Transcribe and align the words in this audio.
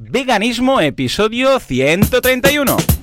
Veganismo, 0.00 0.80
episodio 0.80 1.58
131. 1.58 2.97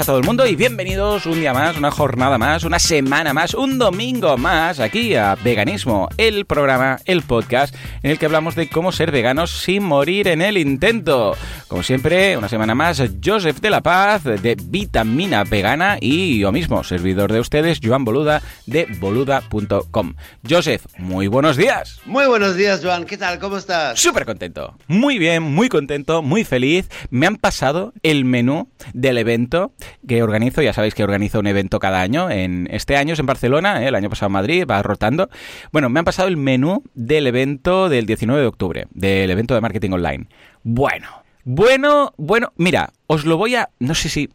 A 0.00 0.04
todo 0.04 0.18
el 0.18 0.24
mundo 0.24 0.46
y 0.46 0.54
bienvenidos 0.54 1.26
un 1.26 1.40
día 1.40 1.52
más, 1.52 1.76
una 1.76 1.90
jornada 1.90 2.38
más, 2.38 2.62
una 2.62 2.78
semana 2.78 3.32
más, 3.32 3.54
un 3.54 3.78
domingo 3.78 4.36
más 4.36 4.78
aquí 4.80 5.16
a 5.16 5.34
Veganismo, 5.34 6.08
el 6.18 6.44
programa, 6.44 6.98
el 7.04 7.22
podcast 7.22 7.74
en 8.02 8.12
el 8.12 8.18
que 8.18 8.26
hablamos 8.26 8.54
de 8.54 8.68
cómo 8.68 8.92
ser 8.92 9.10
veganos 9.10 9.50
sin 9.50 9.82
morir 9.82 10.28
en 10.28 10.42
el 10.42 10.56
intento. 10.58 11.34
Como 11.66 11.82
siempre, 11.82 12.36
una 12.36 12.48
semana 12.48 12.74
más, 12.74 13.02
Joseph 13.24 13.60
de 13.60 13.70
la 13.70 13.80
Paz 13.80 14.24
de 14.24 14.56
Vitamina 14.62 15.42
Vegana 15.42 15.96
y 16.00 16.38
yo 16.38 16.52
mismo, 16.52 16.84
servidor 16.84 17.32
de 17.32 17.40
ustedes, 17.40 17.80
Joan 17.82 18.04
Boluda 18.04 18.40
de 18.66 18.86
boluda.com. 19.00 20.14
Joseph, 20.48 20.84
muy 20.98 21.26
buenos 21.26 21.56
días. 21.56 22.00
Muy 22.04 22.26
buenos 22.26 22.56
días, 22.56 22.80
Joan. 22.84 23.04
¿Qué 23.04 23.16
tal? 23.16 23.38
¿Cómo 23.38 23.56
estás? 23.56 23.98
Súper 23.98 24.26
contento. 24.26 24.76
Muy 24.86 25.18
bien, 25.18 25.42
muy 25.42 25.68
contento, 25.68 26.22
muy 26.22 26.44
feliz. 26.44 26.88
Me 27.10 27.26
han 27.26 27.36
pasado 27.36 27.94
el 28.02 28.24
menú 28.24 28.70
del 28.92 29.18
evento 29.18 29.72
que 30.06 30.22
organizo, 30.22 30.62
ya 30.62 30.72
sabéis 30.72 30.94
que 30.94 31.04
organizo 31.04 31.38
un 31.38 31.46
evento 31.46 31.78
cada 31.78 32.00
año, 32.00 32.30
en 32.30 32.68
este 32.70 32.96
año 32.96 33.14
es 33.14 33.20
en 33.20 33.26
Barcelona, 33.26 33.82
¿eh? 33.82 33.88
el 33.88 33.94
año 33.94 34.10
pasado 34.10 34.28
en 34.28 34.32
Madrid, 34.32 34.64
va 34.68 34.82
rotando. 34.82 35.28
Bueno, 35.72 35.88
me 35.88 35.98
han 35.98 36.04
pasado 36.04 36.28
el 36.28 36.36
menú 36.36 36.82
del 36.94 37.26
evento 37.26 37.88
del 37.88 38.06
19 38.06 38.40
de 38.40 38.46
octubre, 38.46 38.86
del 38.90 39.30
evento 39.30 39.54
de 39.54 39.60
marketing 39.60 39.90
online. 39.90 40.26
Bueno, 40.62 41.08
bueno, 41.44 42.12
bueno, 42.16 42.52
mira, 42.56 42.92
os 43.06 43.24
lo 43.24 43.36
voy 43.36 43.54
a, 43.54 43.70
no 43.78 43.94
sé 43.94 44.08
si 44.08 44.30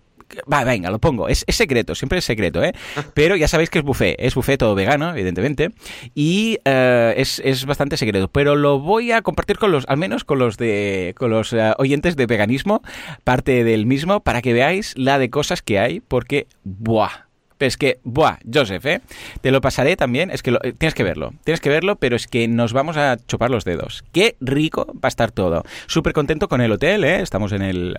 Va, 0.52 0.64
venga, 0.64 0.90
lo 0.90 1.00
pongo. 1.00 1.28
Es, 1.28 1.46
secreto, 1.48 1.96
siempre 1.96 2.20
es 2.20 2.26
secreto, 2.26 2.64
¿eh? 2.64 2.74
Pero 3.14 3.36
ya 3.36 3.48
sabéis 3.48 3.70
que 3.70 3.80
es 3.80 3.86
buffet. 3.86 4.16
Es 4.20 4.36
buffet 4.36 4.60
todo 4.60 4.76
vegano, 4.76 5.10
evidentemente. 5.10 5.70
Y 6.16 6.60
eh, 6.66 7.14
es, 7.18 7.66
bastante 7.66 7.98
secreto. 7.98 8.28
Pero 8.28 8.56
lo 8.56 8.80
voy 8.80 9.12
a 9.12 9.22
compartir 9.22 9.58
con 9.58 9.72
los, 9.72 9.86
al 9.88 9.98
menos 9.98 10.24
con 10.24 10.40
los 10.40 10.58
de, 10.58 11.14
con 11.18 11.30
los 11.30 11.54
eh, 11.54 11.74
oyentes 11.78 12.16
de 12.16 12.26
veganismo, 12.26 12.82
parte 13.24 13.64
del 13.64 13.86
mismo, 13.86 14.22
para 14.22 14.42
que 14.42 14.54
veáis 14.54 14.94
la 14.98 15.20
de 15.20 15.30
cosas 15.30 15.62
que 15.62 15.80
hay, 15.80 16.00
porque, 16.00 16.48
¡buah! 16.64 17.33
Es 17.66 17.78
que, 17.78 18.00
buah, 18.04 18.38
Joseph, 18.52 18.86
¿eh? 18.86 19.02
Te 19.42 19.52
lo 19.52 19.62
pasaré 19.62 19.96
también, 19.96 20.32
es 20.32 20.44
que 20.44 20.52
eh, 20.52 20.74
tienes 20.78 20.94
que 20.94 21.04
verlo, 21.04 21.34
tienes 21.44 21.62
que 21.62 21.70
verlo, 21.70 21.96
pero 21.96 22.16
es 22.16 22.28
que 22.28 22.48
nos 22.48 22.74
vamos 22.74 22.98
a 22.98 23.18
chupar 23.28 23.50
los 23.50 23.66
dedos. 23.66 24.04
Qué 24.12 24.36
rico 24.40 24.88
va 24.88 25.04
a 25.04 25.08
estar 25.08 25.32
todo. 25.32 25.64
Súper 25.88 26.14
contento 26.14 26.48
con 26.48 26.62
el 26.62 26.72
hotel, 26.72 27.04
¿eh? 27.04 27.22
Estamos 27.22 27.52
en 27.52 27.62
el 27.62 27.98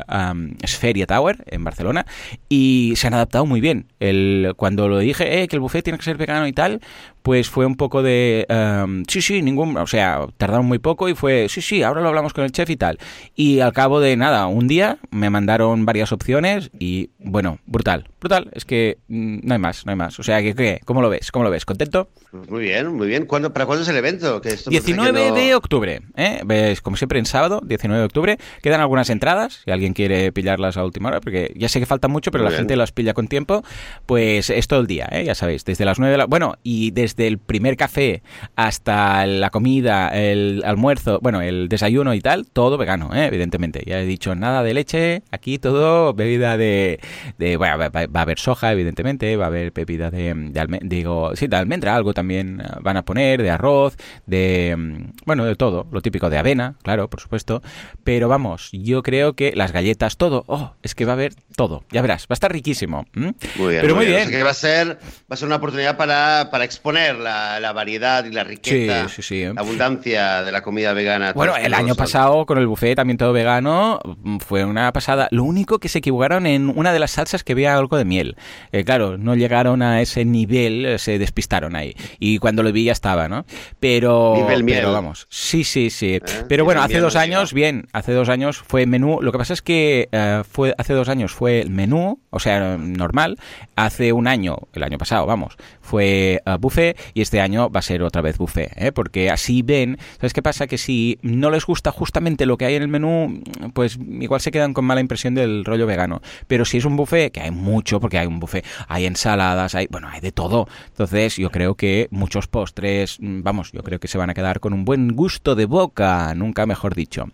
Spheria 0.66 1.06
Tower, 1.06 1.44
en 1.46 1.64
Barcelona, 1.64 2.06
y 2.48 2.94
se 2.96 3.06
han 3.06 3.14
adaptado 3.14 3.46
muy 3.46 3.60
bien. 3.60 3.86
El, 4.00 4.52
cuando 4.56 4.88
lo 4.88 4.98
dije, 4.98 5.42
eh, 5.42 5.48
que 5.48 5.56
el 5.56 5.60
buffet 5.60 5.84
tiene 5.84 5.98
que 5.98 6.04
ser 6.04 6.16
vegano 6.16 6.46
y 6.46 6.52
tal, 6.52 6.80
pues 7.24 7.48
fue 7.48 7.64
un 7.64 7.76
poco 7.76 8.02
de, 8.02 8.46
um, 8.50 9.02
sí, 9.08 9.22
sí, 9.22 9.40
ningún, 9.40 9.78
o 9.78 9.86
sea, 9.86 10.26
tardaron 10.36 10.66
muy 10.66 10.78
poco 10.78 11.08
y 11.08 11.14
fue, 11.14 11.48
sí, 11.48 11.62
sí, 11.62 11.82
ahora 11.82 12.02
lo 12.02 12.08
hablamos 12.08 12.34
con 12.34 12.44
el 12.44 12.52
chef 12.52 12.68
y 12.68 12.76
tal. 12.76 12.98
Y 13.34 13.60
al 13.60 13.72
cabo 13.72 13.98
de 13.98 14.14
nada, 14.14 14.46
un 14.46 14.68
día 14.68 14.98
me 15.10 15.30
mandaron 15.30 15.86
varias 15.86 16.12
opciones 16.12 16.70
y, 16.78 17.12
bueno, 17.18 17.60
brutal, 17.64 18.10
brutal. 18.20 18.50
Es 18.52 18.66
que 18.66 18.98
mm, 19.08 19.38
no 19.42 19.54
hay 19.54 19.58
más, 19.58 19.86
no 19.86 19.92
hay 19.92 19.96
más. 19.96 20.20
O 20.20 20.22
sea, 20.22 20.42
¿qué, 20.42 20.80
¿cómo 20.84 21.00
lo 21.00 21.08
ves? 21.08 21.32
¿Cómo 21.32 21.46
lo 21.46 21.50
ves? 21.50 21.64
¿Contento? 21.64 22.10
Muy 22.50 22.64
bien, 22.64 22.94
muy 22.94 23.06
bien. 23.06 23.24
¿Cuándo, 23.24 23.54
¿Para 23.54 23.64
cuándo 23.64 23.84
es 23.84 23.88
el 23.88 23.96
evento? 23.96 24.42
Que 24.42 24.58
19 24.68 25.32
de 25.32 25.54
octubre. 25.54 26.02
¿eh? 26.16 26.42
¿Ves? 26.44 26.82
Como 26.82 26.98
siempre 26.98 27.18
en 27.18 27.24
sábado, 27.24 27.62
19 27.64 28.00
de 28.00 28.04
octubre. 28.04 28.38
Quedan 28.60 28.82
algunas 28.82 29.08
entradas, 29.08 29.62
si 29.64 29.70
alguien 29.70 29.94
quiere 29.94 30.30
pillarlas 30.30 30.76
a 30.76 30.84
última 30.84 31.08
hora, 31.08 31.22
porque 31.22 31.54
ya 31.56 31.70
sé 31.70 31.80
que 31.80 31.86
faltan 31.86 32.10
mucho, 32.10 32.30
pero 32.30 32.44
la 32.44 32.50
gente 32.50 32.76
las 32.76 32.92
pilla 32.92 33.14
con 33.14 33.28
tiempo. 33.28 33.64
Pues 34.04 34.50
es 34.50 34.68
todo 34.68 34.80
el 34.80 34.86
día, 34.86 35.08
¿eh? 35.10 35.24
ya 35.24 35.34
sabéis, 35.34 35.64
desde 35.64 35.86
las 35.86 35.98
9 35.98 36.12
de 36.12 36.18
la... 36.18 36.26
Bueno, 36.26 36.56
y 36.62 36.90
desde 36.90 37.13
el 37.16 37.38
primer 37.38 37.76
café 37.76 38.22
hasta 38.56 39.26
la 39.26 39.50
comida, 39.50 40.08
el 40.08 40.62
almuerzo, 40.64 41.20
bueno, 41.22 41.40
el 41.40 41.68
desayuno 41.68 42.14
y 42.14 42.20
tal, 42.20 42.46
todo 42.52 42.76
vegano, 42.76 43.14
¿eh? 43.14 43.26
evidentemente. 43.26 43.82
Ya 43.86 44.00
he 44.00 44.06
dicho, 44.06 44.34
nada 44.34 44.62
de 44.62 44.74
leche, 44.74 45.22
aquí 45.30 45.58
todo 45.58 46.14
bebida 46.14 46.56
de... 46.56 46.98
de 47.38 47.56
bueno, 47.56 47.78
va, 47.78 47.88
va, 47.90 48.20
a 48.20 48.22
haber 48.22 48.38
soja, 48.38 48.72
evidentemente, 48.72 49.36
va 49.36 49.44
a 49.44 49.48
haber 49.48 49.70
bebida 49.70 50.10
de, 50.10 50.34
de, 50.34 50.78
digo, 50.82 51.36
sí, 51.36 51.46
de 51.46 51.56
almendra, 51.56 51.94
algo 51.94 52.12
también 52.12 52.24
también 52.24 52.62
eh, 52.62 52.68
van 52.80 52.96
a 52.96 53.04
poner, 53.04 53.42
de 53.42 53.50
arroz, 53.50 53.96
de, 54.26 54.74
mm, 54.76 55.26
bueno, 55.26 55.44
de 55.44 55.56
todo, 55.56 55.86
lo 55.92 56.00
típico 56.00 56.30
de 56.30 56.38
avena, 56.38 56.76
claro, 56.82 57.08
por 57.10 57.20
supuesto, 57.20 57.62
pero 58.02 58.28
vamos, 58.28 58.70
yo 58.72 59.02
creo 59.02 59.34
que 59.34 59.52
las 59.54 59.72
galletas, 59.72 60.16
todo, 60.16 60.44
oh, 60.46 60.74
es 60.82 60.94
que 60.94 61.04
va 61.04 61.12
a 61.12 61.14
haber 61.14 61.34
todo, 61.54 61.84
ya 61.90 62.00
verás, 62.00 62.22
va 62.22 62.30
a 62.30 62.34
estar 62.34 62.50
riquísimo. 62.50 63.06
Muy 63.12 63.34
bien, 63.68 63.82
pero 63.82 63.94
muy, 63.94 64.06
bien. 64.06 64.30
que 64.30 64.42
va 64.42 64.50
a 64.50 64.54
ser, 64.54 64.88
va 64.88 65.34
a 65.34 65.36
ser 65.36 65.46
una 65.46 65.56
oportunidad 65.56 65.98
para, 65.98 66.48
para 66.50 66.64
exponer 66.64 67.03
la, 67.12 67.60
la, 67.60 67.72
variedad 67.72 68.24
y 68.24 68.30
la 68.30 68.44
riqueza, 68.44 69.06
la 69.30 69.60
abundancia 69.60 70.42
de 70.42 70.52
la 70.52 70.62
comida 70.62 70.92
vegana. 70.92 71.32
Bueno, 71.32 71.56
el 71.56 71.74
año 71.74 71.94
pasado 71.94 72.46
con 72.46 72.58
el 72.58 72.66
buffet 72.66 72.96
también 72.96 73.18
todo 73.18 73.32
vegano 73.32 74.00
fue 74.40 74.64
una 74.64 74.92
pasada. 74.92 75.28
Lo 75.30 75.44
único 75.44 75.78
que 75.78 75.88
se 75.88 75.98
equivocaron 75.98 76.46
en 76.46 76.72
una 76.74 76.92
de 76.92 76.98
las 76.98 77.12
salsas 77.12 77.44
que 77.44 77.52
había 77.52 77.76
algo 77.76 77.96
de 77.96 78.04
miel. 78.04 78.36
Eh, 78.72 78.84
claro, 78.84 79.18
no 79.18 79.34
llegaron 79.34 79.82
a 79.82 80.00
ese 80.00 80.24
nivel, 80.24 80.86
eh, 80.86 80.98
se 80.98 81.18
despistaron 81.18 81.76
ahí 81.76 81.94
y 82.18 82.38
cuando 82.38 82.62
lo 82.62 82.72
vi 82.72 82.84
ya 82.84 82.92
estaba, 82.92 83.28
¿no? 83.28 83.44
Pero, 83.80 84.46
pero 84.66 84.92
vamos, 84.92 85.26
sí, 85.28 85.64
sí, 85.64 85.90
sí. 85.90 86.14
¿Eh? 86.14 86.22
Pero 86.48 86.64
bueno, 86.64 86.82
hace 86.82 87.00
dos 87.00 87.16
años, 87.16 87.52
bien, 87.52 87.88
hace 87.92 88.12
dos 88.12 88.28
años 88.28 88.58
fue 88.58 88.86
menú. 88.86 89.18
Lo 89.20 89.32
que 89.32 89.38
pasa 89.38 89.52
es 89.52 89.62
que 89.62 90.08
fue 90.48 90.74
hace 90.78 90.94
dos 90.94 91.08
años 91.08 91.32
fue 91.32 91.60
el 91.60 91.70
menú, 91.70 92.20
o 92.30 92.38
sea, 92.38 92.76
normal. 92.78 93.38
Hace 93.76 94.12
un 94.12 94.28
año, 94.28 94.56
el 94.72 94.82
año 94.82 94.98
pasado, 94.98 95.26
vamos, 95.26 95.56
fue 95.80 96.40
uh, 96.46 96.58
buffet 96.58 96.93
y 97.14 97.22
este 97.22 97.40
año 97.40 97.70
va 97.70 97.80
a 97.80 97.82
ser 97.82 98.02
otra 98.02 98.22
vez 98.22 98.38
buffet, 98.38 98.72
¿eh? 98.76 98.92
porque 98.92 99.30
así 99.30 99.62
ven, 99.62 99.98
¿sabes 100.16 100.32
qué 100.32 100.42
pasa? 100.42 100.66
Que 100.66 100.78
si 100.78 101.18
no 101.22 101.50
les 101.50 101.66
gusta 101.66 101.90
justamente 101.90 102.46
lo 102.46 102.56
que 102.56 102.66
hay 102.66 102.74
en 102.74 102.82
el 102.82 102.88
menú, 102.88 103.42
pues 103.72 103.98
igual 104.20 104.40
se 104.40 104.50
quedan 104.50 104.74
con 104.74 104.84
mala 104.84 105.00
impresión 105.00 105.34
del 105.34 105.64
rollo 105.64 105.86
vegano. 105.86 106.20
Pero 106.46 106.64
si 106.64 106.78
es 106.78 106.84
un 106.84 106.96
buffet, 106.96 107.32
que 107.32 107.40
hay 107.40 107.50
mucho, 107.50 108.00
porque 108.00 108.18
hay 108.18 108.26
un 108.26 108.40
buffet, 108.40 108.64
hay 108.88 109.06
ensaladas, 109.06 109.74
hay, 109.74 109.86
bueno, 109.90 110.08
hay 110.08 110.20
de 110.20 110.32
todo. 110.32 110.68
Entonces 110.88 111.36
yo 111.36 111.50
creo 111.50 111.74
que 111.74 112.08
muchos 112.10 112.46
postres, 112.46 113.18
mm, 113.20 113.42
vamos, 113.42 113.72
yo 113.72 113.82
creo 113.82 113.98
que 113.98 114.08
se 114.08 114.18
van 114.18 114.30
a 114.30 114.34
quedar 114.34 114.60
con 114.60 114.72
un 114.72 114.84
buen 114.84 115.14
gusto 115.14 115.54
de 115.54 115.66
boca, 115.66 116.34
nunca 116.34 116.66
mejor 116.66 116.94
dicho. 116.94 117.26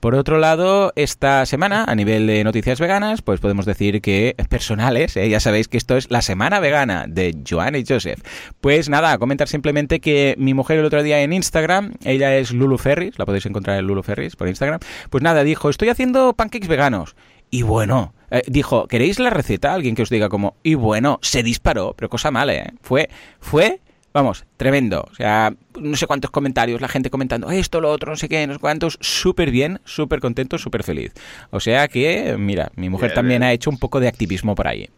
Por 0.00 0.14
otro 0.14 0.38
lado, 0.38 0.92
esta 0.96 1.46
semana, 1.46 1.84
a 1.84 1.94
nivel 1.94 2.26
de 2.26 2.44
noticias 2.44 2.80
veganas, 2.80 3.22
pues 3.22 3.40
podemos 3.40 3.66
decir 3.66 4.00
que 4.00 4.34
personales, 4.48 5.16
¿eh? 5.16 5.28
ya 5.28 5.40
sabéis 5.40 5.68
que 5.68 5.76
esto 5.76 5.96
es 5.96 6.10
la 6.10 6.22
semana 6.22 6.60
vegana 6.60 7.06
de 7.08 7.36
Joan 7.48 7.76
y 7.76 7.84
Joseph. 7.86 8.20
Pues 8.60 8.88
nada, 8.88 8.95
comentar 9.18 9.48
simplemente 9.48 10.00
que 10.00 10.34
mi 10.38 10.54
mujer 10.54 10.78
el 10.78 10.84
otro 10.84 11.02
día 11.02 11.22
en 11.22 11.32
Instagram, 11.32 11.94
ella 12.04 12.36
es 12.36 12.52
Lulu 12.52 12.78
Ferris, 12.78 13.18
la 13.18 13.26
podéis 13.26 13.46
encontrar 13.46 13.78
en 13.78 13.86
Lulu 13.86 14.02
Ferris 14.02 14.36
por 14.36 14.48
Instagram, 14.48 14.80
pues 15.10 15.22
nada, 15.22 15.44
dijo, 15.44 15.70
estoy 15.70 15.88
haciendo 15.88 16.32
pancakes 16.32 16.68
veganos. 16.68 17.16
Y 17.50 17.62
bueno, 17.62 18.12
eh, 18.30 18.42
dijo, 18.46 18.86
¿queréis 18.88 19.18
la 19.18 19.30
receta? 19.30 19.72
Alguien 19.72 19.94
que 19.94 20.02
os 20.02 20.10
diga 20.10 20.28
como, 20.28 20.56
y 20.62 20.74
bueno, 20.74 21.18
se 21.22 21.42
disparó, 21.42 21.94
pero 21.96 22.08
cosa 22.08 22.30
mala, 22.30 22.54
¿eh? 22.54 22.72
Fue, 22.82 23.08
fue, 23.40 23.80
vamos, 24.12 24.44
tremendo. 24.56 25.06
O 25.10 25.14
sea, 25.14 25.52
no 25.80 25.96
sé 25.96 26.06
cuántos 26.06 26.30
comentarios, 26.30 26.80
la 26.80 26.88
gente 26.88 27.10
comentando 27.10 27.50
esto, 27.50 27.80
lo 27.80 27.90
otro, 27.90 28.10
no 28.10 28.16
sé 28.16 28.28
qué, 28.28 28.46
no 28.46 28.54
sé 28.54 28.58
cuántos, 28.58 28.98
súper 29.00 29.50
bien, 29.50 29.80
súper 29.84 30.20
contento, 30.20 30.58
súper 30.58 30.82
feliz. 30.82 31.12
O 31.50 31.60
sea 31.60 31.88
que, 31.88 32.36
mira, 32.38 32.70
mi 32.76 32.88
mujer 32.88 33.14
también 33.14 33.42
ha 33.42 33.52
hecho 33.52 33.70
un 33.70 33.78
poco 33.78 34.00
de 34.00 34.08
activismo 34.08 34.54
por 34.54 34.68
ahí. 34.68 34.88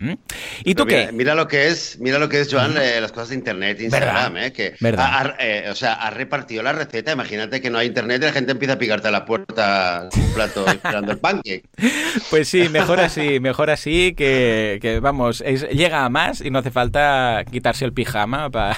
¿Y 0.65 0.75
tú 0.75 0.87
qué? 0.87 1.11
Mira 1.13 1.35
lo 1.35 1.49
que 1.49 1.69
es, 1.69 1.99
mira 2.01 2.19
lo 2.19 2.29
que 2.29 2.41
es, 2.41 2.53
Joan, 2.53 2.77
eh, 2.81 3.01
las 3.01 3.13
cosas 3.13 3.31
de 3.31 3.37
internet, 3.37 3.81
Instagram, 3.81 4.37
¿eh? 4.37 4.53
Que 4.53 4.75
¿Verdad? 4.81 5.35
Eh, 5.39 5.67
o 5.71 5.75
sea, 5.75 5.95
ha 5.95 6.11
repartido 6.11 6.63
la 6.63 6.73
receta. 6.73 7.13
Imagínate 7.13 7.61
que 7.61 7.71
no 7.71 7.79
hay 7.79 7.89
internet 7.89 8.23
y 8.23 8.27
la 8.27 8.33
gente 8.33 8.53
empieza 8.53 8.75
a 8.75 8.79
picarte 8.79 9.09
a 9.09 9.11
la 9.11 9.25
puerta 9.25 10.09
un 10.15 10.33
plato 10.35 10.67
esperando 10.67 11.13
el 11.13 11.19
pancake. 11.19 11.65
Pues 12.31 12.49
sí, 12.49 12.69
mejor 12.69 13.01
así, 13.01 13.41
mejor 13.41 13.71
así 13.71 14.15
que, 14.15 14.99
vamos, 15.01 15.43
llega 15.73 16.05
a 16.05 16.09
más 16.09 16.41
y 16.41 16.51
no 16.51 16.59
hace 16.59 16.71
falta 16.71 17.45
quitarse 17.51 17.85
el 17.85 17.93
pijama 17.93 18.51
para 18.51 18.77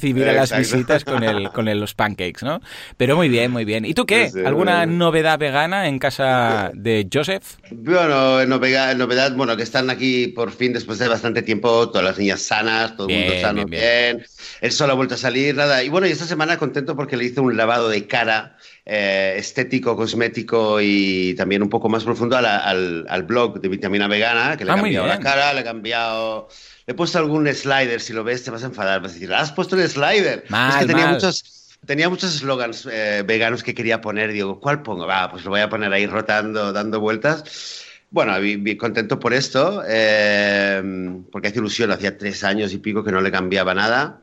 recibir 0.00 0.28
a 0.28 0.32
las 0.32 0.56
visitas 0.56 1.04
con 1.04 1.22
el, 1.22 1.50
con 1.50 1.66
los 1.78 1.94
pancakes, 1.94 2.44
¿no? 2.44 2.60
Pero 2.96 3.16
muy 3.16 3.28
bien, 3.28 3.50
muy 3.50 3.64
bien. 3.64 3.84
¿Y 3.84 3.94
tú 3.94 4.06
qué? 4.06 4.30
¿Alguna 4.44 4.86
novedad 4.86 5.38
vegana 5.38 5.88
en 5.88 5.98
casa 5.98 6.70
de 6.74 7.06
Joseph? 7.12 7.58
Bueno, 7.70 8.44
novedad, 8.46 8.96
novedad, 8.96 9.34
bueno, 9.36 9.56
que 9.56 9.62
están 9.62 9.90
aquí 9.90 10.28
por 10.28 10.52
fin 10.52 10.72
después 10.72 10.98
de 10.98 11.08
bastante 11.08 11.42
tiempo, 11.42 11.90
todas 11.90 12.04
las 12.04 12.18
niñas 12.18 12.40
sanas, 12.40 12.96
todo 12.96 13.08
el 13.08 13.18
mundo 13.18 13.40
sano, 13.40 13.64
bien, 13.66 14.24
El 14.60 14.72
sol 14.72 14.90
ha 14.90 14.94
vuelto 14.94 15.14
a 15.14 15.18
salir, 15.18 15.54
nada. 15.54 15.82
Y 15.82 15.90
bueno, 15.90 16.06
y 16.06 16.10
esta 16.10 16.24
semana 16.24 16.56
contento 16.56 16.96
porque 16.96 17.16
le 17.16 17.26
hice 17.26 17.40
un 17.40 17.56
lavado 17.56 17.88
de 17.88 18.06
cara 18.06 18.56
eh, 18.86 19.34
estético, 19.36 19.96
cosmético 19.96 20.80
y 20.80 21.34
también 21.34 21.62
un 21.62 21.68
poco 21.68 21.88
más 21.88 22.04
profundo 22.04 22.36
al, 22.36 23.06
al, 23.06 23.22
blog 23.24 23.60
de 23.60 23.68
Vitamina 23.68 24.08
Vegana, 24.08 24.56
que 24.56 24.64
le 24.64 24.70
he 24.70 24.74
ah, 24.74 24.76
cambiado 24.76 25.06
la 25.06 25.20
cara, 25.20 25.52
le 25.52 25.60
he 25.60 25.64
cambiado 25.64 26.48
he 26.90 26.94
puesto 26.94 27.18
algún 27.18 27.46
slider, 27.52 28.00
si 28.00 28.12
lo 28.12 28.24
ves 28.24 28.44
te 28.44 28.50
vas 28.50 28.62
a 28.62 28.66
enfadar, 28.66 29.00
vas 29.00 29.12
a 29.12 29.14
decir, 29.14 29.32
has 29.32 29.52
puesto 29.52 29.76
el 29.76 29.88
slider. 29.88 30.44
es 30.44 30.76
que 30.76 30.86
tenía 30.86 31.06
muchos 31.08 31.60
tenía 31.86 32.08
muchos 32.08 32.32
slogans 32.34 32.86
eh, 32.90 33.22
veganos 33.26 33.62
que 33.62 33.74
quería 33.74 34.00
poner. 34.00 34.32
Digo, 34.32 34.60
¿cuál 34.60 34.82
pongo? 34.82 35.06
Va, 35.06 35.30
pues 35.30 35.44
lo 35.44 35.50
voy 35.50 35.60
a 35.60 35.68
poner 35.68 35.92
ahí 35.92 36.06
rotando, 36.06 36.72
dando 36.72 37.00
vueltas. 37.00 37.84
Bueno, 38.10 38.38
bien, 38.40 38.76
contento 38.76 39.20
por 39.20 39.32
esto, 39.32 39.82
eh, 39.86 41.22
porque 41.30 41.48
hace 41.48 41.58
ilusión, 41.58 41.92
hacía 41.92 42.18
tres 42.18 42.42
años 42.42 42.72
y 42.72 42.78
pico 42.78 43.04
que 43.04 43.12
no 43.12 43.20
le 43.20 43.30
cambiaba 43.30 43.72
nada. 43.72 44.20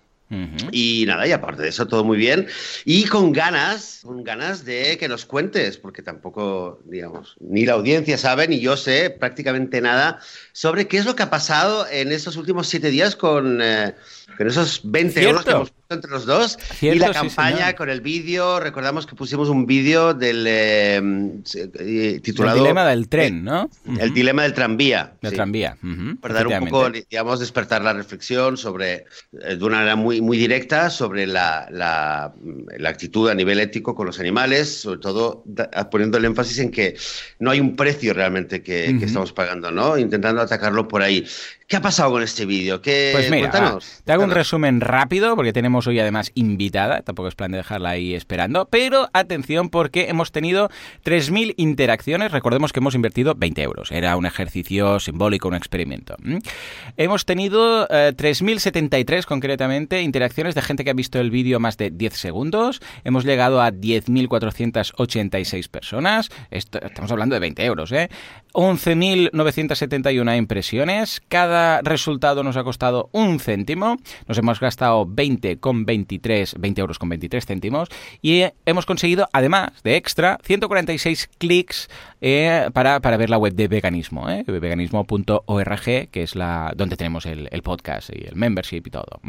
Y 0.71 1.06
nada, 1.07 1.25
y 1.25 1.31
aparte 1.31 1.62
de 1.62 1.69
eso, 1.69 1.88
todo 1.88 2.03
muy 2.03 2.18
bien. 2.18 2.47
Y 2.83 3.06
con 3.06 3.31
ganas, 3.31 4.01
con 4.03 4.24
ganas 4.24 4.65
de 4.65 4.97
que 4.97 5.07
nos 5.07 5.25
cuentes, 5.25 5.77
porque 5.77 6.01
tampoco, 6.01 6.79
digamos, 6.85 7.38
ni 7.39 7.65
la 7.65 7.74
audiencia 7.74 8.18
sabe, 8.18 8.47
ni 8.47 8.59
yo 8.59 8.75
sé 8.75 9.09
prácticamente 9.09 9.79
nada 9.79 10.19
sobre 10.51 10.88
qué 10.88 10.97
es 10.97 11.06
lo 11.06 11.15
que 11.15 11.24
ha 11.24 11.29
pasado 11.29 11.88
en 11.89 12.12
estos 12.12 12.35
últimos 12.35 12.68
siete 12.68 12.89
días 12.89 13.15
con, 13.15 13.62
eh, 13.62 13.95
con 14.38 14.47
esos 14.47 14.81
20 14.83 15.24
euros 15.24 15.45
que 15.45 15.51
hemos 15.51 15.71
puesto 15.71 15.76
entre 15.89 16.12
los 16.12 16.25
dos 16.25 16.57
y 16.81 16.95
la 16.95 17.12
campaña 17.12 17.74
con 17.75 17.89
el 17.89 18.01
vídeo. 18.01 18.60
Recordamos 18.60 19.06
que 19.06 19.16
pusimos 19.16 19.50
un 19.50 19.66
vídeo 19.66 20.13
del 20.13 20.45
eh, 20.48 21.01
eh, 21.80 22.19
titulado 22.22 22.57
El 22.57 22.63
dilema 22.63 22.86
del 22.88 23.07
tren, 23.07 23.44
¿no? 23.44 23.69
El 24.00 24.13
dilema 24.13 24.44
del 24.44 24.54
tranvía. 24.54 25.13
Del 25.22 25.34
tranvía. 25.34 25.78
Para 26.22 26.34
dar 26.34 26.48
un 26.48 26.68
poco, 26.68 26.89
digamos, 26.89 27.39
despertar 27.39 27.81
la 27.81 27.94
reflexión 27.94 28.57
sobre, 28.57 29.06
de 29.31 29.63
una 29.63 29.78
manera 29.78 29.95
muy, 29.95 30.22
muy 30.22 30.38
directa, 30.38 30.89
sobre 30.89 31.28
la, 31.28 31.68
la, 31.72 32.34
actitud 32.88 33.30
a 33.30 33.36
nivel 33.36 33.60
ético 33.60 33.95
con 33.95 34.06
los 34.06 34.19
animales, 34.19 34.81
sobre 34.81 35.00
todo 35.00 35.44
poniendo 35.92 36.18
el 36.18 36.25
énfasis 36.25 36.60
en 36.60 36.72
que 36.72 36.95
no 37.39 37.51
hay 37.51 37.60
un 37.60 37.75
precio 37.75 38.13
realmente 38.13 38.62
que, 38.62 38.95
que 39.00 39.06
estamos 39.06 39.34
pagando, 39.34 39.72
¿no? 39.72 39.98
Intentando 39.98 40.42
atacarlo 40.42 40.88
por 40.88 41.01
ahí. 41.01 41.25
¿Qué 41.68 41.75
ha 41.75 41.81
pasado 41.81 42.12
con 42.12 42.24
este 42.24 42.45
vídeo? 42.45 42.81
Pues 42.81 43.30
mira, 43.30 43.51
te 44.06 44.12
hago 44.13 44.24
un 44.24 44.31
resumen 44.31 44.80
rápido 44.80 45.36
porque 45.36 45.51
tenemos 45.51 45.76
hoy 45.85 46.00
además 46.00 46.31
invitada, 46.33 47.01
tampoco 47.01 47.27
es 47.27 47.35
plan 47.35 47.51
de 47.51 47.57
dejarla 47.57 47.89
ahí 47.91 48.15
esperando, 48.15 48.68
pero 48.69 49.09
atención 49.13 49.69
porque 49.69 50.07
hemos 50.09 50.31
tenido 50.31 50.69
3.000 51.03 51.53
interacciones, 51.57 52.31
recordemos 52.31 52.74
que 52.74 52.79
hemos 52.79 52.95
invertido 52.95 53.35
20 53.35 53.62
euros, 53.62 53.91
era 53.91 54.15
un 54.18 54.25
ejercicio 54.25 55.00
simbólico, 55.00 55.47
un 55.47 55.56
experimento. 55.56 56.15
Hemos 56.95 57.25
tenido 57.25 57.88
3.00073 57.88 59.19
eh, 59.19 59.24
concretamente 59.27 60.01
interacciones 60.01 60.56
de 60.56 60.62
gente 60.62 60.83
que 60.83 60.89
ha 60.89 60.94
visto 60.94 61.19
el 61.19 61.29
vídeo 61.29 61.59
más 61.59 61.77
de 61.77 61.91
10 61.91 62.13
segundos, 62.13 62.81
hemos 63.03 63.25
llegado 63.25 63.62
a 63.62 63.71
10.486 63.71 65.68
personas, 65.69 66.29
estamos 66.50 67.12
hablando 67.12 67.35
de 67.35 67.39
20 67.41 67.65
euros, 67.65 67.91
¿eh? 67.91 68.09
11.971 68.53 70.38
impresiones, 70.38 71.21
cada 71.27 71.81
resultado 71.81 72.44
nos 72.44 72.57
ha 72.57 72.63
costado 72.63 73.09
un 73.12 73.39
céntimo, 73.39 73.97
nos 74.27 74.38
hemos 74.38 74.59
gastado 74.59 75.06
20 75.06 75.59
con 75.68 75.86
23, 75.86 76.56
20 76.60 76.80
euros 76.80 76.98
con 76.98 77.10
23 77.10 77.46
céntimos. 77.46 77.90
Y 78.22 78.44
hemos 78.66 78.86
conseguido, 78.86 79.28
además 79.34 79.72
de 79.84 79.98
extra, 79.98 80.40
146 80.46 81.30
clics 81.38 81.90
eh, 82.22 82.69
para, 82.74 83.00
ver 83.00 83.30
la 83.30 83.38
web 83.38 83.54
de 83.54 83.68
veganismo, 83.68 84.30
eh, 84.30 84.44
veganismo.org, 84.48 86.10
que 86.10 86.24
es 86.24 86.36
la 86.36 86.74
donde 86.75 86.96
tenemos 86.98 87.25
el, 87.25 87.50
podcast 87.64 88.10
y 88.14 88.25
el 88.25 88.36
membership 88.36 88.84
y 88.86 88.90
todo. 88.90 89.19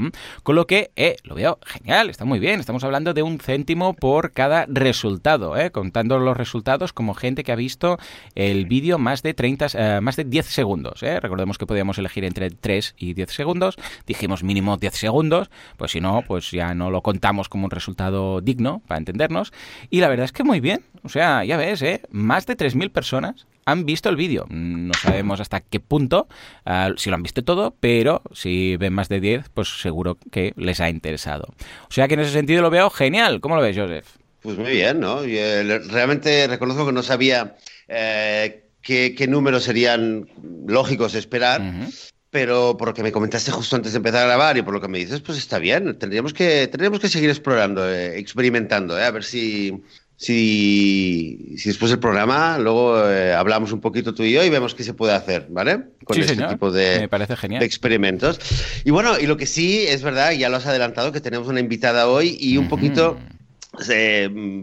Con 0.43 0.55
lo 0.55 0.67
que 0.67 0.91
eh, 0.97 1.17
lo 1.25 1.35
veo 1.35 1.59
genial, 1.65 2.11
está 2.11 2.25
muy 2.25 2.39
bien, 2.39 2.61
estamos 2.61 2.85
hablando 2.85 3.15
de 3.15 3.23
un 3.23 3.39
céntimo 3.39 3.95
por 3.95 4.33
cada 4.33 4.67
resultado, 4.69 5.57
eh, 5.57 5.71
contando 5.71 6.19
los 6.19 6.37
resultados 6.37 6.93
como 6.93 7.15
gente 7.15 7.45
que 7.45 7.53
ha 7.53 7.57
visto 7.57 7.99
el 8.35 8.67
vídeo 8.67 8.99
más 8.99 9.23
de 9.23 9.35
30, 9.35 9.67
eh, 9.75 10.01
más 10.01 10.17
de 10.17 10.25
10 10.25 10.47
segundos. 10.47 11.01
Recordemos 11.01 11.59
que 11.59 11.67
podíamos 11.67 11.99
elegir 11.99 12.25
entre 12.25 12.51
3 12.51 12.95
y 12.99 13.15
10 13.15 13.31
segundos, 13.31 13.77
dijimos 14.07 14.43
mínimo 14.43 14.77
10 14.77 14.95
segundos, 14.95 15.51
pues 15.77 15.93
si 15.93 16.01
no, 16.01 16.23
pues 16.27 16.51
ya 16.51 16.75
no 16.75 16.91
lo 16.91 17.03
contamos 17.03 17.49
como 17.49 17.65
un 17.65 17.71
resultado 17.71 18.41
digno, 18.41 18.83
para 18.87 18.99
entendernos. 18.99 19.53
Y 19.91 20.01
la 20.01 20.09
verdad 20.09 20.25
es 20.25 20.33
que 20.33 20.45
muy 20.45 20.61
bien, 20.61 20.85
o 21.03 21.09
sea, 21.09 21.45
ya 21.45 21.57
ves, 21.57 21.85
más 22.11 22.47
de 22.47 22.57
3.000 22.79 22.91
personas 22.91 23.47
han 23.65 23.85
visto 23.85 24.09
el 24.09 24.17
vídeo. 24.17 24.47
No 24.49 24.95
sabemos 24.95 25.41
hasta 25.41 25.61
qué 25.61 25.79
punto, 25.79 26.27
ah, 26.65 26.93
si 26.97 27.11
lo 27.11 27.17
han 27.17 27.23
visto 27.23 27.45
todo, 27.45 27.75
pero 27.79 28.23
si 28.33 28.77
ven 28.77 28.95
más 28.95 29.09
de 29.09 29.21
10, 29.21 29.51
pues 29.53 29.81
seguro 29.81 30.17
que 30.31 30.55
les 30.57 30.81
ha 30.81 30.89
interesado. 30.89 31.53
O 31.89 31.93
sea 31.93 32.09
que 32.09 32.15
en 32.15 32.21
ese 32.21 32.33
sentido 32.33 32.63
lo 32.63 32.71
veo 32.71 32.89
genial. 32.89 33.41
¿Cómo 33.41 33.57
lo 33.57 33.63
ves, 33.63 33.77
Joseph? 33.77 34.07
Pues 34.41 34.57
muy 34.57 34.71
bien, 34.71 35.01
¿no? 35.01 35.23
Eh, 35.23 35.81
realmente 35.91 36.47
reconozco 36.47 36.87
que 36.87 36.93
no 36.93 37.03
sabía 37.03 37.57
eh, 37.89 38.69
qué, 38.83 39.27
números 39.29 39.65
serían 39.65 40.29
lógicos 40.67 41.15
esperar. 41.15 41.61
Pero 42.31 42.77
por 42.77 42.89
lo 42.89 42.95
que 42.95 43.03
me 43.03 43.13
comentaste 43.13 43.51
justo 43.51 43.77
antes 43.77 43.93
de 43.93 43.97
empezar 43.97 44.23
a 44.23 44.27
grabar 44.27 44.59
y 44.59 44.63
por 44.63 44.75
lo 44.75 44.83
que 44.83 44.89
me 44.89 44.99
dices, 44.99 45.21
pues 45.23 45.39
está 45.39 45.59
bien. 45.59 45.99
Tendríamos 45.99 46.35
que, 46.35 46.69
tendríamos 46.69 47.01
que 47.01 47.09
seguir 47.09 47.31
explorando, 47.31 47.89
eh, 47.89 48.19
experimentando, 48.19 48.99
eh, 48.99 49.05
a 49.05 49.11
ver 49.11 49.25
si, 49.25 49.83
si, 50.21 51.55
si, 51.57 51.69
después 51.69 51.93
del 51.93 52.01
programa 52.01 52.59
luego 52.59 53.09
eh, 53.09 53.33
hablamos 53.33 53.71
un 53.71 53.81
poquito 53.81 54.15
tú 54.15 54.25
y 54.25 54.33
yo 54.33 54.45
y 54.45 54.51
vemos 54.51 54.75
qué 54.75 54.83
se 54.83 54.93
puede 54.93 55.13
hacer, 55.13 55.47
¿vale? 55.49 55.85
Con 56.05 56.19
este 56.19 56.35
tipo 56.35 56.73
de, 56.73 57.07
parece 57.09 57.37
genial. 57.37 57.63
experimentos. 57.63 58.41
Y 58.85 58.91
bueno, 58.91 59.17
y 59.21 59.27
lo 59.27 59.37
que 59.37 59.47
sí 59.47 59.85
es 59.87 60.03
verdad, 60.03 60.33
ya 60.33 60.49
lo 60.49 60.57
has 60.57 60.67
adelantado, 60.67 61.13
que 61.13 61.21
tenemos 61.21 61.47
una 61.47 61.61
invitada 61.61 62.09
hoy 62.09 62.37
y 62.41 62.57
un 62.57 62.69
poquito 62.69 63.17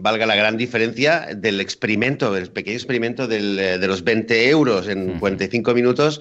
valga 0.02 0.26
la 0.26 0.36
gran 0.36 0.58
diferencia 0.58 1.28
del 1.34 1.62
experimento, 1.62 2.36
el 2.36 2.50
pequeño 2.50 2.76
experimento 2.76 3.26
de 3.26 3.78
los 3.78 4.04
20 4.04 4.50
euros 4.50 4.88
en 4.88 5.18
45 5.18 5.72
minutos 5.72 6.20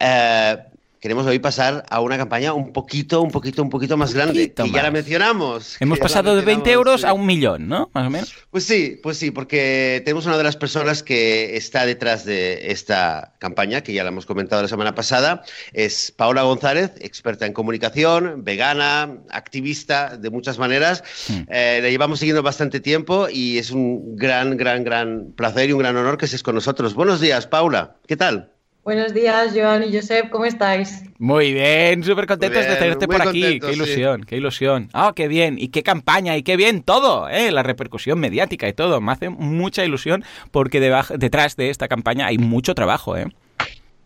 eh, 0.00 0.56
queremos 1.04 1.26
hoy 1.26 1.38
pasar 1.38 1.84
a 1.90 2.00
una 2.00 2.16
campaña 2.16 2.54
un 2.54 2.72
poquito, 2.72 3.20
un 3.20 3.30
poquito, 3.30 3.62
un 3.62 3.68
poquito 3.68 3.98
más 3.98 4.14
grande. 4.14 4.54
y 4.64 4.72
ya 4.72 4.82
la 4.82 4.90
mencionamos. 4.90 5.76
Hemos 5.78 5.98
pasado 5.98 6.34
de 6.34 6.40
20 6.40 6.72
euros 6.72 7.04
a 7.04 7.12
un 7.12 7.26
millón, 7.26 7.68
¿no? 7.68 7.90
Más 7.92 8.06
o 8.06 8.10
menos. 8.10 8.34
Pues 8.50 8.64
sí, 8.64 8.98
pues 9.02 9.18
sí, 9.18 9.30
porque 9.30 10.00
tenemos 10.02 10.24
una 10.24 10.38
de 10.38 10.44
las 10.44 10.56
personas 10.56 11.02
que 11.02 11.58
está 11.58 11.84
detrás 11.84 12.24
de 12.24 12.70
esta 12.70 13.34
campaña, 13.38 13.82
que 13.82 13.92
ya 13.92 14.02
la 14.02 14.08
hemos 14.08 14.24
comentado 14.24 14.62
la 14.62 14.68
semana 14.68 14.94
pasada, 14.94 15.42
es 15.74 16.10
Paola 16.10 16.40
González, 16.40 16.92
experta 17.02 17.44
en 17.44 17.52
comunicación, 17.52 18.42
vegana, 18.42 19.18
activista 19.28 20.16
de 20.16 20.30
muchas 20.30 20.58
maneras. 20.58 21.04
Hmm. 21.28 21.42
Eh, 21.50 21.80
la 21.82 21.90
llevamos 21.90 22.20
siguiendo 22.20 22.42
bastante 22.42 22.80
tiempo 22.80 23.28
y 23.30 23.58
es 23.58 23.70
un 23.72 24.16
gran, 24.16 24.56
gran, 24.56 24.84
gran 24.84 25.34
placer 25.36 25.68
y 25.68 25.74
un 25.74 25.80
gran 25.80 25.98
honor 25.98 26.16
que 26.16 26.24
estés 26.24 26.42
con 26.42 26.54
nosotros. 26.54 26.94
Buenos 26.94 27.20
días, 27.20 27.46
Paula. 27.46 27.96
¿Qué 28.06 28.16
tal? 28.16 28.53
Buenos 28.84 29.14
días, 29.14 29.52
Joan 29.54 29.82
y 29.82 29.96
Josep, 29.96 30.28
¿cómo 30.28 30.44
estáis? 30.44 31.04
Muy 31.18 31.54
bien, 31.54 32.04
súper 32.04 32.26
contentos 32.26 32.66
de 32.66 32.76
tenerte 32.76 33.06
por 33.06 33.26
aquí. 33.26 33.58
qué 33.58 33.72
ilusión, 33.72 34.24
qué 34.24 34.36
ilusión. 34.36 34.90
Ah, 34.92 35.14
qué 35.16 35.26
bien, 35.26 35.56
y 35.58 35.68
qué 35.68 35.82
campaña, 35.82 36.36
y 36.36 36.42
qué 36.42 36.58
bien 36.58 36.82
todo, 36.82 37.26
¿eh? 37.30 37.50
la 37.50 37.62
repercusión 37.62 38.20
mediática 38.20 38.68
y 38.68 38.74
todo. 38.74 39.00
Me 39.00 39.12
hace 39.12 39.30
mucha 39.30 39.86
ilusión 39.86 40.22
porque 40.50 40.80
detrás 40.80 41.56
de 41.56 41.70
esta 41.70 41.88
campaña 41.88 42.26
hay 42.26 42.36
mucho 42.36 42.74
trabajo. 42.74 43.16
¿eh? 43.16 43.26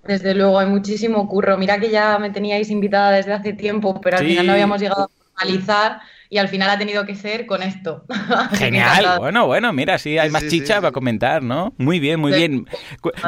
Desde 0.04 0.32
luego, 0.36 0.60
hay 0.60 0.68
muchísimo 0.68 1.28
curro. 1.28 1.58
Mira 1.58 1.80
que 1.80 1.90
ya 1.90 2.16
me 2.20 2.30
teníais 2.30 2.70
invitada 2.70 3.10
desde 3.10 3.32
hace 3.32 3.54
tiempo, 3.54 4.00
pero 4.00 4.18
al 4.18 4.26
final 4.26 4.46
no 4.46 4.52
habíamos 4.52 4.80
llegado 4.80 5.02
a 5.02 5.08
formalizar 5.08 6.00
y 6.30 6.38
al 6.38 6.48
final 6.48 6.68
ha 6.70 6.78
tenido 6.78 7.06
que 7.06 7.14
ser 7.14 7.46
con 7.46 7.62
esto. 7.62 8.04
Genial, 8.52 9.18
bueno, 9.18 9.46
bueno, 9.46 9.72
mira, 9.72 9.98
sí, 9.98 10.18
hay 10.18 10.30
más 10.30 10.46
chicha 10.48 10.80
para 10.80 10.92
comentar, 10.92 11.42
¿no? 11.42 11.72
Muy 11.78 12.00
bien, 12.00 12.20
muy 12.20 12.32
bien. 12.32 12.66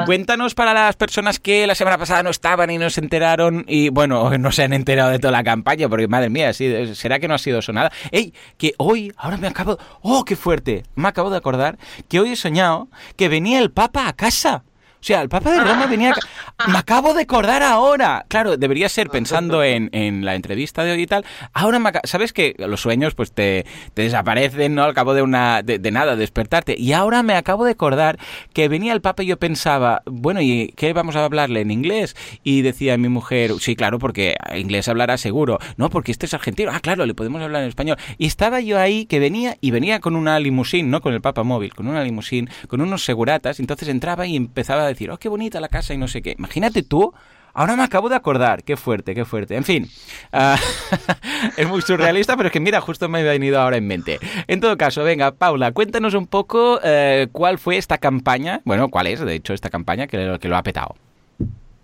cuéntanos 0.04 0.54
para 0.54 0.74
las 0.74 0.96
personas 0.96 1.38
que 1.38 1.66
la 1.66 1.74
semana 1.74 1.98
pasada 1.98 2.22
no 2.22 2.30
estaban 2.30 2.70
y 2.70 2.78
no 2.78 2.90
se 2.90 3.00
enteraron 3.00 3.64
y, 3.66 3.88
bueno, 3.88 4.30
no 4.38 4.52
se 4.52 4.64
han 4.64 4.72
enterado 4.72 5.10
de 5.10 5.18
toda 5.18 5.32
la 5.32 5.44
campaña, 5.44 5.88
porque 5.88 6.08
madre 6.08 6.28
mía, 6.28 6.52
sí, 6.52 6.94
será 6.94 7.18
que 7.18 7.28
no 7.28 7.34
ha 7.34 7.38
sido 7.38 7.60
eso 7.60 7.72
nada. 7.72 7.90
¡Ey! 8.10 8.34
Que 8.58 8.74
hoy, 8.78 9.12
ahora 9.16 9.36
me 9.36 9.46
acabo... 9.46 9.78
¡Oh, 10.02 10.24
qué 10.24 10.36
fuerte! 10.36 10.84
Me 10.94 11.08
acabo 11.08 11.30
de 11.30 11.36
acordar 11.36 11.78
que 12.08 12.20
hoy 12.20 12.32
he 12.32 12.36
soñado 12.36 12.88
que 13.16 13.28
venía 13.28 13.58
el 13.60 13.70
Papa 13.70 14.08
a 14.08 14.12
casa. 14.12 14.64
O 15.00 15.02
sea, 15.02 15.22
el 15.22 15.28
Papa 15.28 15.52
de 15.52 15.60
Roma 15.60 15.86
venía... 15.86 16.14
Me 16.68 16.76
acabo 16.76 17.14
de 17.14 17.22
acordar 17.22 17.62
ahora. 17.62 18.26
Claro, 18.28 18.58
debería 18.58 18.90
ser 18.90 19.08
pensando 19.08 19.64
en, 19.64 19.90
la 20.24 20.34
entrevista 20.34 20.84
de 20.84 20.92
hoy 20.92 21.02
y 21.02 21.06
tal. 21.06 21.24
Ahora 21.54 21.78
me 21.78 21.90
sabes 22.04 22.34
que 22.34 22.54
los 22.58 22.82
sueños 22.82 23.14
pues 23.14 23.32
te, 23.32 23.64
desaparecen, 23.94 24.74
¿no? 24.74 24.82
Al 24.84 24.92
cabo 24.92 25.14
de 25.14 25.22
una 25.22 25.62
de, 25.62 25.78
nada, 25.90 26.16
despertarte. 26.16 26.74
Y 26.78 26.92
ahora 26.92 27.22
me 27.22 27.34
acabo 27.34 27.64
de 27.64 27.72
acordar 27.72 28.18
que 28.52 28.68
venía 28.68 28.92
el 28.92 29.00
Papa 29.00 29.22
y 29.22 29.26
yo 29.26 29.38
pensaba, 29.38 30.02
bueno, 30.04 30.42
¿y 30.42 30.74
qué 30.76 30.92
vamos 30.92 31.16
a 31.16 31.24
hablarle 31.24 31.62
en 31.62 31.70
inglés? 31.70 32.14
Y 32.42 32.60
decía 32.60 32.98
mi 32.98 33.08
mujer, 33.08 33.52
sí, 33.58 33.74
claro, 33.74 33.98
porque 33.98 34.36
inglés 34.54 34.88
hablará 34.88 35.16
seguro. 35.16 35.58
No, 35.78 35.88
porque 35.88 36.12
este 36.12 36.26
es 36.26 36.34
argentino. 36.34 36.72
Ah, 36.74 36.80
claro, 36.80 37.06
le 37.06 37.14
podemos 37.14 37.40
hablar 37.40 37.62
en 37.62 37.68
español. 37.68 37.96
Y 38.18 38.26
estaba 38.26 38.60
yo 38.60 38.78
ahí 38.78 39.06
que 39.06 39.18
venía 39.18 39.56
y 39.62 39.70
venía 39.70 40.00
con 40.00 40.14
una 40.14 40.38
limusín, 40.40 40.90
no 40.90 41.00
con 41.00 41.14
el 41.14 41.22
Papa 41.22 41.42
móvil, 41.42 41.74
con 41.74 41.88
una 41.88 42.04
limusín, 42.04 42.50
con 42.68 42.82
unos 42.82 43.04
seguratas. 43.04 43.60
Entonces 43.60 43.88
entraba 43.88 44.26
y 44.26 44.36
empezaba 44.36 44.86
a 44.86 44.89
decir, 44.90 45.10
oh, 45.10 45.18
qué 45.18 45.28
bonita 45.28 45.60
la 45.60 45.68
casa 45.68 45.94
y 45.94 45.98
no 45.98 46.08
sé 46.08 46.22
qué. 46.22 46.34
Imagínate 46.38 46.82
tú 46.82 47.12
Ahora 47.52 47.76
me 47.76 47.82
acabo 47.82 48.08
de 48.08 48.14
acordar, 48.14 48.62
qué 48.62 48.76
fuerte, 48.76 49.14
qué 49.14 49.24
fuerte. 49.24 49.56
En 49.56 49.64
fin, 49.64 49.88
ah, 50.32 50.56
es 51.56 51.68
muy 51.68 51.82
surrealista, 51.82 52.36
pero 52.36 52.48
es 52.48 52.52
que 52.52 52.60
mira, 52.60 52.80
justo 52.80 53.08
me 53.08 53.20
ha 53.20 53.24
venido 53.24 53.60
ahora 53.60 53.76
en 53.76 53.86
mente. 53.86 54.18
En 54.46 54.60
todo 54.60 54.76
caso, 54.76 55.02
venga, 55.02 55.32
Paula, 55.32 55.72
cuéntanos 55.72 56.14
un 56.14 56.26
poco 56.26 56.80
eh, 56.84 57.28
cuál 57.32 57.58
fue 57.58 57.76
esta 57.76 57.98
campaña, 57.98 58.60
bueno, 58.64 58.88
cuál 58.88 59.08
es, 59.08 59.20
de 59.20 59.34
hecho, 59.34 59.52
esta 59.52 59.70
campaña 59.70 60.06
que, 60.06 60.38
que 60.40 60.48
lo 60.48 60.56
ha 60.56 60.62
petado. 60.62 60.94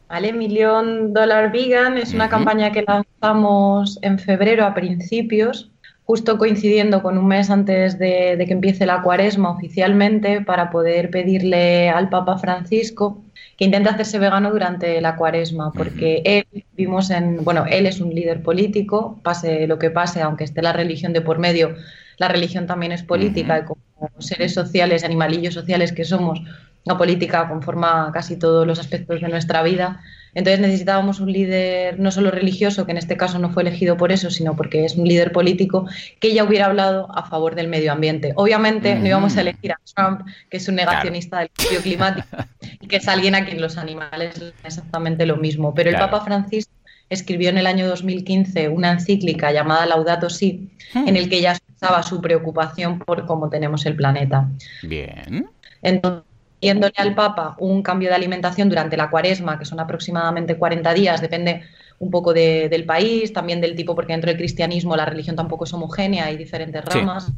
Vale, 0.08 0.32
Million 0.32 1.12
Dollar 1.12 1.50
Vegan 1.50 1.98
es 1.98 2.14
una 2.14 2.28
campaña 2.28 2.70
que 2.70 2.82
lanzamos 2.82 3.98
en 4.02 4.20
febrero 4.20 4.64
a 4.64 4.72
principios 4.72 5.72
justo 6.06 6.38
coincidiendo 6.38 7.02
con 7.02 7.18
un 7.18 7.26
mes 7.26 7.50
antes 7.50 7.98
de, 7.98 8.42
que 8.46 8.52
empiece 8.52 8.86
la 8.86 9.02
cuaresma 9.02 9.50
oficialmente 9.50 10.40
para 10.40 10.70
poder 10.70 11.10
pedirle 11.10 11.90
al 11.90 12.08
Papa 12.08 12.38
Francisco 12.38 13.22
que 13.58 13.64
intente 13.64 13.88
hacerse 13.88 14.18
vegano 14.18 14.50
durante 14.50 15.00
la 15.00 15.16
cuaresma, 15.16 15.72
porque 15.72 16.22
él 16.24 16.46
vimos 16.76 17.10
en, 17.10 17.42
bueno, 17.42 17.64
él 17.68 17.86
es 17.86 18.00
un 18.00 18.14
líder 18.14 18.42
político, 18.42 19.18
pase 19.22 19.66
lo 19.66 19.78
que 19.78 19.90
pase, 19.90 20.20
aunque 20.20 20.44
esté 20.44 20.62
la 20.62 20.74
religión 20.74 21.12
de 21.12 21.22
por 21.22 21.38
medio, 21.38 21.74
la 22.18 22.28
religión 22.28 22.66
también 22.66 22.92
es 22.92 23.02
política 23.02 23.58
y 23.58 23.64
como 23.64 23.80
seres 24.18 24.52
sociales, 24.52 25.04
animalillos 25.04 25.54
sociales 25.54 25.92
que 25.92 26.04
somos, 26.04 26.40
la 26.84 26.96
política 26.96 27.48
conforma 27.48 28.10
casi 28.12 28.36
todos 28.36 28.66
los 28.66 28.78
aspectos 28.78 29.20
de 29.20 29.28
nuestra 29.28 29.62
vida. 29.62 30.00
Entonces 30.36 30.60
necesitábamos 30.60 31.18
un 31.18 31.32
líder 31.32 31.98
no 31.98 32.10
solo 32.10 32.30
religioso, 32.30 32.84
que 32.84 32.92
en 32.92 32.98
este 32.98 33.16
caso 33.16 33.38
no 33.38 33.48
fue 33.48 33.62
elegido 33.62 33.96
por 33.96 34.12
eso, 34.12 34.30
sino 34.30 34.54
porque 34.54 34.84
es 34.84 34.94
un 34.94 35.08
líder 35.08 35.32
político, 35.32 35.88
que 36.20 36.34
ya 36.34 36.44
hubiera 36.44 36.66
hablado 36.66 37.08
a 37.16 37.24
favor 37.24 37.54
del 37.54 37.68
medio 37.68 37.90
ambiente. 37.90 38.34
Obviamente 38.36 38.96
no 38.96 39.06
íbamos 39.06 39.34
a 39.38 39.40
elegir 39.40 39.72
a 39.72 39.80
Trump, 39.94 40.28
que 40.50 40.58
es 40.58 40.68
un 40.68 40.74
negacionista 40.74 41.38
del 41.38 41.50
cambio 41.50 41.80
climático, 41.80 42.28
y 42.82 42.86
que 42.86 42.96
es 42.96 43.08
alguien 43.08 43.34
a 43.34 43.46
quien 43.46 43.62
los 43.62 43.78
animales 43.78 44.36
es 44.36 44.52
exactamente 44.62 45.24
lo 45.24 45.38
mismo. 45.38 45.72
Pero 45.72 45.88
el 45.88 45.96
Papa 45.96 46.20
Francisco 46.20 46.70
escribió 47.08 47.48
en 47.48 47.56
el 47.56 47.66
año 47.66 47.88
2015 47.88 48.68
una 48.68 48.92
encíclica 48.92 49.52
llamada 49.52 49.86
Laudato 49.86 50.28
Si, 50.28 50.68
hmm. 50.92 51.08
en 51.08 51.16
el 51.16 51.30
que 51.30 51.40
ya 51.40 51.52
expresaba 51.52 52.02
su 52.02 52.20
preocupación 52.20 52.98
por 52.98 53.24
cómo 53.24 53.48
tenemos 53.48 53.86
el 53.86 53.96
planeta. 53.96 54.50
Bien. 54.82 55.48
Entonces, 55.80 56.35
pidiéndole 56.60 56.94
al 56.96 57.14
Papa 57.14 57.56
un 57.58 57.82
cambio 57.82 58.08
de 58.08 58.14
alimentación 58.14 58.68
durante 58.68 58.96
la 58.96 59.10
cuaresma, 59.10 59.58
que 59.58 59.64
son 59.64 59.80
aproximadamente 59.80 60.56
40 60.56 60.94
días, 60.94 61.20
depende 61.20 61.62
un 61.98 62.10
poco 62.10 62.32
del 62.34 62.84
país, 62.84 63.32
también 63.32 63.60
del 63.60 63.74
tipo, 63.74 63.94
porque 63.94 64.12
dentro 64.12 64.28
del 64.28 64.36
cristianismo 64.36 64.96
la 64.96 65.06
religión 65.06 65.36
tampoco 65.36 65.64
es 65.64 65.72
homogénea, 65.72 66.26
hay 66.26 66.36
diferentes 66.36 66.84
ramas. 66.84 67.32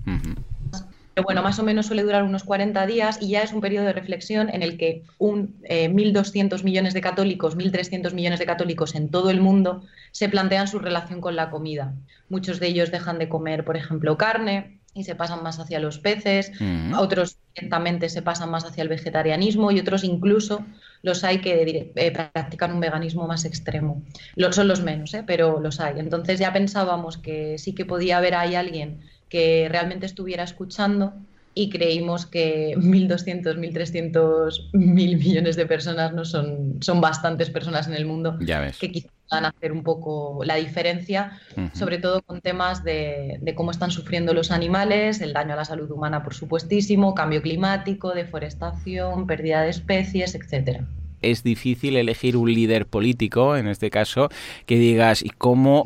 Pero 1.15 1.25
bueno, 1.25 1.43
más 1.43 1.59
o 1.59 1.65
menos 1.65 1.87
suele 1.87 2.05
durar 2.05 2.23
unos 2.23 2.45
40 2.45 2.87
días 2.87 3.19
y 3.21 3.31
ya 3.31 3.43
es 3.43 3.53
un 3.53 3.61
periodo 3.61 3.87
de 3.87 3.93
reflexión 3.93 4.49
en 4.51 4.63
el 4.63 4.79
que 4.79 5.03
un 5.19 5.61
1.200 5.65 6.61
eh, 6.61 6.63
millones 6.63 6.95
de 6.95 7.01
católicos, 7.01 7.57
1.300 7.57 8.13
millones 8.15 8.39
de 8.39 8.47
católicos 8.47 8.95
en 8.95 9.09
todo 9.09 9.31
el 9.31 9.41
mundo 9.41 9.83
se 10.13 10.29
plantean 10.29 10.69
su 10.69 10.79
relación 10.79 11.21
con 11.21 11.35
la 11.35 11.51
comida. 11.51 11.93
Muchos 12.29 12.61
de 12.61 12.69
ellos 12.69 12.93
dejan 12.93 13.19
de 13.19 13.29
comer, 13.29 13.65
por 13.65 13.77
ejemplo, 13.77 14.17
carne, 14.17 14.78
y 14.95 15.05
se 15.05 15.15
pasan 15.15 15.43
más 15.43 15.59
hacia 15.61 15.79
los 15.79 15.99
peces, 15.99 16.53
otros 16.97 17.39
directamente 17.55 18.09
se 18.09 18.23
pasan 18.23 18.51
más 18.51 18.65
hacia 18.65 18.83
el 18.83 18.89
vegetarianismo 18.89 19.71
y 19.71 19.79
otros 19.79 20.03
incluso 20.03 20.65
los 21.03 21.25
hay 21.25 21.41
que 21.41 21.93
eh, 21.95 22.11
practican 22.11 22.73
un 22.73 22.81
veganismo 22.81 23.27
más 23.27 23.45
extremo. 23.45 24.03
son 24.51 24.69
los 24.69 24.83
menos, 24.83 25.15
¿eh? 25.15 25.23
pero 25.27 25.61
los 25.61 25.81
hay. 25.81 25.99
Entonces 26.01 26.41
ya 26.41 26.53
pensábamos 26.53 27.19
que 27.19 27.59
sí 27.59 27.75
que 27.75 27.85
podía 27.85 28.19
haber 28.19 28.35
ahí 28.35 28.55
alguien 28.55 29.01
que 29.29 29.69
realmente 29.71 30.07
estuviera 30.07 30.43
escuchando 30.43 31.13
y 31.55 31.71
creímos 31.71 32.27
que 32.27 32.75
1.200, 32.77 33.57
1.300, 33.57 34.71
1.000 34.73 35.19
millones 35.19 35.57
de 35.57 35.67
personas 35.67 36.13
no 36.13 36.25
son, 36.25 36.79
son 36.81 37.01
bastantes 37.01 37.51
personas 37.51 37.87
en 37.89 37.95
el 37.95 38.07
mundo 38.07 38.39
que 38.39 38.93
quizás 38.93 39.13
van 39.31 39.45
a 39.45 39.49
hacer 39.49 39.73
un 39.73 39.83
poco 39.83 40.43
la 40.45 40.55
diferencia, 40.55 41.39
sobre 41.75 41.99
todo 41.99 42.23
con 42.23 42.41
temas 42.41 42.83
de, 42.83 43.39
de, 43.43 43.55
cómo 43.55 43.71
están 43.71 43.91
sufriendo 43.91 44.33
los 44.33 44.51
animales, 44.51 45.21
el 45.21 45.35
daño 45.35 45.53
a 45.53 45.57
la 45.57 45.65
salud 45.65 45.91
humana, 45.91 46.23
por 46.23 46.35
supuestísimo, 46.35 47.15
cambio 47.15 47.43
climático, 47.43 48.15
deforestación, 48.15 49.27
pérdida 49.27 49.63
de 49.63 49.71
especies, 49.71 50.35
etcétera 50.35 50.87
es 51.23 51.43
difícil 51.43 51.97
elegir 51.97 52.37
un 52.37 52.53
líder 52.53 52.87
político, 52.87 53.57
en 53.57 53.69
este 53.69 53.91
caso, 53.91 54.29
que 54.67 54.77
digas, 54.77 55.23
¿y 55.23 55.31
cómo, 55.31 55.85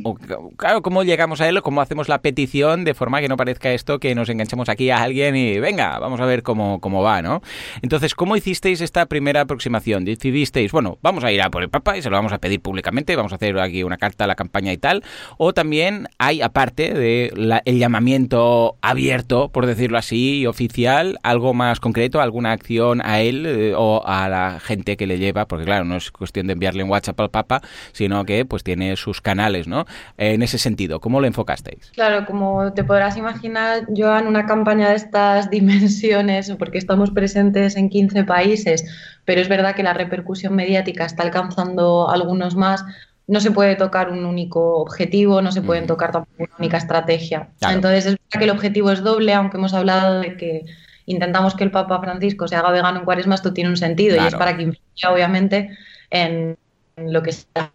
claro, 0.56 0.82
cómo 0.82 1.02
llegamos 1.04 1.40
a 1.40 1.48
él, 1.48 1.62
cómo 1.62 1.80
hacemos 1.80 2.08
la 2.08 2.22
petición 2.22 2.84
de 2.84 2.94
forma 2.94 3.20
que 3.20 3.28
no 3.28 3.36
parezca 3.36 3.72
esto 3.72 3.98
que 3.98 4.14
nos 4.14 4.28
enganchemos 4.28 4.68
aquí 4.68 4.90
a 4.90 5.02
alguien 5.02 5.36
y 5.36 5.58
venga, 5.58 5.98
vamos 5.98 6.20
a 6.20 6.26
ver 6.26 6.42
cómo, 6.42 6.80
cómo 6.80 7.02
va, 7.02 7.22
¿no? 7.22 7.42
Entonces, 7.82 8.14
¿cómo 8.14 8.36
hicisteis 8.36 8.80
esta 8.80 9.06
primera 9.06 9.42
aproximación? 9.42 10.04
¿Decidisteis, 10.04 10.72
bueno, 10.72 10.98
vamos 11.02 11.24
a 11.24 11.32
ir 11.32 11.42
a 11.42 11.50
por 11.50 11.62
el 11.62 11.70
Papa 11.70 11.96
y 11.96 12.02
se 12.02 12.10
lo 12.10 12.16
vamos 12.16 12.32
a 12.32 12.38
pedir 12.38 12.60
públicamente, 12.60 13.16
vamos 13.16 13.32
a 13.32 13.36
hacer 13.36 13.58
aquí 13.58 13.82
una 13.82 13.98
carta 13.98 14.24
a 14.24 14.26
la 14.26 14.34
campaña 14.34 14.72
y 14.72 14.78
tal? 14.78 15.02
O 15.38 15.52
también 15.52 16.08
hay, 16.18 16.42
aparte 16.42 16.94
de 16.94 17.32
el 17.64 17.78
llamamiento 17.78 18.76
abierto, 18.82 19.50
por 19.50 19.66
decirlo 19.66 19.98
así, 19.98 20.46
oficial, 20.46 21.18
algo 21.22 21.54
más 21.54 21.80
concreto, 21.80 22.20
alguna 22.20 22.52
acción 22.52 23.00
a 23.04 23.20
él 23.20 23.46
eh, 23.46 23.74
o 23.76 24.02
a 24.06 24.28
la 24.28 24.60
gente 24.60 24.96
que 24.96 25.06
le 25.06 25.18
lleva, 25.22 25.46
porque 25.46 25.64
claro, 25.64 25.84
no 25.84 25.96
es 25.96 26.10
cuestión 26.10 26.46
de 26.46 26.52
enviarle 26.52 26.82
un 26.82 26.90
WhatsApp 26.90 27.20
al 27.20 27.30
Papa, 27.30 27.62
sino 27.92 28.24
que 28.24 28.44
pues 28.44 28.62
tiene 28.62 28.96
sus 28.96 29.20
canales, 29.20 29.68
¿no? 29.68 29.86
En 30.18 30.42
ese 30.42 30.58
sentido, 30.58 31.00
¿cómo 31.00 31.20
lo 31.20 31.26
enfocasteis? 31.26 31.90
Claro, 31.94 32.26
como 32.26 32.72
te 32.72 32.84
podrás 32.84 33.16
imaginar, 33.16 33.86
yo 33.88 34.16
en 34.18 34.26
una 34.26 34.46
campaña 34.46 34.90
de 34.90 34.96
estas 34.96 35.48
dimensiones, 35.50 36.52
porque 36.58 36.78
estamos 36.78 37.10
presentes 37.10 37.76
en 37.76 37.88
15 37.88 38.24
países, 38.24 38.84
pero 39.24 39.40
es 39.40 39.48
verdad 39.48 39.74
que 39.74 39.82
la 39.82 39.94
repercusión 39.94 40.54
mediática 40.54 41.04
está 41.04 41.22
alcanzando 41.22 42.10
algunos 42.10 42.56
más, 42.56 42.84
no 43.26 43.40
se 43.40 43.50
puede 43.50 43.76
tocar 43.76 44.10
un 44.10 44.26
único 44.26 44.78
objetivo, 44.78 45.40
no 45.40 45.52
se 45.52 45.62
pueden 45.62 45.86
tocar 45.86 46.12
tampoco 46.12 46.44
una 46.44 46.54
única 46.58 46.76
estrategia. 46.76 47.48
Entonces, 47.60 48.06
es 48.06 48.12
verdad 48.12 48.38
que 48.38 48.44
el 48.44 48.50
objetivo 48.50 48.90
es 48.90 49.02
doble, 49.02 49.32
aunque 49.32 49.56
hemos 49.56 49.74
hablado 49.74 50.20
de 50.20 50.36
que 50.36 50.64
intentamos 51.06 51.54
que 51.54 51.64
el 51.64 51.70
Papa 51.70 52.00
Francisco 52.00 52.48
se 52.48 52.56
haga 52.56 52.70
vegano 52.70 53.00
en 53.00 53.04
cuaresma, 53.04 53.34
esto 53.34 53.52
tiene 53.52 53.70
un 53.70 53.76
sentido 53.76 54.16
y 54.16 54.26
es 54.26 54.34
para 54.34 54.56
que 54.56 54.62
influya, 54.62 55.12
obviamente, 55.12 55.76
en, 56.10 56.56
lo 56.96 57.22
que 57.22 57.32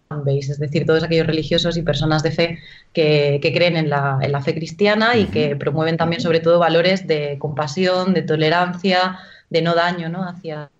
fanbase, 0.08 0.52
es 0.52 0.58
decir, 0.58 0.86
todos 0.86 1.02
aquellos 1.02 1.26
religiosos 1.26 1.76
y 1.76 1.82
personas 1.82 2.22
de 2.22 2.30
fe 2.30 2.58
que, 2.92 3.40
creen 3.42 3.76
en 3.76 3.90
la, 3.90 4.42
fe 4.44 4.54
cristiana 4.54 5.16
y 5.16 5.26
que 5.26 5.56
promueven 5.56 5.96
también, 5.96 6.22
sobre 6.22 6.40
todo, 6.40 6.58
valores 6.58 7.06
de 7.06 7.36
compasión, 7.38 8.14
de 8.14 8.22
tolerancia, 8.22 9.18
de 9.50 9.62
no 9.62 9.74
daño 9.74 10.08
¿no? 10.08 10.24
Hacia, 10.24 10.70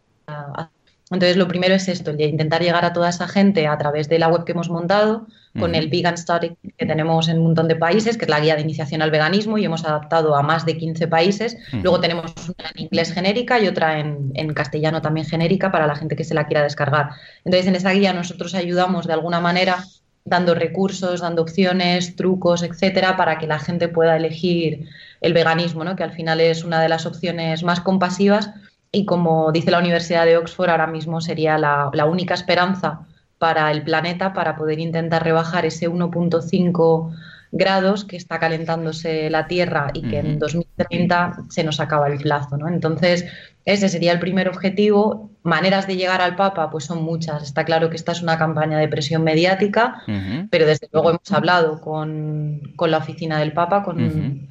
entonces, 1.11 1.37
lo 1.38 1.49
primero 1.49 1.75
es 1.75 1.88
esto, 1.88 2.12
intentar 2.19 2.62
llegar 2.62 2.85
a 2.85 2.93
toda 2.93 3.09
esa 3.09 3.29
gente 3.29 3.67
a 3.67 3.79
través 3.79 4.09
de 4.09 4.19
la 4.19 4.29
web 4.29 4.45
que 4.45 4.53
hemos 4.53 4.69
montado, 4.69 5.27
con 5.59 5.75
el 5.75 5.88
Vegan 5.88 6.17
Study 6.17 6.57
que 6.77 6.87
tenemos 6.87 7.29
en 7.29 7.38
un 7.38 7.45
montón 7.45 7.67
de 7.67 7.75
países, 7.75 8.17
que 8.17 8.27
es 8.27 8.31
la 8.31 8.38
guía 8.38 8.55
de 8.55 8.62
iniciación 8.62 9.03
al 9.03 9.11
veganismo 9.11 9.59
y 9.59 9.65
hemos 9.65 9.85
adaptado 9.85 10.37
a 10.37 10.43
más 10.43 10.67
de 10.67 10.77
15 10.77 11.09
países. 11.09 11.57
Luego 11.73 11.99
tenemos 12.00 12.33
una 12.37 12.71
en 12.75 12.83
inglés 12.83 13.12
genérica 13.12 13.59
y 13.59 13.67
otra 13.67 13.99
en, 13.99 14.55
castellano 14.55 15.03
también 15.03 15.27
genérica 15.27 15.73
para 15.73 15.87
la 15.87 15.97
gente 15.97 16.15
que 16.15 16.25
se 16.25 16.35
la 16.35 16.47
quiera 16.47 16.62
descargar. 16.62 17.11
Entonces, 17.45 17.67
en 17.67 17.75
esa 17.75 17.91
guía 17.91 18.12
nosotros 18.12 18.55
ayudamos 18.55 19.07
de 19.07 19.15
alguna 19.15 19.41
manera 19.41 19.85
dando 20.25 20.55
recursos, 20.55 21.23
dando 21.23 21.43
opciones, 21.43 22.15
trucos, 22.15 22.62
etcétera, 22.62 23.17
para 23.17 23.38
que 23.38 23.47
la 23.47 23.59
gente 23.59 23.88
pueda 23.88 24.17
elegir 24.17 24.87
el 25.23 25.33
veganismo, 25.33 25.85
¿no? 25.85 25.97
que 25.97 26.03
al 26.03 26.12
final 26.12 26.41
es 26.41 26.65
una 26.65 26.83
de 26.83 26.88
las 26.91 27.07
opciones 27.07 27.62
más 27.65 27.81
compasivas 27.81 28.50
y 28.90 29.04
como 29.04 29.52
dice 29.52 29.71
la 29.71 29.78
Universidad 29.78 30.25
de 30.25 30.37
Oxford, 30.37 30.71
ahora 30.71 30.87
mismo 30.87 31.21
sería 31.21 31.59
la, 31.59 32.04
única 32.07 32.35
esperanza 32.35 33.07
para 33.38 33.71
el 33.71 33.83
planeta 33.83 34.33
para 34.33 34.57
poder 34.57 34.78
intentar 34.78 35.23
rebajar 35.23 35.66
ese 35.66 35.88
1.5 35.88 37.14
grados 37.50 38.04
que 38.04 38.16
está 38.16 38.38
calentándose 38.38 39.30
la 39.30 39.47
Tierra 39.47 39.90
y 39.95 40.02
que 40.02 40.18
en 40.18 40.38
2030 40.38 41.45
se 41.49 41.64
nos 41.64 41.80
acaba 41.80 42.09
el 42.09 42.18
plazo. 42.18 42.57
¿no? 42.57 42.68
Entonces, 42.68 43.26
ese 43.64 43.88
sería 43.88 44.12
el 44.12 44.18
primer 44.18 44.49
objetivo. 44.49 45.30
Maneras 45.42 45.87
de 45.87 45.97
llegar 45.97 46.21
al 46.21 46.37
Papa, 46.37 46.71
pues 46.71 46.85
son 46.85 47.02
muchas. 47.02 47.42
Está 47.42 47.64
claro 47.64 47.90
que 47.90 47.97
esta 47.97 48.12
es 48.12 48.23
una 48.23 48.38
campaña 48.38 48.78
de 48.78 48.88
presión 48.88 49.23
mediática, 49.23 50.02
pero 50.50 50.66
desde 50.66 50.88
luego 50.92 51.11
hemos 51.11 51.33
hablado 51.33 51.80
con, 51.80 52.75
la 52.78 52.99
oficina 52.99 53.38
del 53.38 53.52
Papa, 53.52 53.83
con, 53.83 54.49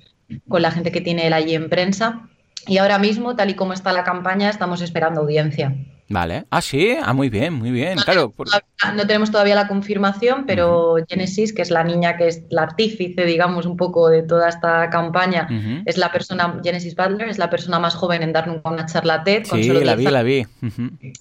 con 0.48 0.62
la 0.62 0.72
gente 0.72 0.92
que 0.92 1.02
tiene 1.02 1.28
él 1.28 1.34
allí 1.34 1.56
en 1.56 1.70
prensa 1.70 2.30
y 2.68 2.78
ahora 2.78 3.00
mismo, 3.00 3.36
tal 3.36 3.50
y 3.50 3.56
como 3.56 3.74
está 3.74 3.94
la 3.94 4.04
campaña, 4.04 4.50
estamos 4.50 4.82
esperando 4.82 5.22
audiencia. 5.22 5.74
Vale. 6.10 6.46
Ah, 6.52 6.62
sí. 6.62 6.96
Ah, 7.04 7.14
muy 7.14 7.30
bien, 7.30 7.54
muy 7.54 7.70
bien. 7.70 7.96
No, 7.98 8.04
claro. 8.04 8.34
No 8.96 9.08
tenemos 9.08 9.30
todavía 9.30 9.56
la 9.56 9.68
confirmación, 9.68 10.46
pero 10.46 10.96
Genesis, 11.08 11.54
que 11.54 11.62
es 11.62 11.70
la 11.70 11.84
niña 11.84 12.16
que 12.16 12.28
es 12.28 12.44
la 12.50 12.64
artífice, 12.64 13.26
digamos, 13.26 13.66
un 13.66 13.76
poco 13.76 14.10
de 14.10 14.24
toda 14.24 14.48
esta 14.48 14.90
campaña, 14.90 15.48
es 15.86 15.98
la 15.98 16.12
persona, 16.12 16.60
Genesis 16.64 16.96
Butler, 16.96 17.28
es 17.28 17.38
la 17.38 17.50
persona 17.50 17.80
más 17.80 17.96
joven 17.96 18.24
en 18.24 18.32
dar 18.32 18.50
una 18.64 18.86
charla 18.86 19.24
TED. 19.24 19.44
Sí, 19.46 19.70
la 19.70 19.96
vi, 19.96 20.06
la 20.06 20.24
vi. 20.24 20.46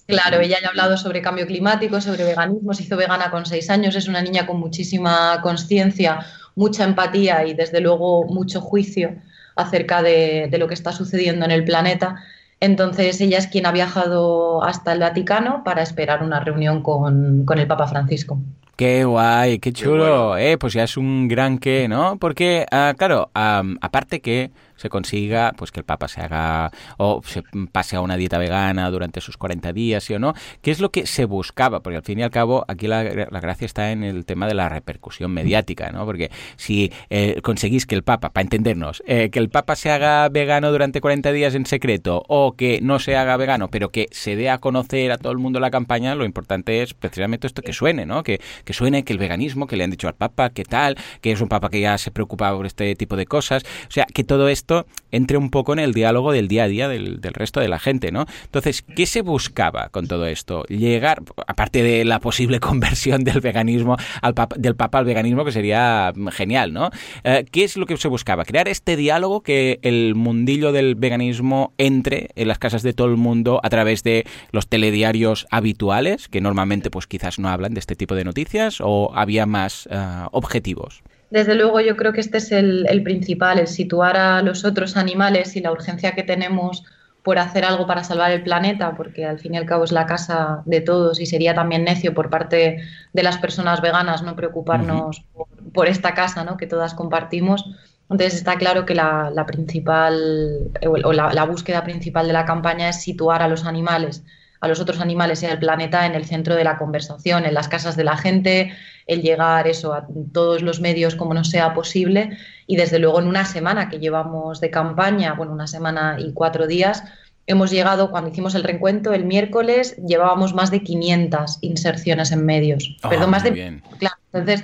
Claro, 0.07 0.39
ella 0.39 0.57
ya 0.61 0.67
ha 0.67 0.69
hablado 0.69 0.95
sobre 0.95 1.21
cambio 1.21 1.45
climático, 1.47 1.99
sobre 1.99 2.23
veganismo, 2.23 2.73
se 2.73 2.83
hizo 2.83 2.95
vegana 2.95 3.29
con 3.29 3.45
seis 3.45 3.69
años, 3.69 3.95
es 3.95 4.07
una 4.07 4.21
niña 4.21 4.45
con 4.45 4.57
muchísima 4.57 5.41
conciencia, 5.41 6.25
mucha 6.55 6.85
empatía 6.85 7.45
y 7.45 7.53
desde 7.53 7.81
luego 7.81 8.25
mucho 8.25 8.61
juicio 8.61 9.15
acerca 9.57 10.01
de, 10.01 10.49
lo 10.57 10.67
que 10.67 10.73
está 10.73 10.91
sucediendo 10.91 11.45
en 11.45 11.51
el 11.51 11.65
planeta. 11.65 12.23
Entonces 12.59 13.19
ella 13.21 13.37
es 13.37 13.47
quien 13.47 13.65
ha 13.65 13.71
viajado 13.71 14.63
hasta 14.63 14.93
el 14.93 14.99
Vaticano 14.99 15.63
para 15.63 15.81
esperar 15.81 16.23
una 16.23 16.39
reunión 16.39 16.81
con, 16.81 17.45
el 17.47 17.67
Papa 17.67 17.87
Francisco. 17.87 18.39
Qué 18.77 19.05
guay, 19.05 19.57
qué 19.57 19.73
chulo. 19.73 20.37
Eh, 20.37 20.59
pues 20.59 20.73
ya 20.73 20.83
es 20.83 20.97
un 20.97 21.27
gran 21.27 21.57
qué, 21.57 21.87
¿no? 21.87 22.17
Porque, 22.19 22.67
ah, 22.71 22.93
claro, 22.95 23.31
aparte 23.33 24.21
que 24.21 24.51
se 24.77 24.89
consiga 24.89 25.53
pues 25.57 25.71
que 25.71 25.81
el 25.81 25.85
Papa 25.85 26.07
se 26.07 26.21
haga 26.21 26.71
o 26.97 27.21
se 27.25 27.43
pase 27.71 27.95
a 27.95 28.01
una 28.01 28.15
dieta 28.15 28.37
vegana 28.37 28.89
durante 28.89 29.19
sus 29.19 29.37
40 29.37 29.73
días, 29.73 30.03
¿sí 30.03 30.13
o 30.13 30.19
no? 30.19 30.33
¿Qué 30.61 30.71
es 30.71 30.79
lo 30.79 30.91
que 30.91 31.05
se 31.05 31.25
buscaba? 31.25 31.81
Porque 31.81 31.97
al 31.97 32.03
fin 32.03 32.19
y 32.19 32.23
al 32.23 32.31
cabo 32.31 32.63
aquí 32.67 32.87
la, 32.87 33.03
gracia 33.03 33.65
está 33.65 33.91
en 33.91 34.03
el 34.03 34.25
tema 34.25 34.47
de 34.47 34.53
la 34.53 34.69
repercusión 34.69 35.31
mediática, 35.31 35.91
¿no? 35.91 36.05
Porque 36.05 36.31
si 36.55 36.91
eh, 37.09 37.41
conseguís 37.41 37.85
que 37.85 37.95
el 37.95 38.03
Papa, 38.03 38.29
para 38.29 38.43
entendernos, 38.43 39.03
eh, 39.05 39.29
que 39.31 39.39
el 39.39 39.49
Papa 39.49 39.75
se 39.75 39.89
haga 39.89 40.29
vegano 40.29 40.71
durante 40.71 41.01
40 41.01 41.31
días 41.31 41.55
en 41.55 41.65
secreto 41.65 42.23
o 42.27 42.55
que 42.55 42.79
no 42.81 42.99
se 42.99 43.17
haga 43.17 43.35
vegano, 43.37 43.69
pero 43.69 43.89
que 43.89 44.07
se 44.11 44.35
dé 44.35 44.49
a 44.49 44.59
conocer 44.59 45.11
a 45.11 45.17
todo 45.17 45.31
el 45.31 45.39
mundo 45.39 45.59
la 45.59 45.71
campaña, 45.71 46.15
lo 46.15 46.25
importante 46.25 46.83
es 46.83 46.93
precisamente 46.93 47.47
esto 47.47 47.61
que 47.61 47.73
suene, 47.73 48.05
¿no? 48.05 48.23
Que, 48.23 48.39
que 48.67 48.73
suene 48.73 49.03
que 49.03 49.13
el 49.13 49.19
veganismo, 49.19 49.65
que 49.65 49.77
le 49.77 49.85
han 49.85 49.91
dicho 49.91 50.09
al 50.09 50.15
Papa, 50.15 50.49
que 50.49 50.65
tal, 50.65 50.97
que 51.21 51.31
es 51.31 51.39
un 51.39 51.47
Papa 51.47 51.69
que 51.69 51.79
ya 51.79 51.97
se 51.97 52.11
preocupa 52.11 52.53
por 52.53 52.65
este 52.65 52.93
tipo 52.97 53.15
de 53.15 53.25
cosas, 53.25 53.63
o 53.87 53.91
sea, 53.91 54.05
que 54.13 54.25
todo 54.25 54.49
esto 54.49 54.85
entre 55.09 55.37
un 55.37 55.49
poco 55.51 55.71
en 55.71 55.79
el 55.79 55.93
diálogo 55.93 56.33
del 56.33 56.49
día 56.49 56.65
a 56.65 56.67
día 56.67 56.89
del, 56.89 57.21
resto 57.21 57.61
de 57.61 57.69
la 57.69 57.79
gente, 57.79 58.11
¿no? 58.11 58.25
Entonces, 58.43 58.81
¿qué 58.81 59.05
se 59.05 59.21
buscaba 59.21 59.87
con 59.87 60.07
todo 60.07 60.25
esto? 60.25 60.65
Llegar, 60.65 61.23
aparte 61.47 61.81
de 61.81 62.03
la 62.03 62.19
posible 62.19 62.59
conversión 62.67 63.23
del 63.23 63.39
veganismo, 63.39 63.95
al 64.21 64.35
del 64.57 64.75
papa 64.75 64.99
al 64.99 65.05
veganismo, 65.05 65.45
que 65.45 65.53
sería 65.53 66.11
genial, 66.31 66.73
¿no? 66.73 66.89
Eh, 67.23 67.45
¿Qué 67.49 67.63
es 67.63 67.77
lo 67.77 67.85
que 67.85 67.95
se 67.95 68.09
buscaba? 68.09 68.43
Crear 68.43 68.67
este 68.67 68.97
diálogo 68.97 69.43
que 69.43 69.79
el 69.81 70.13
mundillo 70.13 70.73
del 70.73 70.95
veganismo 70.95 71.73
entre 71.77 72.31
en 72.35 72.49
las 72.49 72.59
casas 72.59 72.83
de 72.83 72.91
todo 72.91 73.07
el 73.07 73.15
mundo 73.15 73.61
a 73.63 73.69
través 73.69 74.03
de 74.03 74.25
los 74.51 74.67
telediarios 74.67 75.47
habituales, 75.51 76.27
que 76.27 76.41
normalmente 76.41 76.89
pues 76.89 77.07
quizás 77.07 77.39
no 77.39 77.47
hablan 77.47 77.73
de 77.73 77.79
este 77.79 77.95
tipo 77.95 78.13
de 78.13 78.25
noticias, 78.25 78.56
o 78.81 79.11
había 79.13 79.45
más 79.45 79.87
eh, 79.91 79.97
objetivos. 80.31 81.03
Desde 81.29 81.55
luego 81.55 81.81
yo 81.81 81.97
creo 81.97 82.13
que 82.13 82.21
este 82.21 82.37
es 82.37 82.51
el, 82.51 83.01
principal, 83.03 83.59
el 83.59 83.67
situar 83.67 84.15
a 84.15 84.41
los 84.41 84.63
otros 84.63 84.95
animales 84.95 85.55
y 85.55 85.61
la 85.61 85.71
urgencia 85.71 86.13
que 86.13 86.23
tenemos 86.23 86.85
por 87.21 87.39
hacer 87.39 87.65
algo 87.65 87.85
para 87.85 88.05
salvar 88.05 88.31
el 88.31 88.43
planeta, 88.43 88.95
porque 88.95 89.25
al 89.25 89.37
fin 89.37 89.53
y 89.53 89.57
al 89.57 89.65
cabo 89.65 89.83
es 89.83 89.91
la 89.91 90.05
casa 90.05 90.61
de 90.65 90.79
todos 90.79 91.19
y 91.19 91.25
sería 91.25 91.53
también 91.53 91.83
necio 91.83 92.13
por 92.13 92.29
parte 92.29 92.81
de 93.11 93.23
las 93.23 93.37
personas 93.37 93.81
veganas 93.81 94.23
no 94.23 94.37
preocuparnos 94.37 95.25
por, 95.73 95.89
esta 95.89 96.13
casa 96.13 96.45
¿no? 96.45 96.55
que 96.55 96.67
todas 96.67 96.93
compartimos. 96.93 97.65
Entonces 98.09 98.35
está 98.35 98.55
claro 98.55 98.85
que 98.85 98.95
la, 98.95 99.43
principal 99.45 100.71
o 100.85 101.11
la, 101.11 101.43
búsqueda 101.43 101.83
principal 101.83 102.27
de 102.27 102.33
la 102.33 102.45
campaña 102.45 102.87
es 102.87 103.01
situar 103.01 103.43
a 103.43 103.49
los 103.49 103.65
animales 103.65 104.23
a 104.59 104.67
los 104.67 104.79
otros 104.79 104.99
animales 104.99 105.43
y 105.43 105.45
al 105.45 105.59
planeta 105.59 106.05
en 106.05 106.15
el 106.15 106.25
centro 106.25 106.55
de 106.55 106.63
la 106.63 106.77
conversación, 106.77 107.45
en 107.45 107.53
las 107.53 107.67
casas 107.67 107.95
de 107.95 108.03
la 108.03 108.17
gente, 108.17 108.73
el 109.05 109.21
llegar 109.21 109.67
eso 109.67 109.93
a 109.93 110.07
todos 110.33 110.61
los 110.61 110.81
medios 110.81 111.15
como 111.15 111.33
no 111.33 111.43
sea 111.43 111.73
posible 111.73 112.37
y 112.65 112.75
desde 112.75 112.99
luego 112.99 113.19
en 113.19 113.27
una 113.27 113.45
semana 113.45 113.89
que 113.89 113.99
llevamos 113.99 114.59
de 114.59 114.69
campaña, 114.69 115.33
bueno, 115.33 115.53
una 115.53 115.67
semana 115.67 116.17
y 116.19 116.33
cuatro 116.33 116.67
días, 116.67 117.03
hemos 117.45 117.71
llegado, 117.71 118.11
cuando 118.11 118.29
hicimos 118.29 118.55
el 118.55 118.63
reencuentro 118.63 119.13
el 119.13 119.25
miércoles, 119.25 119.95
llevábamos 120.05 120.53
más 120.53 120.69
de 120.69 120.83
500 120.83 121.59
inserciones 121.61 122.31
en 122.31 122.45
medios. 122.45 122.97
Ah, 123.01 123.09
Perdón, 123.09 123.29
más 123.29 123.43
de... 123.43 123.51
Bien. 123.51 123.81
Claro, 123.99 124.17
entonces 124.33 124.63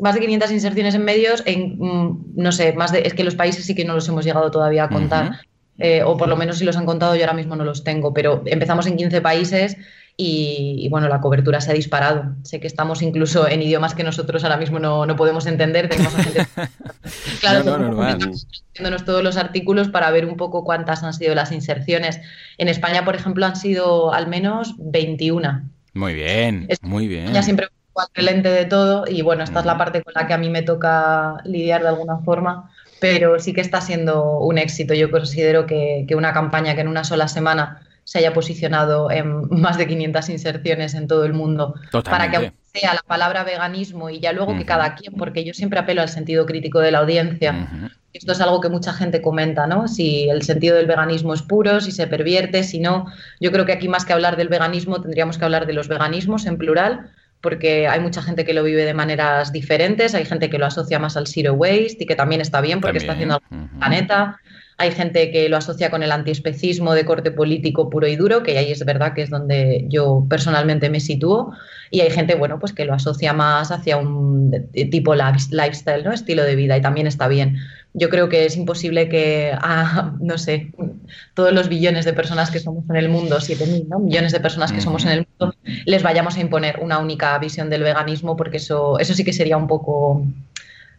más 0.00 0.14
de 0.14 0.20
500 0.20 0.50
inserciones 0.50 0.94
en 0.94 1.04
medios 1.04 1.42
en, 1.46 1.76
mm, 1.78 2.32
no 2.36 2.52
sé, 2.52 2.72
más 2.72 2.92
de, 2.92 3.00
es 3.00 3.14
que 3.14 3.24
los 3.24 3.34
países 3.34 3.64
sí 3.64 3.74
que 3.74 3.84
no 3.84 3.94
los 3.94 4.08
hemos 4.08 4.24
llegado 4.24 4.50
todavía 4.50 4.84
a 4.84 4.88
contar. 4.88 5.40
Eh, 5.78 6.02
o 6.04 6.16
por 6.16 6.28
lo 6.28 6.36
menos 6.36 6.58
si 6.58 6.64
los 6.64 6.76
han 6.76 6.86
contado 6.86 7.16
yo 7.16 7.22
ahora 7.22 7.32
mismo 7.34 7.56
no 7.56 7.64
los 7.64 7.82
tengo, 7.82 8.14
pero 8.14 8.42
empezamos 8.46 8.86
en 8.86 8.96
15 8.96 9.20
países 9.20 9.76
y, 10.16 10.86
bueno, 10.90 11.08
la 11.08 11.20
cobertura 11.20 11.60
se 11.60 11.72
ha 11.72 11.74
disparado. 11.74 12.36
Sé 12.44 12.60
que 12.60 12.68
estamos 12.68 13.02
incluso 13.02 13.48
en 13.48 13.62
idiomas 13.62 13.96
que 13.96 14.04
nosotros 14.04 14.44
ahora 14.44 14.56
mismo 14.56 14.78
no, 14.78 15.06
no 15.06 15.16
podemos 15.16 15.46
entender. 15.46 15.88
Tenemos 15.88 16.14
gente... 16.14 16.46
claro, 17.40 17.64
no, 17.64 17.78
no, 17.78 18.96
todos 19.04 19.24
los 19.24 19.36
artículos 19.36 19.88
para 19.88 20.10
ver 20.12 20.24
un 20.24 20.36
poco 20.36 20.62
cuántas 20.62 21.02
han 21.02 21.14
sido 21.14 21.34
las 21.34 21.50
inserciones. 21.50 22.20
En 22.58 22.68
España, 22.68 23.04
por 23.04 23.16
ejemplo, 23.16 23.44
han 23.44 23.56
sido 23.56 24.14
al 24.14 24.28
menos 24.28 24.76
21. 24.78 25.68
Muy 25.94 26.14
bien, 26.14 26.68
muy 26.82 27.08
bien. 27.08 27.32
Ya 27.32 27.42
siempre 27.42 27.68
lente 28.16 28.50
de 28.50 28.64
todo 28.64 29.04
y 29.08 29.22
bueno, 29.22 29.44
esta 29.44 29.60
es 29.60 29.66
la 29.66 29.78
parte 29.78 30.02
con 30.02 30.12
la 30.14 30.26
que 30.26 30.34
a 30.34 30.38
mí 30.38 30.50
me 30.50 30.62
toca 30.62 31.36
lidiar 31.44 31.82
de 31.82 31.88
alguna 31.88 32.18
forma 32.18 32.70
pero 33.04 33.38
sí 33.38 33.52
que 33.52 33.60
está 33.60 33.82
siendo 33.82 34.38
un 34.38 34.56
éxito. 34.56 34.94
Yo 34.94 35.10
considero 35.10 35.66
que, 35.66 36.06
una 36.16 36.32
campaña 36.32 36.74
que 36.74 36.80
en 36.80 36.88
una 36.88 37.04
sola 37.04 37.28
semana 37.28 37.82
se 38.02 38.20
haya 38.20 38.32
posicionado 38.32 39.10
en 39.10 39.46
más 39.50 39.76
de 39.76 39.86
500 39.86 40.30
inserciones 40.30 40.94
en 40.94 41.06
todo 41.06 41.26
el 41.26 41.34
mundo 41.34 41.74
para 42.02 42.30
que 42.30 42.54
sea 42.72 42.94
la 42.94 43.02
palabra 43.06 43.44
veganismo 43.44 44.08
y 44.08 44.20
ya 44.20 44.32
luego 44.32 44.56
que 44.56 44.64
cada 44.64 44.94
quien, 44.94 45.12
porque 45.16 45.44
yo 45.44 45.52
siempre 45.52 45.78
apelo 45.78 46.00
al 46.00 46.08
sentido 46.08 46.46
crítico 46.46 46.80
de 46.80 46.92
la 46.92 47.00
audiencia. 47.00 47.68
Esto 48.14 48.32
es 48.32 48.40
algo 48.40 48.62
que 48.62 48.70
mucha 48.70 48.94
gente 48.94 49.20
comenta, 49.20 49.66
¿no? 49.66 49.86
Si 49.86 50.30
el 50.30 50.40
sentido 50.40 50.76
del 50.76 50.86
veganismo 50.86 51.34
es 51.34 51.42
puro, 51.42 51.82
si 51.82 51.92
se 51.92 52.06
pervierte, 52.06 52.62
si 52.62 52.80
no. 52.80 53.04
Yo 53.38 53.52
creo 53.52 53.66
que 53.66 53.72
aquí 53.72 53.86
más 53.86 54.06
que 54.06 54.14
hablar 54.14 54.38
del 54.38 54.48
veganismo 54.48 55.02
tendríamos 55.02 55.36
que 55.36 55.44
hablar 55.44 55.66
de 55.66 55.74
los 55.74 55.88
veganismos 55.88 56.46
en 56.46 56.56
plural 56.56 57.10
porque 57.44 57.86
hay 57.86 58.00
mucha 58.00 58.22
gente 58.22 58.46
que 58.46 58.54
lo 58.54 58.64
vive 58.64 58.86
de 58.86 58.94
maneras 58.94 59.52
diferentes, 59.52 60.14
hay 60.14 60.24
gente 60.24 60.48
que 60.48 60.56
lo 60.56 60.64
asocia 60.64 60.98
más 60.98 61.14
al 61.18 61.26
zero 61.26 61.52
waste 61.52 61.98
y 62.00 62.06
que 62.06 62.16
también 62.16 62.40
está 62.40 62.62
bien 62.62 62.80
porque 62.80 62.96
está 62.96 63.12
haciendo 63.12 63.34
algo 63.34 63.46
el 63.50 63.78
planeta. 63.78 64.40
Hay 64.76 64.90
gente 64.90 65.30
que 65.30 65.48
lo 65.48 65.56
asocia 65.56 65.90
con 65.90 66.02
el 66.02 66.12
antiespecismo 66.12 66.94
de 66.94 67.04
corte 67.04 67.30
político 67.30 67.90
puro 67.90 68.06
y 68.06 68.16
duro, 68.16 68.42
que 68.42 68.58
ahí 68.58 68.72
es 68.72 68.84
verdad 68.84 69.14
que 69.14 69.22
es 69.22 69.30
donde 69.30 69.86
yo 69.88 70.26
personalmente 70.28 70.90
me 70.90 71.00
sitúo. 71.00 71.52
Y 71.90 72.00
hay 72.00 72.10
gente, 72.10 72.34
bueno, 72.34 72.58
pues 72.58 72.72
que 72.72 72.84
lo 72.84 72.94
asocia 72.94 73.32
más 73.32 73.70
hacia 73.70 73.96
un 73.96 74.68
tipo 74.90 75.14
lifestyle, 75.14 76.04
¿no? 76.04 76.12
Estilo 76.12 76.42
de 76.42 76.56
vida, 76.56 76.76
y 76.76 76.80
también 76.80 77.06
está 77.06 77.28
bien 77.28 77.58
yo 77.94 78.10
creo 78.10 78.28
que 78.28 78.44
es 78.44 78.56
imposible 78.56 79.08
que 79.08 79.52
a, 79.56 80.12
no 80.20 80.36
sé, 80.36 80.72
todos 81.32 81.52
los 81.52 81.68
billones 81.68 82.04
de 82.04 82.12
personas 82.12 82.50
que 82.50 82.58
somos 82.58 82.84
en 82.90 82.96
el 82.96 83.08
mundo, 83.08 83.38
7.000 83.38 83.88
¿no? 83.88 84.00
millones 84.00 84.32
de 84.32 84.40
personas 84.40 84.72
que 84.72 84.80
somos 84.80 85.04
en 85.04 85.10
el 85.12 85.26
mundo, 85.38 85.56
les 85.86 86.02
vayamos 86.02 86.36
a 86.36 86.40
imponer 86.40 86.80
una 86.82 86.98
única 86.98 87.38
visión 87.38 87.70
del 87.70 87.84
veganismo, 87.84 88.36
porque 88.36 88.58
eso, 88.58 88.98
eso 88.98 89.14
sí 89.14 89.24
que 89.24 89.32
sería 89.32 89.56
un 89.56 89.68
poco, 89.68 90.26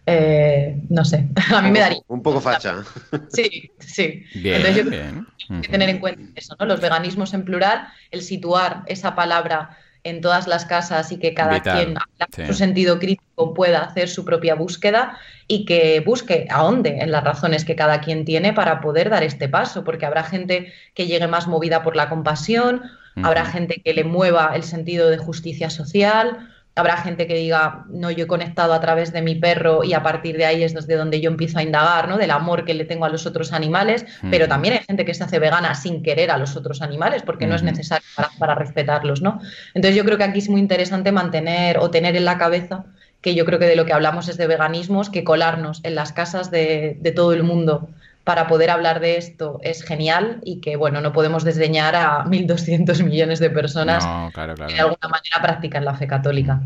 eh, 0.06 0.82
no 0.89 1.04
sé, 1.04 1.28
a 1.56 1.62
mí 1.62 1.72
me 1.72 1.80
daría... 1.80 2.00
Un 2.08 2.22
poco 2.22 2.41
facha. 2.41 2.84
Sí, 3.30 3.72
sí. 3.80 4.24
Bien, 4.36 4.58
Entonces 4.58 4.89
bien. 4.89 5.28
hay 5.50 5.62
que 5.62 5.70
tener 5.70 5.89
en 5.89 6.00
cuenta 6.00 6.22
eso, 6.36 6.56
¿no? 6.60 6.65
Los 6.65 6.82
veganismos 6.82 7.34
en 7.34 7.44
plural, 7.44 7.88
el 8.12 8.22
situar 8.22 8.84
esa 8.88 9.15
palabra 9.15 9.78
en 10.06 10.22
todas 10.22 10.46
las 10.48 10.65
casas 10.65 11.12
y 11.12 11.18
que 11.18 11.34
cada 11.34 11.60
quien, 11.62 11.96
su 12.46 12.54
sentido 12.54 13.00
crítico, 13.00 13.56
pueda 13.56 13.82
hacer 13.82 14.08
su 14.08 14.24
propia 14.24 14.54
búsqueda 14.54 15.18
y 15.48 15.65
que 15.65 16.00
busque 16.00 16.48
ahonde 16.52 17.00
en 17.00 17.12
las 17.12 17.24
razones 17.24 17.65
que 17.65 17.76
cada 17.76 18.02
quien 18.02 18.24
tiene 18.24 18.54
para 18.54 18.82
poder 18.82 19.10
dar 19.10 19.24
este 19.24 19.50
paso, 19.50 19.84
porque 19.84 20.06
habrá 20.06 20.24
gente 20.24 20.72
que 20.94 21.08
llegue 21.08 21.28
más 21.28 21.48
movida 21.48 21.82
por 21.82 21.96
la 21.96 22.08
compasión, 22.08 22.84
habrá 23.24 23.46
gente 23.46 23.82
que 23.84 23.96
le 23.96 24.04
mueva 24.04 24.52
el 24.56 24.63
sentido 24.63 25.10
de 25.10 25.18
justicia 25.18 25.72
social, 25.72 26.55
Habrá 26.77 26.97
gente 26.97 27.25
que 27.25 27.35
diga, 27.35 27.85
no, 27.89 28.11
yo 28.11 28.25
he 28.25 28.27
conectado 28.27 28.73
a 28.73 28.81
través 28.81 29.13
de 29.13 29.21
mi 29.21 29.35
perro 29.35 29.85
y 29.85 29.93
a 29.93 30.03
partir 30.03 30.35
de 30.35 30.45
ahí 30.45 30.61
es 30.61 30.73
desde 30.73 30.95
donde 30.95 31.21
yo 31.21 31.29
empiezo 31.29 31.57
a 31.57 31.63
indagar, 31.63 32.09
¿no? 32.09 32.17
Del 32.17 32.31
amor 32.31 32.65
que 32.65 32.73
le 32.73 32.83
tengo 32.83 33.05
a 33.05 33.09
los 33.09 33.25
otros 33.25 33.53
animales, 33.53 34.05
pero 34.29 34.49
también 34.49 34.73
hay 34.73 34.83
gente 34.83 35.05
que 35.05 35.13
se 35.13 35.23
hace 35.23 35.39
vegana 35.39 35.73
sin 35.73 36.03
querer 36.03 36.31
a 36.31 36.38
los 36.38 36.57
otros 36.57 36.81
animales 36.81 37.23
porque 37.23 37.47
no 37.47 37.55
es 37.55 37.63
necesario 37.63 38.05
para, 38.38 38.55
respetarlos, 38.55 39.21
¿no? 39.21 39.39
Entonces 39.73 39.95
yo 39.95 40.03
creo 40.03 40.17
que 40.17 40.25
aquí 40.25 40.39
es 40.39 40.49
muy 40.49 40.59
interesante 40.59 41.13
mantener 41.13 41.77
o 41.77 41.91
tener 41.91 42.17
en 42.17 42.25
la 42.25 42.38
cabeza 42.38 42.83
que 43.21 43.35
yo 43.35 43.45
creo 43.45 43.57
que 43.57 43.65
de 43.65 43.77
lo 43.77 43.85
que 43.85 43.93
hablamos 43.93 44.27
es 44.27 44.35
de 44.35 44.45
veganismos, 44.45 45.09
que 45.09 45.23
colarnos 45.23 45.79
en 45.83 45.95
las 45.95 46.11
casas 46.11 46.51
de, 46.51 46.97
de 46.99 47.11
todo 47.11 47.31
el 47.31 47.43
mundo 47.43 47.89
para 48.25 48.47
poder 48.47 48.71
hablar 48.71 48.99
de 48.99 49.17
esto 49.17 49.59
es 49.61 49.83
genial 49.83 50.41
y 50.43 50.59
que, 50.59 50.75
bueno, 50.75 50.99
no 50.99 51.13
podemos 51.13 51.43
desdeñar 51.43 51.95
a 51.95 52.25
1.200 52.25 53.03
millones 53.03 53.39
de 53.39 53.49
personas 53.51 54.03
que 54.33 54.73
de 54.73 54.79
alguna 54.79 55.07
manera 55.07 55.41
practican 55.41 55.85
la 55.85 55.93
fe 55.93 56.07
católica. 56.07 56.61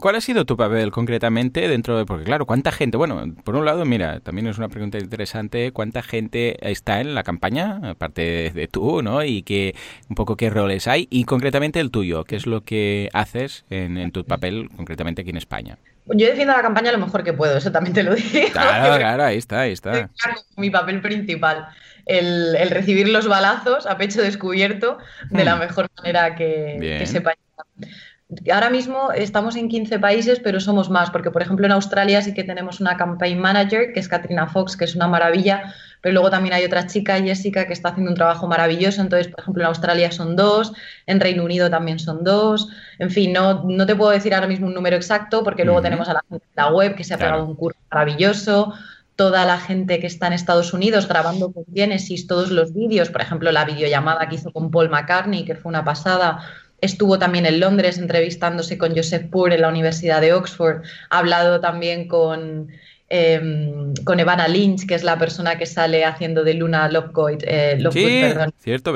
¿Cuál 0.00 0.16
ha 0.16 0.20
sido 0.20 0.44
tu 0.44 0.56
papel 0.56 0.92
concretamente 0.92 1.66
dentro 1.66 1.96
de...? 1.98 2.04
Porque, 2.04 2.24
claro, 2.24 2.46
¿cuánta 2.46 2.70
gente? 2.70 2.98
Bueno, 2.98 3.24
por 3.42 3.56
un 3.56 3.64
lado, 3.64 3.84
mira, 3.86 4.20
también 4.20 4.46
es 4.46 4.58
una 4.58 4.68
pregunta 4.68 4.98
interesante, 4.98 5.72
¿cuánta 5.72 6.02
gente 6.02 6.70
está 6.70 7.00
en 7.00 7.14
la 7.14 7.22
campaña, 7.22 7.80
aparte 7.82 8.50
de 8.50 8.68
tú, 8.68 9.02
¿no? 9.02 9.24
Y 9.24 9.42
que 9.42 9.74
un 10.10 10.14
poco 10.14 10.36
qué 10.36 10.50
roles 10.50 10.86
hay 10.86 11.08
y 11.10 11.24
concretamente 11.24 11.80
el 11.80 11.90
tuyo, 11.90 12.24
¿qué 12.24 12.36
es 12.36 12.46
lo 12.46 12.60
que 12.60 13.08
haces 13.14 13.64
en, 13.70 13.96
en 13.96 14.12
tu 14.12 14.24
papel 14.24 14.68
concretamente 14.76 15.22
aquí 15.22 15.30
en 15.30 15.38
España? 15.38 15.78
Yo 16.06 16.26
defiendo 16.26 16.54
la 16.54 16.62
campaña 16.62 16.92
lo 16.92 16.98
mejor 16.98 17.22
que 17.22 17.32
puedo, 17.32 17.56
eso 17.56 17.70
también 17.70 17.94
te 17.94 18.02
lo 18.02 18.14
digo. 18.16 18.48
Claro, 18.52 18.98
claro, 18.98 19.24
ahí 19.24 19.38
está, 19.38 19.60
ahí 19.60 19.72
está. 19.72 20.10
Mi 20.56 20.70
papel 20.70 21.00
principal, 21.00 21.68
el, 22.06 22.70
recibir 22.70 23.08
los 23.08 23.28
balazos 23.28 23.86
a 23.86 23.96
pecho 23.96 24.20
descubierto 24.20 24.98
de 25.30 25.44
la 25.44 25.56
hmm. 25.56 25.60
mejor 25.60 25.88
manera 25.96 26.34
que, 26.34 26.96
que 26.98 27.06
sepa. 27.06 27.34
Ahora 28.50 28.70
mismo 28.70 29.12
estamos 29.12 29.56
en 29.56 29.68
15 29.68 29.98
países, 29.98 30.40
pero 30.40 30.58
somos 30.58 30.88
más, 30.88 31.10
porque 31.10 31.30
por 31.30 31.42
ejemplo 31.42 31.66
en 31.66 31.72
Australia 31.72 32.22
sí 32.22 32.32
que 32.32 32.44
tenemos 32.44 32.80
una 32.80 32.96
campaign 32.96 33.38
manager, 33.38 33.92
que 33.92 34.00
es 34.00 34.08
Katrina 34.08 34.46
Fox, 34.46 34.76
que 34.76 34.86
es 34.86 34.94
una 34.94 35.06
maravilla, 35.06 35.74
pero 36.02 36.12
luego 36.12 36.30
también 36.30 36.52
hay 36.52 36.64
otra 36.64 36.86
chica, 36.86 37.18
Jessica, 37.22 37.66
que 37.66 37.72
está 37.72 37.90
haciendo 37.90 38.10
un 38.10 38.16
trabajo 38.16 38.48
maravilloso. 38.48 39.00
Entonces, 39.00 39.28
por 39.28 39.40
ejemplo, 39.40 39.62
en 39.62 39.68
Australia 39.68 40.10
son 40.10 40.34
dos, 40.36 40.72
en 41.06 41.20
Reino 41.20 41.44
Unido 41.44 41.70
también 41.70 42.00
son 42.00 42.24
dos. 42.24 42.68
En 42.98 43.10
fin, 43.10 43.32
no, 43.32 43.62
no 43.64 43.86
te 43.86 43.94
puedo 43.94 44.10
decir 44.10 44.34
ahora 44.34 44.48
mismo 44.48 44.66
un 44.66 44.74
número 44.74 44.96
exacto 44.96 45.44
porque 45.44 45.64
luego 45.64 45.80
tenemos 45.80 46.08
a 46.08 46.14
la 46.14 46.24
gente 46.28 46.44
de 46.44 46.62
la 46.62 46.70
web 46.70 46.96
que 46.96 47.04
se 47.04 47.14
ha 47.14 47.18
pegado 47.18 47.44
un 47.44 47.54
curso 47.54 47.78
maravilloso 47.90 48.74
toda 49.14 49.44
la 49.44 49.58
gente 49.58 50.00
que 50.00 50.06
está 50.06 50.26
en 50.26 50.32
Estados 50.32 50.72
Unidos 50.72 51.06
grabando 51.06 51.52
con 51.52 51.64
Genesis 51.72 52.26
todos 52.26 52.50
los 52.50 52.72
vídeos, 52.72 53.10
por 53.10 53.20
ejemplo, 53.20 53.52
la 53.52 53.64
videollamada 53.64 54.28
que 54.28 54.36
hizo 54.36 54.52
con 54.52 54.70
Paul 54.70 54.88
McCartney, 54.88 55.44
que 55.44 55.54
fue 55.54 55.68
una 55.68 55.84
pasada, 55.84 56.40
estuvo 56.80 57.18
también 57.18 57.46
en 57.46 57.60
Londres 57.60 57.98
entrevistándose 57.98 58.78
con 58.78 58.96
Joseph 58.96 59.28
Poor 59.30 59.52
en 59.52 59.60
la 59.60 59.68
Universidad 59.68 60.20
de 60.20 60.32
Oxford, 60.32 60.82
ha 61.10 61.18
hablado 61.18 61.60
también 61.60 62.08
con, 62.08 62.68
em, 63.14 63.92
con 64.04 64.20
Evana 64.20 64.48
Lynch, 64.48 64.86
que 64.86 64.94
es 64.94 65.04
la 65.04 65.18
persona 65.18 65.58
que 65.58 65.66
sale 65.66 66.02
haciendo 66.06 66.44
de 66.44 66.54
Luna 66.54 66.88
Lovegood, 66.88 67.42
eh, 67.42 67.78
perdón, 67.78 68.54
cierto, 68.58 68.94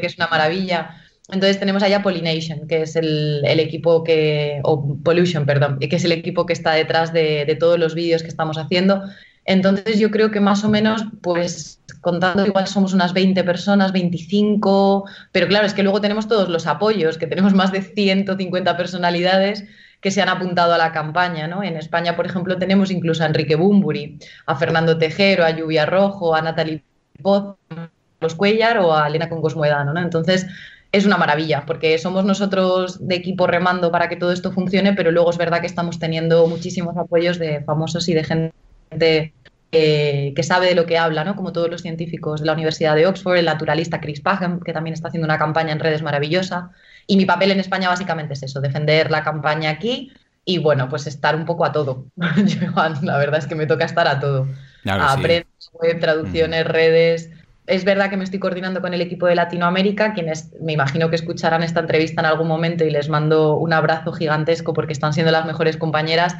que 0.00 0.06
es 0.06 0.16
una 0.16 0.28
maravilla. 0.28 0.96
Entonces 1.28 1.58
tenemos 1.58 1.82
allá 1.82 2.02
Pollination, 2.02 2.66
que 2.66 2.82
es 2.82 2.96
el, 2.96 3.44
equipo 3.44 4.02
que, 4.02 4.60
o 4.64 4.96
Pollution, 5.04 5.44
perdón, 5.44 5.78
que 5.78 5.94
es 5.94 6.04
el 6.04 6.12
equipo 6.12 6.46
que 6.46 6.54
está 6.54 6.72
detrás 6.72 7.12
de, 7.12 7.54
todos 7.60 7.78
los 7.78 7.94
vídeos 7.94 8.22
que 8.22 8.28
estamos 8.28 8.56
haciendo. 8.56 9.02
Entonces 9.44 9.98
yo 9.98 10.10
creo 10.10 10.30
que 10.30 10.40
más 10.40 10.64
o 10.64 10.70
menos, 10.70 11.04
pues 11.20 11.80
contando 12.00 12.46
igual 12.46 12.66
somos 12.66 12.94
unas 12.94 13.12
20 13.12 13.44
personas, 13.44 13.92
25, 13.92 15.04
pero 15.32 15.48
claro, 15.48 15.66
es 15.66 15.74
que 15.74 15.82
luego 15.82 16.00
tenemos 16.00 16.28
todos 16.28 16.48
los 16.48 16.66
apoyos, 16.66 17.18
que 17.18 17.26
tenemos 17.26 17.52
más 17.52 17.72
de 17.72 17.82
150 17.82 18.74
personalidades 18.78 19.64
que 20.02 20.10
se 20.10 20.20
han 20.20 20.28
apuntado 20.28 20.74
a 20.74 20.78
la 20.78 20.92
campaña, 20.92 21.46
¿no? 21.46 21.62
En 21.62 21.76
España, 21.76 22.16
por 22.16 22.26
ejemplo, 22.26 22.58
tenemos 22.58 22.90
incluso 22.90 23.22
a 23.22 23.26
Enrique 23.26 23.54
Bumburi, 23.54 24.18
a 24.46 24.56
Fernando 24.56 24.98
Tejero, 24.98 25.44
a 25.44 25.50
Lluvia 25.50 25.86
Rojo, 25.86 26.34
a 26.34 26.42
Natalie 26.42 26.82
Poz, 27.22 27.56
a 27.70 27.88
los 28.20 28.34
Cuellar 28.34 28.78
o 28.78 28.94
a 28.94 29.06
Elena 29.06 29.28
Congos 29.28 29.56
¿no? 29.56 30.00
Entonces, 30.00 30.46
es 30.90 31.06
una 31.06 31.16
maravilla, 31.16 31.64
porque 31.66 31.96
somos 31.98 32.24
nosotros 32.24 33.06
de 33.06 33.14
equipo 33.14 33.46
remando 33.46 33.92
para 33.92 34.08
que 34.08 34.16
todo 34.16 34.32
esto 34.32 34.50
funcione, 34.50 34.92
pero 34.92 35.12
luego 35.12 35.30
es 35.30 35.38
verdad 35.38 35.60
que 35.60 35.68
estamos 35.68 36.00
teniendo 36.00 36.48
muchísimos 36.48 36.96
apoyos 36.96 37.38
de 37.38 37.62
famosos 37.62 38.08
y 38.08 38.14
de 38.14 38.24
gente 38.24 39.32
que 39.70 40.42
sabe 40.42 40.66
de 40.66 40.74
lo 40.74 40.84
que 40.84 40.98
habla, 40.98 41.24
¿no? 41.24 41.34
como 41.36 41.52
todos 41.52 41.70
los 41.70 41.80
científicos 41.80 42.40
de 42.40 42.46
la 42.46 42.52
Universidad 42.52 42.94
de 42.96 43.06
Oxford, 43.06 43.36
el 43.38 43.46
naturalista 43.46 44.00
Chris 44.00 44.20
Pagen, 44.20 44.60
que 44.60 44.72
también 44.72 44.92
está 44.94 45.08
haciendo 45.08 45.26
una 45.26 45.38
campaña 45.38 45.72
en 45.72 45.80
redes 45.80 46.02
maravillosa. 46.02 46.72
Y 47.06 47.16
mi 47.16 47.24
papel 47.24 47.50
en 47.50 47.60
España 47.60 47.88
básicamente 47.88 48.34
es 48.34 48.42
eso, 48.42 48.60
defender 48.60 49.10
la 49.10 49.22
campaña 49.22 49.70
aquí 49.70 50.12
y 50.44 50.58
bueno, 50.58 50.88
pues 50.88 51.06
estar 51.06 51.36
un 51.36 51.44
poco 51.44 51.64
a 51.64 51.72
todo. 51.72 52.06
La 52.16 53.18
verdad 53.18 53.38
es 53.38 53.46
que 53.46 53.54
me 53.54 53.66
toca 53.66 53.84
estar 53.84 54.08
a 54.08 54.20
todo. 54.20 54.48
a 54.88 55.16
prensa, 55.18 55.70
web, 55.80 56.00
traducciones, 56.00 56.66
redes, 56.66 57.30
es 57.66 57.84
verdad 57.84 58.10
que 58.10 58.16
me 58.16 58.24
estoy 58.24 58.40
coordinando 58.40 58.80
con 58.80 58.92
el 58.92 59.00
equipo 59.00 59.26
de 59.26 59.36
Latinoamérica, 59.36 60.14
quienes 60.14 60.50
me 60.60 60.72
imagino 60.72 61.10
que 61.10 61.16
escucharán 61.16 61.62
esta 61.62 61.78
entrevista 61.78 62.20
en 62.20 62.26
algún 62.26 62.48
momento 62.48 62.84
y 62.84 62.90
les 62.90 63.08
mando 63.08 63.56
un 63.56 63.72
abrazo 63.72 64.12
gigantesco 64.12 64.72
porque 64.72 64.92
están 64.92 65.12
siendo 65.12 65.30
las 65.30 65.46
mejores 65.46 65.76
compañeras. 65.76 66.34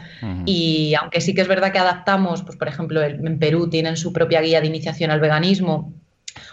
Y 0.46 0.94
aunque 1.00 1.20
sí 1.20 1.32
que 1.34 1.42
es 1.42 1.48
verdad 1.48 1.70
que 1.72 1.78
adaptamos, 1.78 2.42
pues 2.42 2.56
por 2.56 2.66
ejemplo, 2.66 3.02
en 3.02 3.38
Perú 3.38 3.70
tienen 3.70 3.96
su 3.96 4.12
propia 4.12 4.40
guía 4.40 4.60
de 4.60 4.66
iniciación 4.66 5.12
al 5.12 5.20
veganismo 5.20 5.92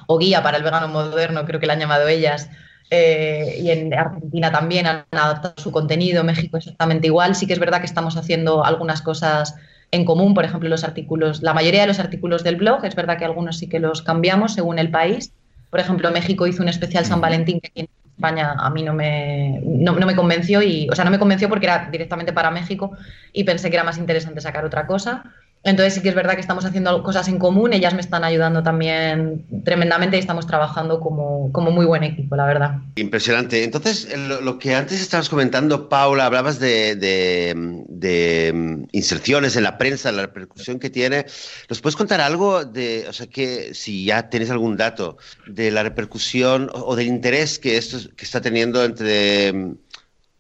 o 0.06 0.20
guía 0.20 0.44
para 0.44 0.58
el 0.58 0.64
vegano 0.64 0.88
moderno, 0.88 1.46
creo 1.46 1.60
que 1.60 1.66
la 1.66 1.74
han 1.74 1.80
llamado 1.80 2.08
ellas. 2.08 2.50
Eh, 2.92 3.60
y 3.62 3.70
en 3.70 3.94
Argentina 3.94 4.52
también 4.52 4.88
han 4.88 5.06
adaptado 5.12 5.54
su 5.58 5.72
contenido, 5.72 6.24
México 6.24 6.58
exactamente 6.58 7.08
igual. 7.08 7.36
Sí 7.36 7.46
que 7.46 7.54
es 7.54 7.60
verdad 7.60 7.80
que 7.80 7.86
estamos 7.86 8.18
haciendo 8.18 8.66
algunas 8.66 9.02
cosas 9.02 9.56
en 9.92 10.06
común, 10.06 10.34
por 10.34 10.46
ejemplo, 10.46 10.70
los 10.70 10.84
artículos, 10.84 11.42
la 11.42 11.54
mayoría 11.54 11.82
de 11.82 11.88
los 11.88 12.00
artículos 12.00 12.44
del 12.44 12.58
blog, 12.58 12.86
es 12.86 12.96
verdad 12.96 13.18
que 13.18 13.26
algunos 13.26 13.58
sí 13.58 13.68
que 13.68 13.80
los 13.80 14.02
cambiamos 14.02 14.54
según 14.54 14.80
el 14.80 14.92
país. 14.92 15.32
Por 15.70 15.80
ejemplo, 15.80 16.12
México 16.12 16.48
hizo 16.48 16.62
un 16.62 16.70
especial 16.70 17.06
San 17.06 17.22
Valentín 17.22 17.60
que 17.60 17.68
aquí 17.68 17.80
en 17.82 17.90
España 18.16 18.54
a 18.58 18.70
mí 18.70 18.84
no 18.84 18.94
me, 18.94 19.62
no, 19.64 19.94
me 19.94 20.16
convenció, 20.16 20.62
y, 20.62 20.88
o 20.92 20.96
sea, 20.96 21.06
no 21.06 21.12
me 21.12 21.20
convenció 21.20 21.50
porque 21.50 21.66
era 21.66 21.90
directamente 21.92 22.34
para 22.34 22.52
México 22.52 22.92
y 23.34 23.44
pensé 23.44 23.70
que 23.70 23.78
era 23.78 23.84
más 23.84 23.98
interesante 23.98 24.42
sacar 24.42 24.66
otra 24.66 24.86
cosa. 24.86 25.24
Entonces 25.62 25.94
sí 25.94 26.02
que 26.02 26.10
es 26.10 26.16
verdad 26.16 26.36
que 26.36 26.42
estamos 26.42 26.64
haciendo 26.64 27.04
cosas 27.04 27.28
en 27.28 27.38
común, 27.38 27.74
ellas 27.74 27.94
me 27.94 28.00
están 28.00 28.24
ayudando 28.24 28.64
también 28.64 29.46
tremendamente 29.66 30.16
y 30.16 30.20
estamos 30.22 30.48
trabajando 30.48 31.02
como, 31.02 31.50
muy 31.70 31.86
buen 31.86 32.04
equipo, 32.04 32.38
la 32.38 32.46
verdad. 32.46 32.78
Impresionante. 32.96 33.66
Entonces, 33.66 34.08
lo, 34.18 34.58
que 34.58 34.74
antes 34.74 35.02
estabas 35.02 35.28
comentando, 35.28 35.90
Paula, 35.90 36.26
hablabas 36.26 36.60
de, 36.60 37.54
mm, 37.56 38.84
inserciones 38.94 39.58
en 39.58 39.64
la 39.64 39.78
prensa, 39.78 40.14
la 40.14 40.22
repercusión 40.24 40.80
que 40.80 40.90
tiene. 40.90 41.26
¿Nos 41.70 41.82
puedes 41.82 41.98
contar 41.98 42.22
algo 42.22 42.64
de, 42.64 43.06
o 43.10 43.14
sea, 43.14 43.28
que 43.28 43.74
si 43.74 44.06
ya 44.06 44.30
tienes 44.30 44.50
algún 44.52 44.78
dato 44.78 45.18
de 45.46 45.72
la 45.72 45.84
repercusión 45.84 46.70
o, 46.74 46.96
del 46.96 47.08
interés 47.08 47.60
que 47.60 47.78
esto 47.78 47.98
que 48.16 48.24
está 48.24 48.40
teniendo 48.40 48.84
entre 48.86 49.52
mm, 49.52 49.76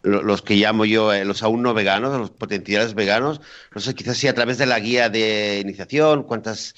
los 0.03 0.41
que 0.41 0.55
llamo 0.55 0.85
yo 0.85 1.11
eh, 1.13 1.25
los 1.25 1.43
aún 1.43 1.61
no 1.61 1.73
veganos, 1.73 2.17
los 2.17 2.31
potenciales 2.31 2.93
veganos, 2.93 3.41
no 3.73 3.81
sé, 3.81 3.93
quizás 3.95 4.17
si 4.17 4.27
a 4.27 4.33
través 4.33 4.57
de 4.57 4.65
la 4.65 4.79
guía 4.79 5.09
de 5.09 5.59
iniciación, 5.61 6.23
cuántas 6.23 6.73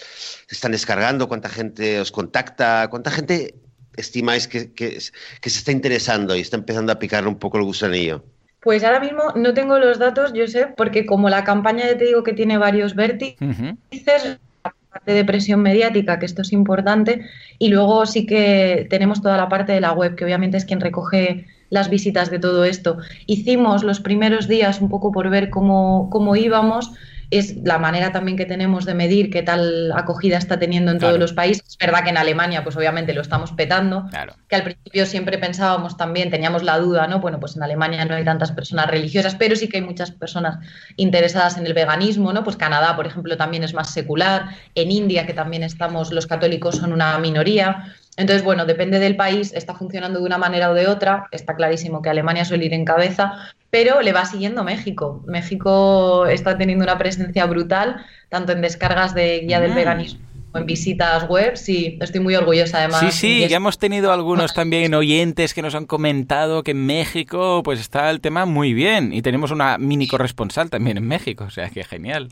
se 0.47 0.55
están 0.55 0.71
descargando, 0.71 1.27
cuánta 1.27 1.49
gente 1.49 1.99
os 1.99 2.11
contacta, 2.11 2.87
cuánta 2.89 3.11
gente 3.11 3.55
estimáis 3.95 4.47
que, 4.47 4.73
que, 4.73 4.99
se 4.99 5.11
está 5.43 5.71
interesando 5.71 6.35
y 6.35 6.41
está 6.41 6.57
empezando 6.57 6.91
a 6.91 6.99
picar 6.99 7.27
un 7.27 7.37
poco 7.37 7.57
el 7.57 7.63
gusanillo. 7.63 8.23
Pues 8.61 8.83
ahora 8.83 8.99
mismo 8.99 9.33
no 9.35 9.53
tengo 9.53 9.79
los 9.79 9.99
datos, 9.99 10.33
yo 10.33 10.47
sé, 10.47 10.67
porque 10.67 11.05
como 11.05 11.29
la 11.29 11.43
campaña 11.43 11.85
ya 11.87 11.97
te 11.97 12.05
digo 12.05 12.23
que 12.23 12.33
tiene 12.33 12.57
varios 12.57 12.95
vértices, 12.95 14.39
la 14.63 14.75
parte 14.91 15.13
de 15.13 15.25
presión 15.25 15.61
mediática, 15.61 16.19
que 16.19 16.27
esto 16.27 16.43
es 16.43 16.53
importante, 16.53 17.25
y 17.57 17.69
luego 17.69 18.05
sí 18.05 18.25
que 18.25 18.87
tenemos 18.89 19.21
toda 19.21 19.37
la 19.37 19.49
parte 19.49 19.73
de 19.73 19.81
la 19.81 19.93
web, 19.93 20.15
que 20.15 20.25
obviamente 20.25 20.57
es 20.57 20.65
quien 20.65 20.79
recoge 20.79 21.47
las 21.71 21.89
visitas 21.89 22.29
de 22.29 22.37
todo 22.37 22.63
esto. 22.65 22.97
Hicimos 23.25 23.83
los 23.83 23.99
primeros 23.99 24.47
días 24.47 24.79
un 24.79 24.89
poco 24.89 25.11
por 25.11 25.31
ver 25.31 25.49
cómo, 25.49 26.09
cómo 26.11 26.35
íbamos, 26.35 26.91
es 27.31 27.55
la 27.63 27.79
manera 27.79 28.11
también 28.11 28.37
que 28.37 28.45
tenemos 28.45 28.83
de 28.85 28.93
medir 28.93 29.29
qué 29.29 29.41
tal 29.41 29.93
acogida 29.93 30.37
está 30.37 30.59
teniendo 30.59 30.91
en 30.91 30.99
todos 30.99 31.17
los 31.17 31.31
países. 31.31 31.63
Es 31.65 31.77
verdad 31.77 32.03
que 32.03 32.09
en 32.09 32.17
Alemania, 32.17 32.61
pues 32.61 32.75
obviamente 32.75 33.13
lo 33.13 33.21
estamos 33.21 33.53
petando, 33.53 34.05
que 34.49 34.55
al 34.57 34.63
principio 34.63 35.05
siempre 35.05 35.37
pensábamos 35.37 35.95
también, 35.95 36.29
teníamos 36.29 36.61
la 36.61 36.77
duda, 36.77 37.07
¿no? 37.07 37.21
Bueno, 37.21 37.39
pues 37.39 37.55
en 37.55 37.63
Alemania 37.63 38.03
no 38.03 38.15
hay 38.15 38.25
tantas 38.25 38.51
personas 38.51 38.87
religiosas, 38.87 39.35
pero 39.35 39.55
sí 39.55 39.69
que 39.69 39.77
hay 39.77 39.83
muchas 39.83 40.11
personas 40.11 40.57
interesadas 40.97 41.57
en 41.57 41.65
el 41.65 41.73
veganismo, 41.73 42.33
¿no? 42.33 42.43
Pues 42.43 42.57
Canadá, 42.57 42.97
por 42.97 43.07
ejemplo, 43.07 43.37
también 43.37 43.63
es 43.63 43.73
más 43.73 43.93
secular, 43.93 44.49
en 44.75 44.91
India, 44.91 45.25
que 45.25 45.33
también 45.33 45.63
estamos, 45.63 46.11
los 46.11 46.27
católicos 46.27 46.75
son 46.75 46.91
una 46.91 47.17
minoría. 47.17 47.95
Entonces, 48.21 48.43
bueno, 48.43 48.65
depende 48.67 48.99
del 48.99 49.15
país, 49.15 49.51
está 49.53 49.73
funcionando 49.73 50.19
de 50.19 50.25
una 50.25 50.37
manera 50.37 50.69
o 50.69 50.75
de 50.75 50.87
otra. 50.87 51.27
Está 51.31 51.55
clarísimo 51.55 52.03
que 52.03 52.09
Alemania 52.09 52.45
suele 52.45 52.65
ir 52.65 52.73
en 52.73 52.85
cabeza, 52.85 53.33
pero 53.71 54.01
le 54.01 54.13
va 54.13 54.25
siguiendo 54.25 54.63
México. 54.63 55.23
México 55.25 56.27
está 56.27 56.55
teniendo 56.55 56.83
una 56.83 56.99
presencia 56.99 57.47
brutal, 57.47 58.05
tanto 58.29 58.51
en 58.51 58.61
descargas 58.61 59.15
de 59.15 59.39
guía 59.39 59.59
del 59.59 59.71
mm. 59.71 59.75
veganismo 59.75 60.31
como 60.51 60.61
en 60.61 60.67
visitas 60.67 61.27
web. 61.27 61.55
Sí, 61.55 61.97
estoy 61.99 62.21
muy 62.21 62.35
orgullosa 62.35 62.77
además. 62.77 62.99
Sí, 62.99 63.11
sí, 63.11 63.47
ya 63.47 63.57
hemos 63.57 63.79
tenido 63.79 64.11
algunos 64.11 64.53
también 64.55 64.93
oyentes 64.93 65.55
que 65.55 65.63
nos 65.63 65.73
han 65.73 65.87
comentado 65.87 66.61
que 66.61 66.71
en 66.71 66.85
México 66.85 67.61
pues 67.63 67.79
está 67.79 68.11
el 68.11 68.21
tema 68.21 68.45
muy 68.45 68.73
bien 68.73 69.13
y 69.13 69.23
tenemos 69.23 69.49
una 69.49 69.79
mini 69.79 70.07
corresponsal 70.07 70.69
también 70.69 70.97
en 70.97 71.07
México, 71.07 71.45
o 71.45 71.49
sea 71.49 71.69
que 71.69 71.83
genial. 71.83 72.29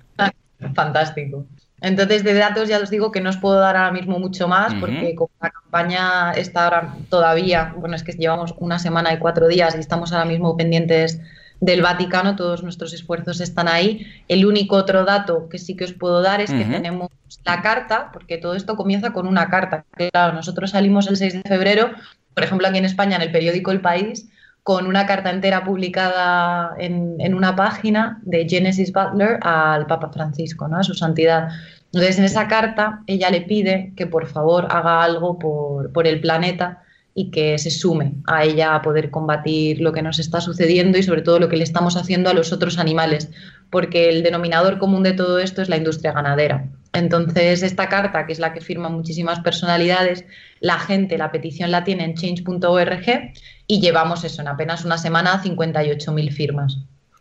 Fantástico. 0.76 1.46
Entonces, 1.82 2.24
de 2.24 2.34
datos 2.34 2.68
ya 2.68 2.80
os 2.80 2.90
digo 2.90 3.12
que 3.12 3.22
no 3.22 3.30
os 3.30 3.38
puedo 3.38 3.60
dar 3.60 3.78
ahora 3.78 3.92
mismo 3.92 4.20
mucho 4.20 4.48
más, 4.48 4.74
porque 4.76 5.16
como 5.16 5.32
la 5.42 5.50
campaña 5.50 6.32
está 6.34 6.66
ahora 6.66 6.96
todavía, 7.10 7.74
bueno, 7.78 7.96
es 7.96 8.04
que 8.04 8.12
llevamos 8.14 8.54
una 8.58 8.80
semana 8.80 9.14
y 9.14 9.18
cuatro 9.18 9.48
días 9.48 9.76
y 9.76 9.80
estamos 9.80 10.12
ahora 10.12 10.26
mismo 10.26 10.58
pendientes 10.58 11.22
del 11.62 11.82
Vaticano, 11.82 12.36
todos 12.36 12.64
nuestros 12.64 12.94
esfuerzos 12.94 13.42
están 13.42 13.68
ahí. 13.68 14.06
El 14.28 14.46
único 14.46 14.76
otro 14.76 15.06
dato 15.06 15.50
que 15.50 15.58
sí 15.58 15.76
que 15.76 15.86
os 15.86 15.94
puedo 15.94 16.22
dar 16.22 16.42
es 16.42 16.52
que 16.52 16.66
tenemos 16.66 17.10
la 17.46 17.62
carta, 17.62 18.12
porque 18.12 18.38
todo 18.38 18.56
esto 18.56 18.76
comienza 18.76 19.12
con 19.12 19.28
una 19.28 19.50
carta. 19.50 19.86
Claro, 20.12 20.34
nosotros 20.34 20.72
salimos 20.72 21.08
el 21.08 21.18
6 21.18 21.44
de 21.44 21.50
febrero, 21.50 21.92
por 22.34 22.44
ejemplo, 22.44 22.68
aquí 22.68 22.78
en 22.78 22.86
España, 22.86 23.18
en 23.18 23.24
el 23.24 23.32
periódico 23.32 23.72
El 23.72 23.82
País, 23.82 24.30
con 24.64 24.88
una 24.88 25.06
carta 25.06 25.30
entera 25.30 25.64
publicada 25.64 26.76
en, 26.78 27.34
una 27.34 27.56
página 27.56 28.20
de 28.24 28.48
Genesis 28.48 28.92
Butler 28.92 29.40
al 29.42 29.88
Papa 29.88 30.10
Francisco, 30.10 30.68
¿no? 30.68 30.78
a 30.78 30.84
su 30.84 30.94
santidad. 30.94 31.50
Entonces, 31.86 32.20
en 32.20 32.26
esa 32.26 32.48
carta, 32.48 33.02
ella 33.08 33.30
le 33.30 33.42
pide 33.42 33.94
que 33.96 34.06
por 34.06 34.28
favor 34.28 34.68
haga 34.70 35.02
algo 35.04 35.40
por, 35.40 35.92
por 35.92 36.06
el 36.06 36.22
planeta 36.22 36.84
y 37.20 37.32
que 37.32 37.58
se 37.58 37.70
sume 37.70 38.14
a 38.28 38.46
ella 38.46 38.74
a 38.74 38.82
poder 38.82 39.12
combatir 39.12 39.82
lo 39.82 39.92
que 39.92 40.02
nos 40.02 40.20
está 40.20 40.40
sucediendo 40.40 40.98
y 40.98 41.04
sobre 41.04 41.22
todo 41.22 41.38
lo 41.38 41.50
que 41.50 41.58
le 41.58 41.66
estamos 41.66 41.98
haciendo 41.98 42.30
a 42.30 42.34
los 42.34 42.54
otros 42.54 42.80
animales, 42.80 43.30
porque 43.70 44.08
el 44.08 44.24
denominador 44.24 44.78
común 44.80 45.04
de 45.04 45.12
todo 45.12 45.38
esto 45.40 45.62
es 45.62 45.68
la 45.68 45.76
industria 45.76 46.14
ganadera. 46.14 46.70
Entonces, 46.94 47.62
esta 47.62 47.90
carta, 47.90 48.26
que 48.26 48.32
es 48.32 48.40
la 48.40 48.54
que 48.54 48.62
firman 48.62 48.94
muchísimas 48.94 49.42
personalidades, 49.42 50.24
la 50.62 50.80
gente, 50.80 51.18
la 51.18 51.30
petición 51.30 51.72
la 51.72 51.84
tiene 51.84 52.06
en 52.06 52.14
change.org 52.14 53.34
y 53.68 53.82
llevamos 53.82 54.24
eso, 54.24 54.42
en 54.42 54.48
apenas 54.48 54.86
una 54.86 54.98
semana, 54.98 55.44
58.000 55.44 56.32
firmas. 56.32 56.78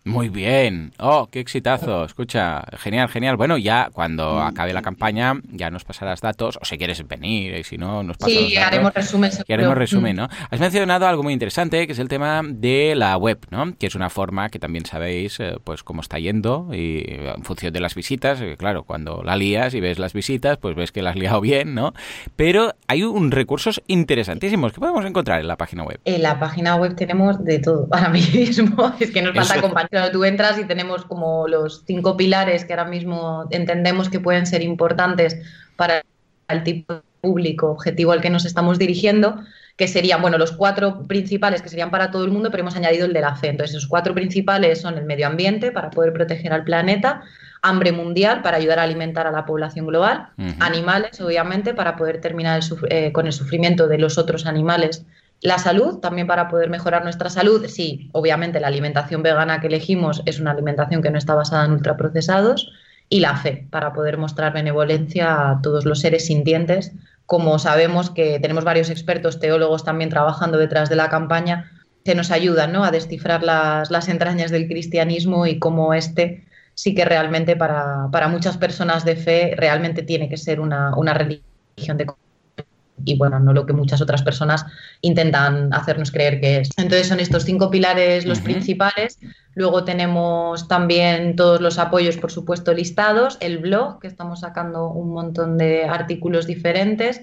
Muy 0.09 0.31
bien. 0.31 0.92
Oh, 0.99 1.29
qué 1.31 1.38
exitazo. 1.38 2.05
Escucha, 2.05 2.64
genial, 2.79 3.09
genial. 3.11 3.37
Bueno, 3.37 3.59
ya 3.59 3.90
cuando 3.92 4.40
acabe 4.40 4.73
la 4.73 4.81
campaña 4.81 5.35
ya 5.53 5.71
nos 5.71 5.85
pasarás 5.85 6.23
datos, 6.23 6.59
o 6.61 6.64
si 6.64 6.79
quieres 6.79 7.07
venir, 7.07 7.55
y 7.55 7.62
si 7.62 7.77
no, 7.77 8.03
nos 8.03 8.16
pasas 8.16 8.33
Sí, 8.35 8.57
haremos 8.57 8.94
resumen. 8.94 9.31
Y 9.47 9.53
haremos 9.53 9.77
resumen, 9.77 10.16
¿no? 10.16 10.29
Has 10.51 10.61
mencionado 10.61 11.07
algo 11.07 11.23
muy 11.23 11.35
interesante, 11.35 11.87
que 11.87 11.92
es 11.92 11.99
el 11.99 12.09
tema 12.09 12.40
de 12.42 12.94
la 12.97 13.18
web, 13.18 13.38
¿no? 13.51 13.77
Que 13.77 13.87
es 13.87 13.94
una 13.94 14.09
forma 14.09 14.49
que 14.49 14.59
también 14.59 14.87
sabéis, 14.87 15.40
eh, 15.40 15.57
pues, 15.62 15.83
cómo 15.83 16.01
está 16.01 16.18
yendo 16.18 16.68
y 16.73 17.05
en 17.07 17.44
función 17.44 17.73
de 17.75 17.81
las 17.81 17.94
visitas, 17.94 18.40
eh, 18.40 18.57
claro, 18.57 18.85
cuando 18.85 19.23
la 19.23 19.37
lías 19.37 19.75
y 19.75 19.81
ves 19.81 19.99
las 19.99 20.14
visitas, 20.14 20.57
pues 20.57 20.75
ves 20.75 20.90
que 20.90 21.03
la 21.03 21.11
has 21.11 21.16
liado 21.16 21.42
bien, 21.42 21.75
¿no? 21.75 21.92
Pero 22.35 22.75
hay 22.87 23.03
un 23.03 23.31
recursos 23.31 23.83
interesantísimos 23.87 24.73
que 24.73 24.81
podemos 24.81 25.05
encontrar 25.05 25.40
en 25.40 25.49
la 25.49 25.57
página 25.57 25.83
web. 25.83 26.01
En 26.07 26.23
la 26.23 26.40
página 26.40 26.77
web 26.77 26.97
tenemos 26.97 27.44
de 27.44 27.59
todo 27.59 27.87
para 27.87 28.09
mí 28.09 28.23
mismo. 28.33 28.94
Es 28.99 29.11
que 29.11 29.23
nos 29.23 29.35
falta 29.49 29.97
compartir 29.98 30.12
tú 30.12 30.24
entras 30.24 30.58
y 30.58 30.64
tenemos 30.64 31.04
como 31.04 31.48
los 31.48 31.84
cinco 31.87 32.16
pilares 32.16 32.64
que 32.64 32.72
ahora 32.72 32.84
mismo 32.84 33.46
entendemos 33.50 34.08
que 34.08 34.20
pueden 34.20 34.46
ser 34.46 34.62
importantes 34.62 35.37
para 35.76 36.02
el 36.48 36.62
tipo 36.62 36.94
de 36.94 37.00
público 37.20 37.70
objetivo 37.70 38.12
al 38.12 38.20
que 38.20 38.30
nos 38.30 38.44
estamos 38.44 38.78
dirigiendo, 38.78 39.40
que 39.76 39.88
serían, 39.88 40.22
bueno, 40.22 40.38
los 40.38 40.52
cuatro 40.52 41.02
principales 41.06 41.62
que 41.62 41.68
serían 41.68 41.90
para 41.90 42.11
todo 42.11 42.24
el 42.24 42.30
mundo, 42.30 42.50
pero 42.50 42.62
hemos 42.62 42.76
añadido 42.76 43.06
el 43.06 43.12
de 43.12 43.20
la 43.20 43.37
fe. 43.37 43.48
Entonces, 43.48 43.76
esos 43.76 43.88
cuatro 43.88 44.14
principales 44.14 44.80
son 44.80 44.98
el 44.98 45.04
medio 45.04 45.26
ambiente 45.26 45.70
para 45.70 45.90
poder 45.90 46.12
proteger 46.12 46.52
al 46.52 46.64
planeta, 46.64 47.22
hambre 47.62 47.92
mundial 47.92 48.42
para 48.42 48.56
ayudar 48.56 48.78
a 48.78 48.84
alimentar 48.84 49.26
a 49.26 49.30
la 49.32 49.44
población 49.44 49.87
global, 49.87 50.28
animales, 50.61 51.20
obviamente, 51.20 51.74
para 51.74 51.96
poder 51.96 52.20
terminar 52.20 52.61
eh, 52.88 53.12
con 53.12 53.26
el 53.26 53.32
sufrimiento 53.32 53.88
de 53.88 53.98
los 53.98 54.16
otros 54.16 54.46
animales 54.46 55.04
la 55.40 55.59
salud, 55.59 55.98
también 55.98 56.27
para 56.27 56.48
poder 56.48 56.68
mejorar 56.68 57.05
nuestra 57.05 57.31
salud, 57.31 57.64
sí, 57.68 58.11
obviamente 58.12 58.59
la 58.59 58.66
alimentación 58.66 59.22
vegana 59.22 59.61
que 59.61 59.68
elegimos 59.68 60.22
es 60.27 60.40
una 60.40 60.51
alimentación 60.51 61.01
que 61.01 61.11
no 61.11 61.18
está 61.18 61.35
basada 61.35 61.64
en 61.64 61.72
ultraprocesados. 61.72 62.72
Y 63.11 63.20
la 63.20 63.37
fe, 63.37 63.66
para 63.70 63.94
poder 63.94 64.18
mostrar 64.18 64.53
benevolencia 64.53 65.51
a 65.51 65.62
todos 65.62 65.87
los 65.87 66.01
seres 66.01 66.27
sintientes. 66.27 66.92
Como 67.24 67.59
sabemos 67.59 68.11
que 68.11 68.38
tenemos 68.38 68.64
varios 68.64 68.90
expertos 68.90 69.40
teólogos 69.40 69.83
también 69.83 70.11
trabajando 70.11 70.59
detrás 70.59 70.90
de 70.90 70.96
la 70.96 71.09
campaña, 71.09 71.70
que 72.05 72.14
nos 72.14 72.31
ayudan 72.31 72.72
¿no? 72.72 72.85
a 72.85 72.90
descifrar 72.90 73.42
las, 73.42 73.90
las 73.90 74.09
entrañas 74.09 74.51
del 74.51 74.68
cristianismo 74.68 75.46
y 75.46 75.59
cómo 75.59 75.94
este 75.94 76.44
sí 76.74 76.94
que 76.94 77.05
realmente 77.05 77.57
para, 77.57 78.09
para, 78.12 78.29
muchas 78.29 78.57
personas 78.57 79.05
de 79.05 79.16
fe 79.16 79.55
realmente 79.57 80.03
tiene 80.03 80.29
que 80.29 80.37
ser 80.37 80.61
una, 80.61 80.96
una 80.96 81.12
religión 81.12 81.96
de 81.96 82.07
y 83.04 83.16
bueno, 83.16 83.38
no 83.40 83.52
lo 83.52 83.66
que 83.66 83.72
muchas 83.72 84.00
otras 84.00 84.22
personas 84.22 84.66
intentan 85.00 85.72
hacernos 85.72 86.11
creer 86.11 86.40
que 86.40 86.58
es. 86.58 86.70
Entonces 86.76 87.08
son 87.08 87.20
estos 87.20 87.44
cinco 87.44 87.70
pilares 87.70 88.26
los 88.26 88.40
principales. 88.40 89.18
Luego 89.54 89.84
tenemos 89.84 90.68
también 90.68 91.34
todos 91.37 91.61
los 91.61 91.78
apoyos, 91.78 92.16
por 92.16 92.30
supuesto, 92.30 92.72
listados, 92.72 93.38
el 93.40 93.58
blog, 93.58 94.00
que 94.00 94.06
estamos 94.06 94.40
sacando 94.40 94.88
un 94.88 95.11
montón 95.11 95.58
de 95.58 95.84
artículos 95.84 96.46
diferentes, 96.46 97.22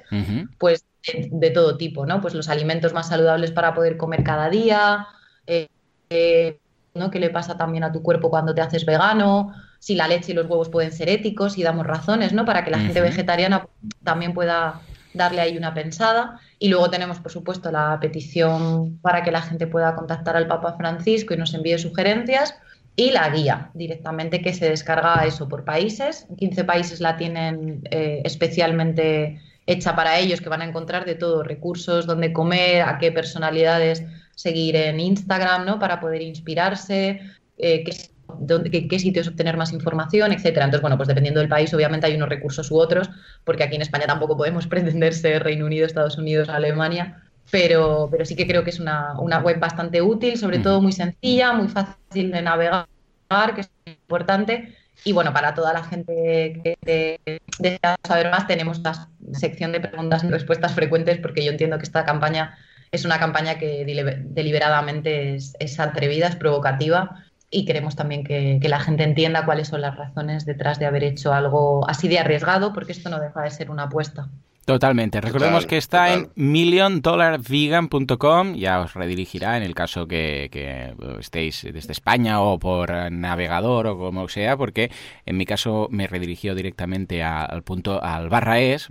pues 0.58 0.86
de, 1.14 1.52
todo 1.52 1.78
tipo, 1.78 2.06
¿no? 2.06 2.22
Pues 2.22 2.34
los 2.34 2.50
alimentos 2.50 2.94
más 2.94 3.10
saludables 3.10 3.52
para 3.52 3.74
poder 3.74 3.98
comer 3.98 4.24
cada 4.24 4.50
día, 4.50 5.08
eh, 5.48 5.68
eh, 6.10 6.58
¿no? 6.94 7.12
¿Qué 7.12 7.20
le 7.20 7.30
pasa 7.30 7.58
también 7.58 7.84
a 7.84 7.92
tu 7.92 8.02
cuerpo 8.02 8.30
cuando 8.30 8.56
te 8.56 8.62
haces 8.62 8.86
vegano? 8.86 9.54
Si 9.80 9.96
la 9.96 10.08
leche 10.08 10.32
y 10.32 10.36
los 10.36 10.48
huevos 10.48 10.70
pueden 10.70 10.92
ser 10.92 11.10
éticos 11.10 11.58
y 11.58 11.64
damos 11.64 11.86
razones, 11.86 12.34
¿no? 12.34 12.46
Para 12.46 12.64
que 12.66 12.72
la 12.72 12.80
gente 12.80 13.02
vegetariana 13.02 13.68
también 14.04 14.34
pueda 14.34 14.82
darle 15.16 15.42
ahí 15.42 15.58
una 15.58 15.74
pensada. 15.74 16.40
Y 16.60 16.70
luego 16.70 16.90
tenemos, 16.90 17.20
por 17.20 17.32
supuesto, 17.32 17.72
la 17.72 17.98
petición 18.00 19.00
para 19.02 19.24
que 19.24 19.32
la 19.32 19.42
gente 19.42 19.68
pueda 19.68 19.96
contactar 19.96 20.36
al 20.36 20.48
Papa 20.48 20.76
Francisco 20.78 21.34
y 21.34 21.38
nos 21.38 21.54
envíe 21.54 21.78
sugerencias. 21.78 22.56
Y 22.98 23.12
la 23.12 23.30
guía 23.30 23.72
directamente 23.74 24.42
que 24.42 24.54
se 24.54 24.70
descarga 24.70 25.26
eso 25.26 25.50
por 25.50 25.66
países. 25.66 26.28
15 26.38 26.64
países 26.64 27.02
la 27.02 27.18
tienen 27.18 27.82
eh, 27.92 28.22
especialmente 28.24 29.42
hecha 29.66 29.96
para 29.96 30.20
ellos, 30.20 30.42
que 30.42 30.50
van 30.50 30.62
a 30.62 30.66
encontrar 30.66 31.06
de 31.06 31.16
todo, 31.16 31.44
recursos, 31.44 32.06
dónde 32.06 32.32
comer, 32.32 32.84
a 32.84 32.98
qué 32.98 33.12
personalidades 33.12 34.04
seguir 34.36 34.76
en 34.76 35.00
Instagram, 35.00 35.66
¿no? 35.66 35.80
Para 35.80 36.00
poder 36.00 36.22
inspirarse, 36.22 37.22
eh, 37.58 37.84
qué, 38.90 39.00
sitios 39.00 39.28
obtener 39.28 39.58
más 39.58 39.74
información, 39.74 40.32
etcétera. 40.32 40.66
Entonces, 40.66 40.82
bueno, 40.82 40.98
pues 40.98 41.08
dependiendo 41.08 41.40
del 41.40 41.50
país, 41.50 41.74
obviamente 41.74 42.08
hay 42.08 42.16
unos 42.16 42.30
recursos 42.30 42.70
u 42.72 42.78
otros, 42.78 43.10
porque 43.44 43.64
aquí 43.64 43.76
en 43.76 43.82
España 43.82 44.06
tampoco 44.06 44.38
podemos 44.38 44.68
pretender 44.76 45.14
ser 45.14 45.44
Reino 45.44 45.66
Unido, 45.66 45.86
Estados 45.86 46.18
Unidos, 46.18 46.50
Alemania, 46.50 47.24
pero, 47.52 48.08
pero 48.12 48.26
sí 48.26 48.36
que 48.36 48.48
creo 48.48 48.64
que 48.64 48.72
es 48.72 48.80
una, 48.80 49.14
web 49.44 49.60
bastante 49.60 50.02
útil, 50.02 50.38
sobre 50.38 50.60
todo 50.60 50.82
muy 50.82 50.92
sencilla, 50.92 51.54
muy 51.54 51.68
fácil 51.68 52.32
de 52.32 52.42
navegar, 52.42 52.88
que 53.54 53.62
es 53.62 53.70
importante. 53.86 54.76
Y 55.04 55.12
bueno, 55.12 55.34
para 55.34 55.54
toda 55.54 55.74
la 55.74 55.84
gente 55.84 56.62
que 56.64 57.20
desea 57.60 57.96
saber 58.08 58.32
más, 58.32 58.48
tenemos 58.48 58.80
la 58.80 59.10
sección 59.34 59.72
de 59.74 59.82
preguntas 59.82 60.24
y 60.24 60.30
respuestas 60.30 60.74
frecuentes, 60.74 61.20
porque 61.20 61.44
yo 61.44 61.52
entiendo 61.52 61.78
que 61.78 61.84
esta 61.84 62.06
campaña 62.06 62.58
es 62.92 63.06
una 63.06 63.20
campaña 63.20 63.60
que 63.60 63.86
deliberadamente 63.86 65.36
es, 65.36 65.56
es 65.60 65.80
atrevida, 65.80 66.28
es 66.28 66.36
provocativa 66.36 67.25
y 67.56 67.64
queremos 67.64 67.96
también 67.96 68.26
que, 68.26 68.60
la 68.68 68.80
gente 68.82 69.04
entienda 69.04 69.46
cuáles 69.46 69.70
son 69.70 69.80
las 69.80 69.96
razones 69.96 70.46
detrás 70.46 70.78
de 70.78 70.86
haber 70.88 71.06
hecho 71.06 71.34
algo 71.34 71.88
así 71.90 72.10
de 72.10 72.20
arriesgado, 72.20 72.74
porque 72.74 72.92
esto 72.92 73.10
no 73.10 73.20
deja 73.20 73.44
de 73.44 73.52
ser 73.52 73.72
una 73.72 73.84
apuesta. 73.84 74.28
Totalmente. 74.66 75.22
Recordemos 75.22 75.66
que 75.68 75.78
está 75.78 76.12
en 76.12 76.30
milliondollarvegan.com. 76.34 78.56
Ya 78.56 78.82
os 78.82 78.96
redirigirá 78.96 79.58
en 79.58 79.64
el 79.64 79.76
caso 79.76 80.08
que, 80.08 80.50
estéis 81.20 81.68
desde 81.72 81.92
España 81.92 82.42
o 82.42 82.58
por 82.58 82.90
navegador 83.12 83.86
o 83.86 83.96
como 83.96 84.28
sea, 84.28 84.58
porque 84.58 84.90
en 85.28 85.38
mi 85.38 85.46
caso 85.46 85.88
me 85.92 86.08
redirigió 86.08 86.56
directamente 86.56 87.22
al 87.22 87.62
punto, 87.62 88.04
al 88.04 88.30
barra 88.30 88.60
es. 88.60 88.88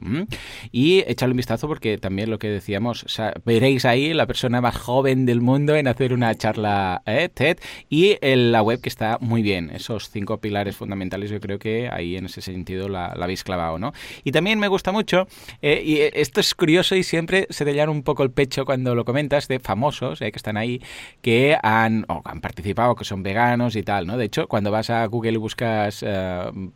Y 0.70 1.00
echadle 1.08 1.32
un 1.32 1.38
vistazo 1.38 1.66
porque 1.66 1.98
también 1.98 2.30
lo 2.30 2.38
que 2.38 2.50
decíamos, 2.50 3.04
veréis 3.44 3.84
ahí 3.84 4.14
la 4.14 4.28
persona 4.28 4.60
más 4.60 4.76
joven 4.76 5.26
del 5.26 5.40
mundo 5.40 5.74
en 5.74 5.88
hacer 5.88 6.12
una 6.12 6.36
charla 6.36 7.02
¿eh? 7.04 7.28
TED 7.34 7.58
y 7.90 8.16
la 8.22 8.62
web 8.62 8.80
que 8.80 8.88
está 8.88 9.18
muy 9.20 9.42
bien. 9.42 9.70
Esos 9.70 10.08
cinco 10.08 10.38
pilares 10.38 10.76
fundamentales 10.76 11.30
yo 11.30 11.40
creo 11.40 11.58
que 11.58 11.88
ahí 11.90 12.16
en 12.16 12.26
ese 12.26 12.42
sentido 12.42 12.88
la, 12.88 13.12
la 13.16 13.24
habéis 13.24 13.42
clavado, 13.42 13.80
¿no? 13.80 13.92
Y 14.22 14.30
también 14.30 14.60
me 14.60 14.68
gusta 14.68 14.92
mucho 14.92 15.26
eh, 15.66 15.82
y 15.82 15.96
eh, 15.96 16.10
esto 16.12 16.40
es 16.40 16.54
curioso 16.54 16.94
y 16.94 17.02
siempre 17.02 17.46
se 17.48 17.64
te 17.64 17.72
llana 17.74 17.90
un 17.90 18.02
poco 18.02 18.22
el 18.22 18.30
pecho 18.30 18.66
cuando 18.66 18.94
lo 18.94 19.06
comentas 19.06 19.48
de 19.48 19.60
famosos 19.60 20.20
eh, 20.20 20.30
que 20.30 20.36
están 20.36 20.58
ahí 20.58 20.82
que 21.22 21.56
han, 21.62 22.04
han 22.24 22.42
participado, 22.42 22.94
que 22.94 23.06
son 23.06 23.22
veganos 23.22 23.74
y 23.74 23.82
tal, 23.82 24.06
¿no? 24.06 24.18
De 24.18 24.26
hecho, 24.26 24.46
cuando 24.46 24.70
vas 24.70 24.90
a 24.90 25.06
Google 25.06 25.32
y 25.32 25.36
buscas 25.38 26.04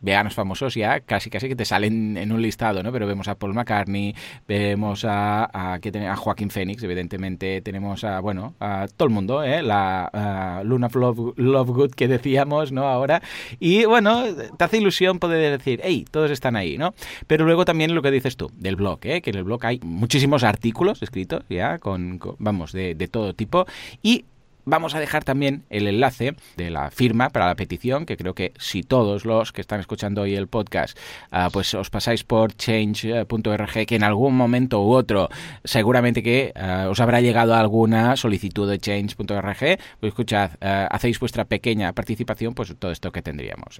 veganos 0.01 0.33
famosos 0.33 0.73
ya 0.73 1.01
casi 1.01 1.29
casi 1.29 1.47
que 1.47 1.55
te 1.55 1.65
salen 1.65 2.17
en 2.17 2.31
un 2.31 2.41
listado, 2.41 2.81
¿no? 2.81 2.91
Pero 2.91 3.05
vemos 3.05 3.27
a 3.27 3.35
Paul 3.35 3.53
McCartney, 3.53 4.15
vemos 4.47 5.05
a, 5.05 5.43
a, 5.43 5.75
a 5.75 6.15
Joaquín 6.15 6.49
Phoenix, 6.49 6.81
evidentemente 6.81 7.61
tenemos 7.61 8.03
a, 8.03 8.19
bueno, 8.21 8.55
a 8.59 8.87
todo 8.97 9.07
el 9.07 9.13
mundo, 9.13 9.43
¿eh? 9.43 9.61
La 9.61 10.61
Luna 10.65 10.89
Love, 10.91 11.37
Lovegood 11.37 11.91
que 11.91 12.07
decíamos, 12.07 12.71
¿no? 12.71 12.87
Ahora. 12.87 13.21
Y 13.59 13.85
bueno, 13.85 14.23
te 14.57 14.63
hace 14.63 14.77
ilusión 14.77 15.19
poder 15.19 15.59
decir, 15.59 15.79
hey, 15.83 16.07
todos 16.09 16.31
están 16.31 16.55
ahí, 16.55 16.79
¿no? 16.79 16.95
Pero 17.27 17.45
luego 17.45 17.65
también 17.65 17.93
lo 17.93 18.01
que 18.01 18.09
dices 18.09 18.35
tú, 18.35 18.51
del 18.55 18.78
blog, 18.79 18.99
¿eh? 19.03 19.21
que 19.21 19.29
en 19.29 19.37
el 19.37 19.43
blog 19.43 19.65
hay 19.65 19.79
muchísimos 19.83 20.43
artículos 20.43 21.03
escritos 21.03 21.43
ya, 21.49 21.77
con, 21.77 22.19
vamos, 22.39 22.71
de, 22.71 22.95
de 22.95 23.07
todo 23.07 23.33
tipo, 23.33 23.65
y 24.01 24.25
Vamos 24.69 24.93
a 24.93 24.99
dejar 24.99 25.23
también 25.23 25.63
el 25.71 25.87
enlace 25.87 26.35
de 26.55 26.69
la 26.69 26.91
firma 26.91 27.29
para 27.29 27.47
la 27.47 27.55
petición, 27.55 28.05
que 28.05 28.17
creo 28.17 28.35
que 28.35 28.53
si 28.59 28.83
todos 28.83 29.25
los 29.25 29.51
que 29.51 29.61
están 29.61 29.79
escuchando 29.79 30.21
hoy 30.21 30.35
el 30.35 30.47
podcast, 30.47 30.95
ah, 31.31 31.49
pues 31.51 31.73
os 31.73 31.89
pasáis 31.89 32.23
por 32.23 32.53
change.org, 32.53 33.85
que 33.87 33.95
en 33.95 34.03
algún 34.03 34.37
momento 34.37 34.83
u 34.83 34.91
otro 34.91 35.29
seguramente 35.63 36.21
que 36.21 36.53
ah, 36.55 36.85
os 36.87 36.99
habrá 36.99 37.19
llegado 37.19 37.55
alguna 37.55 38.15
solicitud 38.15 38.69
de 38.69 38.77
change.org, 38.77 39.57
pues 39.57 40.11
escuchad, 40.11 40.51
ah, 40.61 40.87
hacéis 40.91 41.19
vuestra 41.19 41.45
pequeña 41.45 41.91
participación, 41.93 42.53
pues 42.53 42.71
todo 42.77 42.91
esto 42.91 43.11
que 43.11 43.23
tendríamos. 43.23 43.79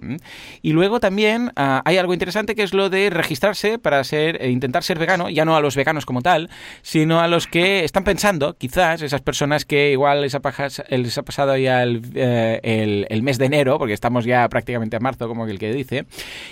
Y 0.64 0.74
luego 0.74 1.00
también 1.00 1.52
hay 1.56 1.98
algo 1.98 2.14
interesante 2.14 2.56
que 2.56 2.64
es 2.64 2.74
lo 2.74 2.90
de 2.90 3.12
registrarse 3.12 3.78
para 3.78 4.04
ser, 4.04 4.42
e 4.42 4.50
intentar 4.50 4.84
ser 4.84 4.98
vegano, 4.98 5.30
ya 5.30 5.46
no 5.46 5.56
a 5.56 5.62
los 5.62 5.76
veganos 5.76 6.08
como 6.08 6.24
tal, 6.24 6.50
sino 6.82 7.20
a 7.20 7.28
los 7.28 7.46
que 7.46 7.84
están 7.84 8.04
pensando, 8.04 8.58
quizás, 8.58 9.04
esas 9.04 9.22
personas 9.22 9.66
que 9.66 9.92
igual 9.92 10.24
esa 10.24 10.40
paja 10.40 10.68
les 10.90 11.18
ha 11.18 11.24
pasado 11.24 11.56
ya 11.58 11.84
eh, 11.84 12.60
el, 12.64 13.08
el, 13.10 13.24
mes 13.24 13.38
de 13.38 13.46
enero, 13.46 13.78
porque 13.78 13.94
estamos 13.94 14.26
ya 14.26 14.48
prácticamente 14.50 14.96
a 14.96 15.00
marzo, 15.00 15.28
como 15.28 15.46
el 15.46 15.60
que 15.60 15.74
dice, 15.74 16.06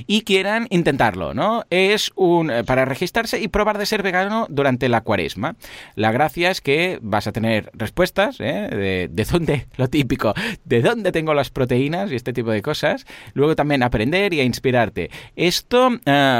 y 0.05 0.21
quieran 0.21 0.67
intentarlo, 0.69 1.33
¿no? 1.33 1.63
Es 1.69 2.11
un 2.15 2.49
eh, 2.49 2.63
para 2.63 2.85
registrarse 2.85 3.39
y 3.41 3.47
probar 3.47 3.77
de 3.77 3.85
ser 3.85 4.03
vegano 4.03 4.47
durante 4.49 4.89
la 4.89 5.01
cuaresma. 5.01 5.55
La 5.95 6.11
gracia 6.11 6.51
es 6.51 6.61
que 6.61 6.99
vas 7.01 7.27
a 7.27 7.31
tener 7.31 7.69
respuestas 7.73 8.37
¿eh? 8.39 9.09
de, 9.11 9.25
dónde, 9.25 9.67
lo 9.77 9.87
típico, 9.89 10.33
de 10.65 10.81
dónde 10.81 11.11
tengo 11.11 11.33
las 11.33 11.49
proteínas 11.49 12.11
y 12.11 12.15
este 12.15 12.33
tipo 12.33 12.51
de 12.51 12.61
cosas. 12.61 13.05
Luego 13.33 13.55
también 13.55 13.83
aprender 13.83 14.33
y 14.33 14.39
a 14.39 14.43
inspirarte. 14.43 15.09
Esto, 15.35 15.89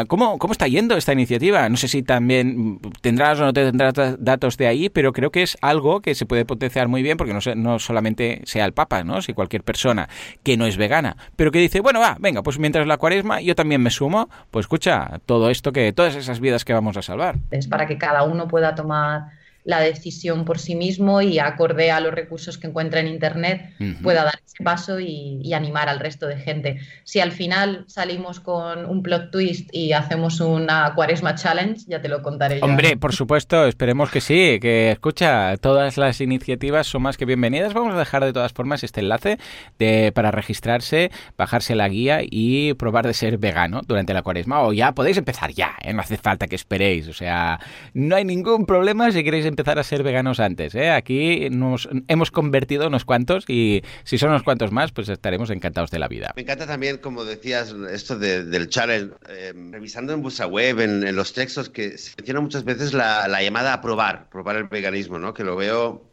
¿cómo, 0.07 0.37
¿cómo 0.37 0.51
está 0.51 0.67
yendo 0.67 0.97
esta 0.97 1.13
iniciativa? 1.13 1.67
No 1.69 1.77
sé 1.77 1.87
si 1.87 2.03
también 2.03 2.79
tendrás 3.01 3.39
o 3.39 3.45
no 3.45 3.53
tendrás 3.53 3.93
datos 4.19 4.57
de 4.57 4.67
ahí, 4.67 4.89
pero 4.89 5.13
creo 5.13 5.31
que 5.31 5.43
es 5.43 5.57
algo 5.61 6.01
que 6.01 6.15
se 6.15 6.25
puede 6.25 6.45
potenciar 6.45 6.87
muy 6.87 7.03
bien 7.03 7.17
porque 7.17 7.33
no, 7.33 7.39
no 7.55 7.76
solamente 7.79 8.41
sea 8.45 8.65
el 8.65 8.73
Papa, 8.73 9.03
¿no? 9.03 9.21
Si 9.21 9.33
cualquier 9.33 9.63
persona 9.63 10.09
que 10.43 10.57
no 10.57 10.65
es 10.65 10.77
vegana, 10.77 11.17
pero 11.35 11.51
que 11.51 11.59
dice, 11.59 11.79
bueno, 11.81 11.99
va, 11.99 12.17
venga, 12.19 12.43
pues 12.43 12.59
mientras 12.59 12.87
la 12.87 12.97
cuaresma 12.97 13.41
yo 13.41 13.55
también 13.55 13.81
me 13.81 13.89
sumo, 13.89 14.29
pues 14.51 14.65
escucha, 14.65 15.19
todo 15.25 15.49
esto 15.49 15.71
que, 15.71 15.93
todas 15.93 16.15
esas 16.15 16.39
vidas 16.39 16.65
que 16.65 16.73
vamos 16.73 16.97
a 16.97 17.01
salvar. 17.01 17.35
Es 17.51 17.67
para 17.67 17.85
que 17.85 17.97
cada 17.97 18.23
uno 18.23 18.47
pueda 18.47 18.75
tomar 18.75 19.36
la 19.67 19.81
decisión 19.81 20.45
por 20.45 20.59
sí 20.59 20.75
mismo 20.75 21.21
y 21.21 21.39
acorde 21.39 21.91
a 21.91 21.99
los 21.99 22.13
recursos 22.13 22.57
que 22.57 22.67
encuentra 22.67 23.01
en 23.01 23.07
Internet 23.07 23.73
pueda 24.01 24.23
dar 24.23 24.39
ese 24.45 24.63
paso 24.63 24.97
y, 24.99 25.53
animar 25.53 25.89
al 25.89 25.99
resto 25.99 26.27
de 26.27 26.37
gente. 26.37 26.79
Si 27.03 27.19
al 27.19 27.31
final 27.31 27.83
salimos 27.87 28.39
con 28.39 28.85
un 28.85 29.01
plot 29.01 29.31
twist 29.31 29.69
y 29.73 29.91
hacemos 29.91 30.39
una 30.39 30.93
cuaresma 30.93 31.33
challenge, 31.35 31.81
ya 31.87 31.99
te 31.99 32.07
lo 32.07 32.21
contaré. 32.21 32.59
Hombre, 32.61 32.95
por 32.95 33.13
supuesto, 33.13 33.65
esperemos 33.65 34.11
que 34.11 34.21
sí, 34.21 34.59
que 34.61 34.91
escucha, 34.91 35.57
todas 35.57 35.97
las 35.97 36.21
iniciativas 36.21 36.85
son 36.85 37.01
más 37.01 37.17
que 37.17 37.25
bienvenidas. 37.25 37.73
Vamos 37.73 37.95
a 37.95 37.97
dejar 37.97 38.23
de 38.23 38.33
todas 38.33 38.53
formas 38.53 38.83
este 38.83 39.01
enlace 39.01 39.39
de, 39.79 40.11
para 40.13 40.31
registrarse, 40.31 41.11
bajarse 41.37 41.75
la 41.75 41.89
guía 41.89 42.19
y 42.21 42.75
probar 42.75 43.05
de 43.07 43.15
ser 43.15 43.37
vegano 43.39 43.81
durante 43.85 44.13
la 44.13 44.21
cuaresma. 44.21 44.61
O 44.61 44.73
ya 44.73 44.93
podéis 44.93 45.17
empezar 45.17 45.51
ya, 45.51 45.75
¿eh? 45.81 45.91
no 45.91 46.01
hace 46.01 46.17
falta 46.17 46.47
que 46.47 46.55
esperéis. 46.55 47.07
O 47.07 47.13
sea, 47.13 47.59
no 47.93 48.15
hay 48.15 48.23
ningún 48.23 48.65
problema 48.65 49.11
si 49.11 49.23
queréis 49.23 49.45
empezar 49.45 49.56
empezar 49.57 49.79
a 49.79 49.83
ser 49.83 50.03
veganos 50.03 50.39
antes. 50.39 50.75
¿eh? 50.75 50.91
Aquí 50.91 51.49
nos 51.49 51.89
hemos 52.07 52.29
convertido 52.29 52.87
unos 52.87 53.05
cuantos 53.05 53.43
y 53.47 53.81
si 54.03 54.19
son 54.19 54.29
unos 54.29 54.43
cuantos 54.43 54.71
más, 54.71 54.91
pues 54.91 55.09
estaremos 55.09 55.49
encantados 55.49 55.89
de 55.89 55.97
la 55.97 56.07
vida. 56.07 56.31
Me 56.35 56.43
encanta 56.43 56.67
también, 56.67 56.99
como 56.99 57.25
decías, 57.25 57.73
esto 57.91 58.19
del 58.19 58.69
challenge. 58.69 59.15
Eh, 59.29 59.53
revisando 59.71 60.13
en 60.13 60.21
vuestra 60.21 60.45
web, 60.45 60.79
en, 60.79 61.15
los 61.15 61.33
textos, 61.33 61.69
que 61.69 61.97
se 61.97 62.11
menciona 62.17 62.39
muchas 62.39 62.63
veces 62.63 62.93
la, 62.93 63.41
llamada 63.41 63.73
a 63.73 63.81
probar, 63.81 64.29
probar 64.29 64.57
el 64.57 64.65
veganismo, 64.65 65.17
¿no? 65.17 65.33
que 65.33 65.43
lo 65.43 65.55
veo 65.55 66.03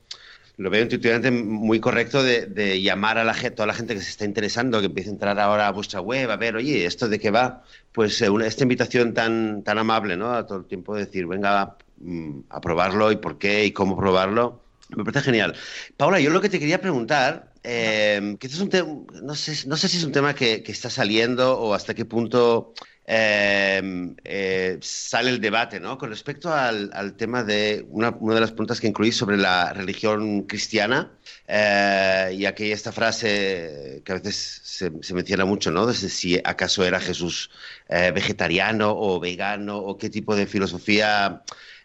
lo 0.56 0.70
veo 0.70 0.82
intuitivamente 0.82 1.32
muy 1.32 1.80
correcto 1.80 2.22
de, 2.22 2.80
llamar 2.80 3.18
a 3.18 3.24
la 3.24 3.34
gente, 3.34 3.56
toda 3.56 3.66
la 3.66 3.74
gente 3.74 3.94
que 3.94 4.00
se 4.00 4.10
está 4.10 4.24
interesando, 4.24 4.78
que 4.78 4.86
empiece 4.86 5.10
a 5.10 5.12
entrar 5.12 5.38
ahora 5.40 5.66
a 5.66 5.72
vuestra 5.72 6.00
web, 6.00 6.30
a 6.30 6.36
ver, 6.36 6.54
oye, 6.54 6.86
¿esto 6.86 7.08
de 7.08 7.18
qué 7.18 7.32
va? 7.32 7.64
Pues 7.90 8.22
eh, 8.22 8.28
esta 8.44 8.62
invitación 8.62 9.14
tan, 9.14 9.64
tan 9.64 9.78
amable, 9.78 10.16
¿no? 10.16 10.32
A 10.32 10.46
todo 10.46 10.58
el 10.58 10.66
tiempo 10.66 10.94
decir, 10.94 11.26
venga, 11.26 11.76
Mm, 11.98 12.40
a 12.50 12.60
probarlo 12.60 13.12
y 13.12 13.16
por 13.16 13.38
qué 13.38 13.64
y 13.64 13.72
cómo 13.72 13.96
probarlo. 13.96 14.62
Me 14.90 15.04
parece 15.04 15.24
genial. 15.24 15.54
Paula, 15.96 16.20
yo 16.20 16.30
lo 16.30 16.40
que 16.40 16.48
te 16.48 16.58
quería 16.58 16.80
preguntar, 16.80 17.52
eh, 17.62 18.36
que 18.38 18.46
es 18.46 18.60
un 18.60 19.06
no 19.22 19.34
sé, 19.34 19.66
no 19.66 19.76
sé 19.76 19.88
si 19.88 19.96
es 19.96 20.04
un 20.04 20.12
tema 20.12 20.34
que, 20.34 20.62
está 20.66 20.90
saliendo 20.90 21.58
o 21.58 21.72
hasta 21.72 21.94
qué 21.94 22.04
punto 22.04 22.74
em, 23.06 24.14
eh, 24.24 24.78
sale 24.82 25.30
el 25.30 25.40
debate, 25.40 25.80
¿no? 25.80 25.96
Con 25.96 26.10
respecto 26.10 26.52
al, 26.52 27.14
tema 27.16 27.42
de 27.44 27.86
una, 27.88 28.10
de 28.10 28.40
las 28.40 28.50
preguntas 28.50 28.80
que 28.80 28.88
incluí 28.88 29.12
sobre 29.12 29.36
la 29.38 29.72
religión 29.72 30.42
cristiana, 30.42 31.12
eh, 31.48 32.34
y 32.36 32.44
aquí 32.44 32.70
esta 32.72 32.92
frase 32.92 34.02
que 34.04 34.12
a 34.12 34.16
veces 34.16 34.60
se, 34.64 34.92
se 35.02 35.14
menciona 35.14 35.44
mucho, 35.46 35.70
¿no? 35.70 35.86
De 35.86 35.94
si 35.94 36.38
acaso 36.44 36.84
era 36.84 37.00
Jesús 37.00 37.50
vegetariano 37.88 38.94
o 38.96 39.20
vegano 39.20 39.78
o 39.78 39.96
qué 39.96 40.10
tipo 40.10 40.34
de 40.36 40.46
filosofía 40.46 41.42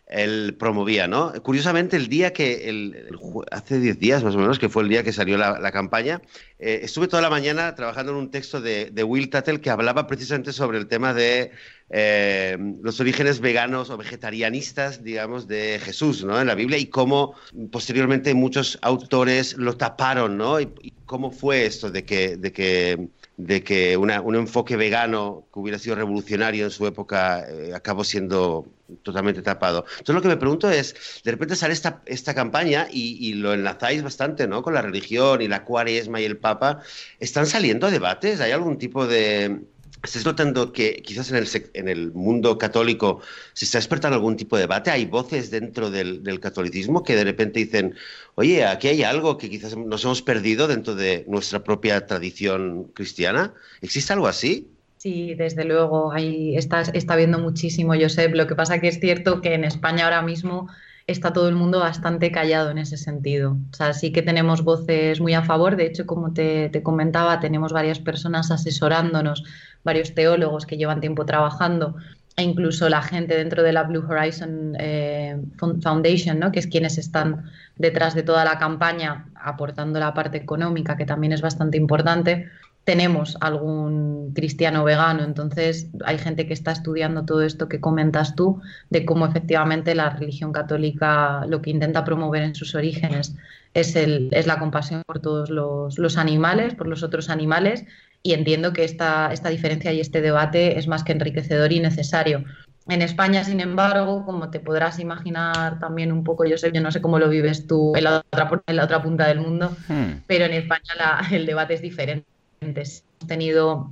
él 0.10 0.56
promovía, 0.58 1.08
¿no? 1.08 1.32
Curiosamente, 1.44 1.96
el 1.96 2.10
día 2.10 2.34
que, 2.34 2.68
el, 2.68 3.08
hace 3.52 3.80
10 3.80 4.00
días 4.00 4.24
más 4.24 4.34
o 4.36 4.40
menos, 4.40 4.58
que 4.58 4.68
fue 4.68 4.82
el 4.82 4.90
día 4.90 5.04
que 5.04 5.14
salió 5.14 5.38
la, 5.38 5.72
campaña, 5.72 6.22
eh, 6.58 6.80
estuve 6.84 7.08
toda 7.08 7.22
la 7.22 7.30
mañana 7.30 7.76
trabajando 7.76 8.12
en 8.14 8.18
un 8.18 8.32
texto 8.32 8.60
de, 8.60 8.92
Will 9.04 9.30
Tuttle 9.30 9.62
que 9.62 9.70
hablaba 9.70 10.08
precisamente 10.08 10.52
sobre 10.52 10.80
el 10.80 10.88
tema 10.88 11.14
de 11.14 11.52
eh, 11.92 12.58
los 12.82 13.00
orígenes 13.00 13.40
veganos 13.40 13.92
o 13.92 13.98
vegetarianistas, 13.98 15.04
digamos, 15.04 15.48
de 15.48 15.80
Jesús, 15.80 16.24
¿no? 16.24 16.42
En 16.42 16.48
la 16.48 16.56
Biblia 16.56 16.80
y 16.80 16.88
cómo 16.88 17.36
posteriormente 17.72 18.34
muchos 18.34 18.80
autores 18.82 19.58
lo 19.58 19.78
taparon, 19.78 20.38
¿no? 20.38 20.60
Y, 20.60 20.70
cómo 21.06 21.32
fue 21.32 21.66
esto 21.66 21.90
de 21.90 22.06
que, 22.06 22.38
de 22.38 22.52
que 22.52 23.10
de 23.40 23.64
que 23.64 23.96
un 23.96 24.36
enfoque 24.36 24.76
vegano 24.76 25.48
que 25.54 25.60
hubiera 25.62 25.80
sido 25.80 25.96
revolucionario 25.96 26.66
en 26.66 26.72
su 26.72 26.86
época 26.86 27.46
eh, 27.50 27.72
acabó 27.74 28.04
siendo 28.04 28.68
totalmente 29.02 29.42
tapado. 29.42 29.86
Entonces 29.92 30.16
lo 30.16 30.22
que 30.22 30.28
me 30.28 30.36
pregunto 30.36 30.70
es, 30.70 31.22
de 31.24 31.32
repente 31.32 31.56
sale 31.56 31.72
esta, 31.74 32.02
esta 32.06 32.34
campaña 32.34 32.88
y, 32.92 33.34
lo 33.36 33.54
enlazáis 33.54 34.04
bastante 34.04 34.46
¿no? 34.46 34.62
con 34.62 34.74
la 34.74 34.82
religión 34.82 35.42
y 35.42 35.48
la 35.48 35.64
cuaresma 35.64 36.20
y 36.20 36.26
el 36.26 36.36
papa. 36.36 36.82
¿Están 37.22 37.46
saliendo 37.46 37.90
debates? 37.90 38.42
¿Hay 38.42 38.52
algún 38.52 38.78
tipo 38.78 39.08
de... 39.08 39.62
¿Estás 40.02 40.26
notando 40.26 40.72
que 40.72 41.02
quizás 41.04 41.30
en 41.30 41.38
el, 41.38 41.48
en 41.74 41.90
el 41.90 42.14
mundo 42.14 42.58
católico 42.58 43.22
se 43.54 43.66
está 43.66 43.80
despertando 43.80 44.16
algún 44.16 44.38
tipo 44.38 44.56
de 44.56 44.64
debate? 44.64 44.92
¿Hay 44.92 45.06
voces 45.06 45.52
dentro 45.52 45.92
del, 45.92 46.24
del 46.24 46.40
catolicismo 46.40 47.04
que 47.04 47.16
de 47.16 47.26
repente 47.26 47.60
dicen, 47.60 47.96
oye, 48.36 48.66
aquí 48.66 48.88
hay 48.88 49.04
algo 49.04 49.38
que 49.38 49.50
quizás 49.50 49.76
nos 49.76 50.04
hemos 50.06 50.22
perdido 50.22 50.68
dentro 50.68 50.96
de 50.96 51.26
nuestra 51.28 51.64
propia 51.64 52.06
tradición 52.06 52.86
cristiana? 52.94 53.54
¿Existe 53.82 54.14
algo 54.14 54.28
así? 54.28 54.70
Sí, 55.00 55.34
desde 55.36 55.64
luego, 55.66 56.12
ahí 56.12 56.58
está, 56.58 56.82
está 56.82 57.16
viendo 57.16 57.40
muchísimo, 57.40 57.94
Josep. 57.94 58.34
Lo 58.36 58.48
que 58.48 58.56
pasa 58.56 58.80
que 58.80 58.90
es 58.90 59.00
cierto 59.00 59.42
que 59.42 59.54
en 59.54 59.64
España 59.64 60.06
ahora 60.06 60.22
mismo 60.22 60.70
está 61.12 61.34
todo 61.34 61.50
el 61.50 61.56
mundo 61.56 61.80
bastante 61.80 62.32
callado 62.32 62.70
en 62.72 62.78
ese 62.78 62.98
sentido. 62.98 63.58
O 63.72 63.76
sea, 63.76 63.94
sí 63.94 64.12
que 64.12 64.22
tenemos 64.22 64.64
voces 64.64 65.20
muy 65.20 65.34
a 65.34 65.44
favor. 65.44 65.76
De 65.76 65.86
hecho, 65.86 66.06
como 66.06 66.34
te, 66.34 66.72
comentaba, 66.84 67.40
tenemos 67.40 67.74
varias 67.74 68.00
personas 68.00 68.52
asesorándonos, 68.52 69.44
varios 69.84 70.14
teólogos 70.14 70.66
que 70.66 70.78
llevan 70.78 71.02
tiempo 71.02 71.26
trabajando 71.26 71.96
e 72.36 72.44
incluso 72.44 72.88
la 72.88 73.02
gente 73.02 73.36
dentro 73.36 73.64
de 73.64 73.74
la 73.74 73.84
Blue 73.84 74.06
Horizon 74.08 74.76
eh, 74.80 75.38
Foundation, 75.58 76.40
¿no? 76.40 76.52
que 76.52 76.60
es 76.60 76.68
quienes 76.68 76.98
están 76.98 77.50
detrás 77.76 78.16
de 78.16 78.24
toda 78.24 78.46
la 78.46 78.58
campaña 78.58 79.26
aportando 79.36 80.00
la 80.00 80.14
parte 80.14 80.38
económica, 80.38 80.96
que 80.96 81.06
también 81.06 81.34
es 81.34 81.42
bastante 81.42 81.78
importante 81.78 82.50
tenemos 82.84 83.38
algún 83.42 84.34
cristiano 84.34 84.84
vegano, 84.84 85.24
entonces 85.24 85.88
hay 86.04 86.18
gente 86.18 86.48
que 86.48 86.54
está 86.54 86.72
estudiando 86.72 87.24
todo 87.24 87.44
esto 87.44 87.70
que 87.70 87.80
comentas 87.80 88.36
tú, 88.36 88.62
de 88.90 89.06
cómo 89.06 89.28
efectivamente 89.28 89.94
la 89.94 90.10
religión 90.10 90.52
católica 90.52 91.46
lo 91.48 91.62
que 91.62 91.70
intenta 91.70 92.04
promover 92.04 92.42
en 92.42 92.56
sus 92.56 92.74
orígenes 92.76 93.36
es, 93.74 93.96
el, 93.96 94.30
es 94.32 94.48
la 94.48 94.58
compasión 94.58 95.04
por 95.06 95.20
todos 95.20 95.50
los, 95.50 96.18
animales, 96.18 96.74
por 96.74 96.88
los 96.88 97.04
otros 97.04 97.30
animales, 97.30 97.86
y 98.24 98.34
entiendo 98.34 98.74
que 98.74 98.84
esta, 98.84 99.32
esta 99.32 99.50
diferencia 99.50 99.94
y 99.94 100.00
este 100.00 100.22
debate 100.22 100.80
es 100.80 100.88
más 100.88 101.04
que 101.04 101.12
enriquecedor 101.12 101.72
y 101.72 101.80
necesario. 101.80 102.44
En 102.88 103.04
España, 103.04 103.44
sin 103.44 103.60
embargo, 103.60 104.26
como 104.26 104.50
te 104.50 104.60
podrás 104.60 104.98
imaginar 104.98 105.80
también 105.80 106.12
un 106.12 106.24
poco, 106.24 106.44
yo 106.46 106.58
sé, 106.58 106.72
yo 106.72 106.82
no 106.82 106.92
sé 106.92 107.02
cómo 107.02 107.20
lo 107.20 107.30
vives 107.30 107.68
tú 107.68 107.96
en 107.96 108.04
la 108.06 108.18
otra, 108.18 108.50
en 108.66 108.76
la 108.76 108.86
otra 108.86 109.04
punta 109.04 109.28
del 109.28 109.42
mundo, 109.42 109.78
hmm. 109.88 110.24
pero 110.26 110.46
en 110.46 110.54
España 110.54 111.22
el 111.32 111.46
debate 111.46 111.76
es 111.76 111.82
diferente 111.84 112.26
Hemos 112.62 113.04
tenido 113.28 113.92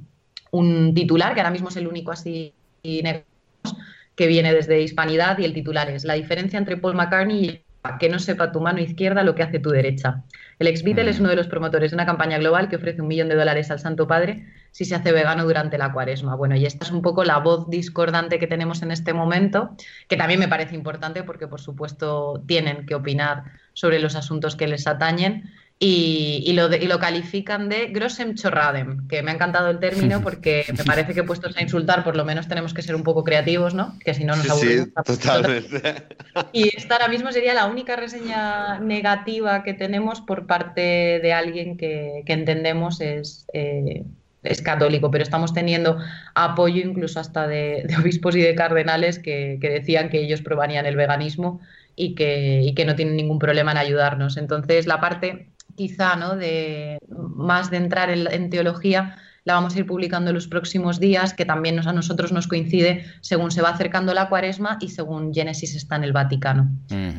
un 0.52 0.94
titular, 0.94 1.34
que 1.34 1.42
ahora 1.42 1.52
mismo 1.52 1.70
es 1.70 1.78
el 1.78 1.88
único 1.88 2.12
así 2.12 2.54
que 2.84 4.28
viene 4.28 4.54
desde 4.54 4.82
Hispanidad, 4.82 5.38
y 5.40 5.46
el 5.46 5.54
titular 5.54 5.90
es 5.90 6.04
La 6.06 6.14
diferencia 6.14 6.58
entre 6.58 6.78
Paul 6.78 6.96
McCartney 6.96 7.46
y 7.46 7.62
que 8.00 8.10
no 8.10 8.20
sepa 8.20 8.52
tu 8.52 8.60
mano 8.60 8.80
izquierda 8.80 9.24
lo 9.24 9.36
que 9.36 9.44
hace 9.44 9.60
tu 9.60 9.70
derecha. 9.70 10.24
El 10.60 10.68
ex 10.68 10.84
Beatle 10.84 11.10
es 11.10 11.20
mm. 11.20 11.22
uno 11.22 11.30
de 11.30 11.36
los 11.36 11.48
promotores 11.48 11.92
de 11.92 11.96
una 11.96 12.06
campaña 12.06 12.38
global 12.38 12.68
que 12.70 12.76
ofrece 12.76 13.02
un 13.02 13.08
millón 13.08 13.30
de 13.30 13.36
dólares 13.36 13.72
al 13.72 13.80
Santo 13.80 14.08
Padre 14.08 14.46
si 14.72 14.86
se 14.86 14.96
hace 14.96 15.12
vegano 15.12 15.46
durante 15.46 15.78
la 15.78 15.92
cuaresma. 15.92 16.36
Bueno, 16.36 16.56
y 16.56 16.66
esta 16.66 16.86
es 16.86 16.92
un 16.92 17.02
poco 17.02 17.24
la 17.24 17.38
voz 17.40 17.70
discordante 17.70 18.40
que 18.40 18.48
tenemos 18.48 18.82
en 18.82 18.92
este 18.92 19.14
momento, 19.14 19.76
que 20.08 20.18
también 20.18 20.40
me 20.40 20.48
parece 20.48 20.76
importante 20.76 21.24
porque, 21.24 21.48
por 21.48 21.62
supuesto, 21.62 22.44
tienen 22.46 22.86
que 22.86 22.96
opinar 22.96 23.44
sobre 23.74 24.00
los 24.00 24.16
asuntos 24.16 24.56
que 24.56 24.68
les 24.68 24.86
atañen 24.88 25.50
y, 25.80 26.54
lo 26.54 26.70
lo 26.70 27.00
califican 27.00 27.70
de 27.70 27.88
Grossem 27.88 28.34
Chorradem, 28.34 29.08
que 29.08 29.22
me 29.22 29.30
ha 29.30 29.36
encantado 29.36 29.70
el 29.70 29.80
término 29.80 30.22
porque 30.24 30.66
me 30.76 30.84
parece 30.84 31.14
que 31.14 31.24
puestos 31.24 31.56
a 31.56 31.62
insultar 31.62 32.04
por 32.04 32.16
lo 32.16 32.26
menos 32.26 32.48
tenemos 32.48 32.74
que 32.74 32.82
ser 32.82 32.96
un 32.96 33.04
poco 33.04 33.24
creativos, 33.24 33.76
¿no? 33.76 33.98
Que 34.04 34.14
si 34.16 34.24
no 34.24 34.36
nos 34.36 34.50
aburrimos. 34.50 34.88
Sí, 34.88 34.94
totalmente. 35.06 36.08
Y 36.52 36.76
esta 36.76 36.96
ahora 36.96 37.08
mismo 37.10 37.32
sería 37.32 37.54
la 37.54 37.68
única 37.68 37.96
reseña 37.96 38.80
negativa 38.80 39.64
que 39.64 39.74
tenemos 39.74 40.22
por 40.22 40.48
parte 40.48 41.20
de 41.22 41.34
alguien 41.34 41.78
que, 41.78 42.24
entendemos 42.26 43.02
es... 43.02 43.46
Eh, 43.54 44.04
es 44.44 44.62
católico, 44.62 45.12
pero 45.12 45.24
estamos 45.24 45.54
teniendo 45.54 45.98
apoyo 46.34 46.82
incluso 46.82 47.20
hasta 47.20 47.48
de, 47.48 47.86
obispos 48.00 48.34
y 48.36 48.42
de 48.42 48.56
cardenales 48.56 49.20
que, 49.20 49.58
decían 49.60 50.10
que 50.10 50.22
ellos 50.22 50.42
probarían 50.42 50.86
el 50.86 50.96
veganismo 50.96 51.60
y 51.98 52.16
que, 52.16 52.62
y 52.64 52.74
que 52.74 52.86
no 52.86 52.96
tienen 52.96 53.18
ningún 53.18 53.40
problema 53.40 53.72
en 53.72 53.78
ayudarnos. 53.78 54.38
Entonces, 54.38 54.88
la 54.88 55.02
parte 55.02 55.48
quizá, 55.78 56.18
¿no? 56.18 56.36
De 56.36 57.00
más 57.08 57.72
de 57.72 57.78
entrar 57.78 58.10
en, 58.10 58.50
teología, 58.50 59.16
la 59.46 59.54
vamos 59.54 59.76
a 59.76 59.80
ir 59.80 59.86
publicando 59.86 60.32
en 60.32 60.36
los 60.36 60.48
próximos 60.48 61.00
días, 61.00 61.34
que 61.34 61.46
también 61.46 61.80
a 61.80 61.94
nosotros 61.94 62.34
nos 62.34 62.48
coincide 62.48 63.06
según 63.22 63.52
se 63.52 63.62
va 63.62 63.70
acercando 63.70 64.14
la 64.14 64.28
cuaresma 64.28 64.78
y 64.82 64.90
según 64.90 65.34
Génesis 65.34 65.76
está 65.76 65.96
en 65.96 66.04
el 66.04 66.12
Vaticano. 66.12 66.70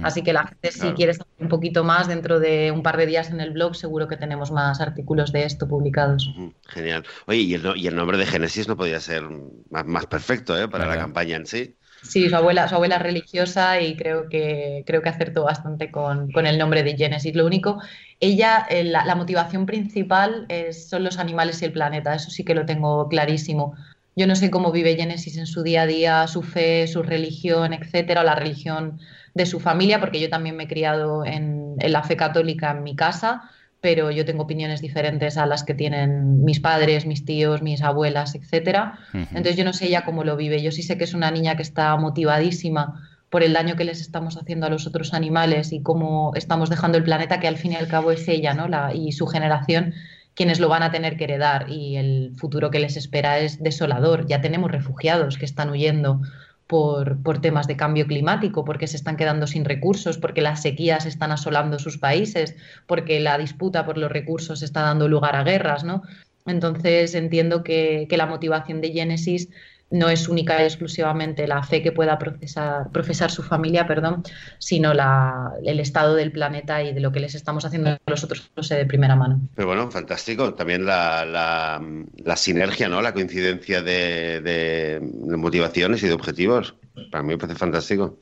Así 0.02 0.22
que 0.22 0.34
la 0.34 0.46
gente, 0.46 0.72
si 0.72 0.92
quiere 0.92 1.14
saber 1.14 1.32
un 1.38 1.48
poquito 1.48 1.84
más, 1.84 2.06
dentro 2.06 2.38
de 2.38 2.70
un 2.70 2.82
par 2.82 2.98
de 2.98 3.06
días 3.06 3.30
en 3.30 3.40
el 3.40 3.52
blog, 3.52 3.74
seguro 3.74 4.08
que 4.08 4.18
tenemos 4.18 4.50
más 4.50 4.80
artículos 4.82 5.32
de 5.32 5.44
esto 5.44 5.66
publicados. 5.66 6.30
Genial. 6.66 7.04
Oye, 7.26 7.40
y 7.40 7.54
el, 7.86 7.96
nombre 7.96 8.18
de 8.18 8.26
Génesis 8.26 8.68
no 8.68 8.76
podía 8.76 9.00
ser 9.00 9.22
más, 9.70 10.06
perfecto 10.06 10.58
¿eh? 10.58 10.68
para 10.68 10.84
la 10.84 10.96
campaña 10.96 11.36
en 11.36 11.46
sí. 11.46 11.77
Sí, 12.02 12.28
su 12.28 12.36
abuela, 12.36 12.68
su 12.68 12.74
abuela 12.76 12.96
es 12.96 13.02
religiosa 13.02 13.80
y 13.80 13.96
creo 13.96 14.28
que, 14.28 14.84
creo 14.86 15.02
que 15.02 15.08
acertó 15.08 15.44
bastante 15.44 15.90
con, 15.90 16.30
con 16.30 16.46
el 16.46 16.58
nombre 16.58 16.82
de 16.82 16.96
Genesis. 16.96 17.34
Lo 17.34 17.44
único, 17.44 17.80
ella, 18.20 18.66
eh, 18.70 18.84
la, 18.84 19.14
motivación 19.14 19.66
principal 19.66 20.46
son 20.72 21.04
los 21.04 21.18
animales 21.18 21.60
y 21.62 21.64
el 21.64 21.72
planeta, 21.72 22.14
eso 22.14 22.30
sí 22.30 22.44
que 22.44 22.54
lo 22.54 22.66
tengo 22.66 23.08
clarísimo. 23.08 23.74
Yo 24.16 24.26
no 24.26 24.36
sé 24.36 24.50
cómo 24.50 24.72
vive 24.72 24.96
Genesis 24.96 25.36
en 25.36 25.46
su 25.46 25.62
día 25.62 25.82
a 25.82 25.86
día, 25.86 26.26
su 26.28 26.42
fe, 26.42 26.86
su 26.86 27.02
religión, 27.02 27.72
etcétera, 27.72 28.22
o 28.22 28.24
la 28.24 28.34
religión 28.34 28.98
de 29.34 29.46
su 29.46 29.60
familia, 29.60 30.00
porque 30.00 30.20
yo 30.20 30.28
también 30.28 30.56
me 30.56 30.64
he 30.64 30.68
criado 30.68 31.24
en, 31.24 31.76
en 31.78 31.92
la 31.92 32.02
fe 32.02 32.16
católica 32.16 32.70
en 32.72 32.82
mi 32.82 32.96
casa 32.96 33.50
pero 33.80 34.10
yo 34.10 34.24
tengo 34.24 34.42
opiniones 34.42 34.80
diferentes 34.80 35.36
a 35.36 35.46
las 35.46 35.62
que 35.62 35.74
tienen 35.74 36.44
mis 36.44 36.60
padres, 36.60 37.06
mis 37.06 37.24
tíos, 37.24 37.62
mis 37.62 37.82
abuelas, 37.82 38.34
etcétera. 38.34 38.98
Entonces 39.12 39.56
yo 39.56 39.64
no 39.64 39.72
sé 39.72 39.86
ella 39.86 40.04
cómo 40.04 40.24
lo 40.24 40.36
vive. 40.36 40.62
Yo 40.62 40.72
sí 40.72 40.82
sé 40.82 40.98
que 40.98 41.04
es 41.04 41.14
una 41.14 41.30
niña 41.30 41.56
que 41.56 41.62
está 41.62 41.96
motivadísima 41.96 43.00
por 43.30 43.42
el 43.42 43.52
daño 43.52 43.76
que 43.76 43.84
les 43.84 44.00
estamos 44.00 44.36
haciendo 44.36 44.66
a 44.66 44.70
los 44.70 44.86
otros 44.86 45.14
animales 45.14 45.72
y 45.72 45.82
cómo 45.82 46.32
estamos 46.34 46.70
dejando 46.70 46.98
el 46.98 47.04
planeta, 47.04 47.40
que 47.40 47.46
al 47.46 47.56
fin 47.56 47.72
y 47.72 47.76
al 47.76 47.86
cabo 47.86 48.10
es 48.10 48.26
ella 48.26 48.54
¿no? 48.54 48.68
La, 48.68 48.94
y 48.94 49.12
su 49.12 49.26
generación 49.26 49.94
quienes 50.34 50.60
lo 50.60 50.68
van 50.68 50.84
a 50.84 50.92
tener 50.92 51.16
que 51.16 51.24
heredar 51.24 51.68
y 51.68 51.96
el 51.96 52.32
futuro 52.36 52.70
que 52.70 52.78
les 52.78 52.96
espera 52.96 53.40
es 53.40 53.60
desolador. 53.60 54.28
Ya 54.28 54.40
tenemos 54.40 54.70
refugiados 54.70 55.36
que 55.36 55.44
están 55.44 55.68
huyendo 55.68 56.20
por, 56.68 57.20
por, 57.22 57.40
temas 57.40 57.66
de 57.66 57.76
cambio 57.76 58.06
climático, 58.06 58.64
porque 58.64 58.86
se 58.86 58.96
están 58.96 59.16
quedando 59.16 59.46
sin 59.46 59.64
recursos, 59.64 60.18
porque 60.18 60.42
las 60.42 60.62
sequías 60.62 61.06
están 61.06 61.32
asolando 61.32 61.78
sus 61.78 61.98
países, 61.98 62.54
porque 62.86 63.18
la 63.18 63.38
disputa 63.38 63.84
por 63.84 63.98
los 63.98 64.12
recursos 64.12 64.62
está 64.62 64.82
dando 64.82 65.08
lugar 65.08 65.34
a 65.34 65.42
guerras, 65.42 65.82
¿no? 65.82 66.02
Entonces 66.46 67.14
entiendo 67.14 67.64
que, 67.64 68.06
que 68.08 68.16
la 68.16 68.26
motivación 68.26 68.80
de 68.80 68.92
Génesis 68.92 69.48
no 69.90 70.08
es 70.08 70.28
única 70.28 70.60
y 70.60 70.64
exclusivamente 70.64 71.46
la 71.46 71.62
fe 71.62 71.82
que 71.82 71.92
pueda 71.92 72.18
procesar, 72.18 72.90
profesar 72.92 73.30
su 73.30 73.42
familia, 73.42 73.86
perdón, 73.86 74.22
sino 74.58 74.92
la, 74.92 75.52
el 75.64 75.80
estado 75.80 76.14
del 76.14 76.30
planeta 76.30 76.82
y 76.82 76.92
de 76.92 77.00
lo 77.00 77.10
que 77.10 77.20
les 77.20 77.34
estamos 77.34 77.64
haciendo 77.64 77.96
nosotros, 78.06 78.50
no 78.54 78.62
sé, 78.62 78.76
de 78.76 78.86
primera 78.86 79.16
mano. 79.16 79.40
Pero 79.54 79.68
bueno, 79.68 79.90
fantástico. 79.90 80.54
También 80.54 80.84
la, 80.84 81.24
la, 81.24 81.82
la 82.16 82.36
sinergia, 82.36 82.88
¿no? 82.88 83.00
La 83.00 83.14
coincidencia 83.14 83.80
de, 83.82 84.40
de, 84.42 85.00
de, 85.00 85.36
motivaciones 85.36 86.02
y 86.02 86.08
de 86.08 86.12
objetivos. 86.12 86.74
Para 87.10 87.22
mí 87.22 87.30
me 87.30 87.38
parece 87.38 87.58
fantástico. 87.58 88.18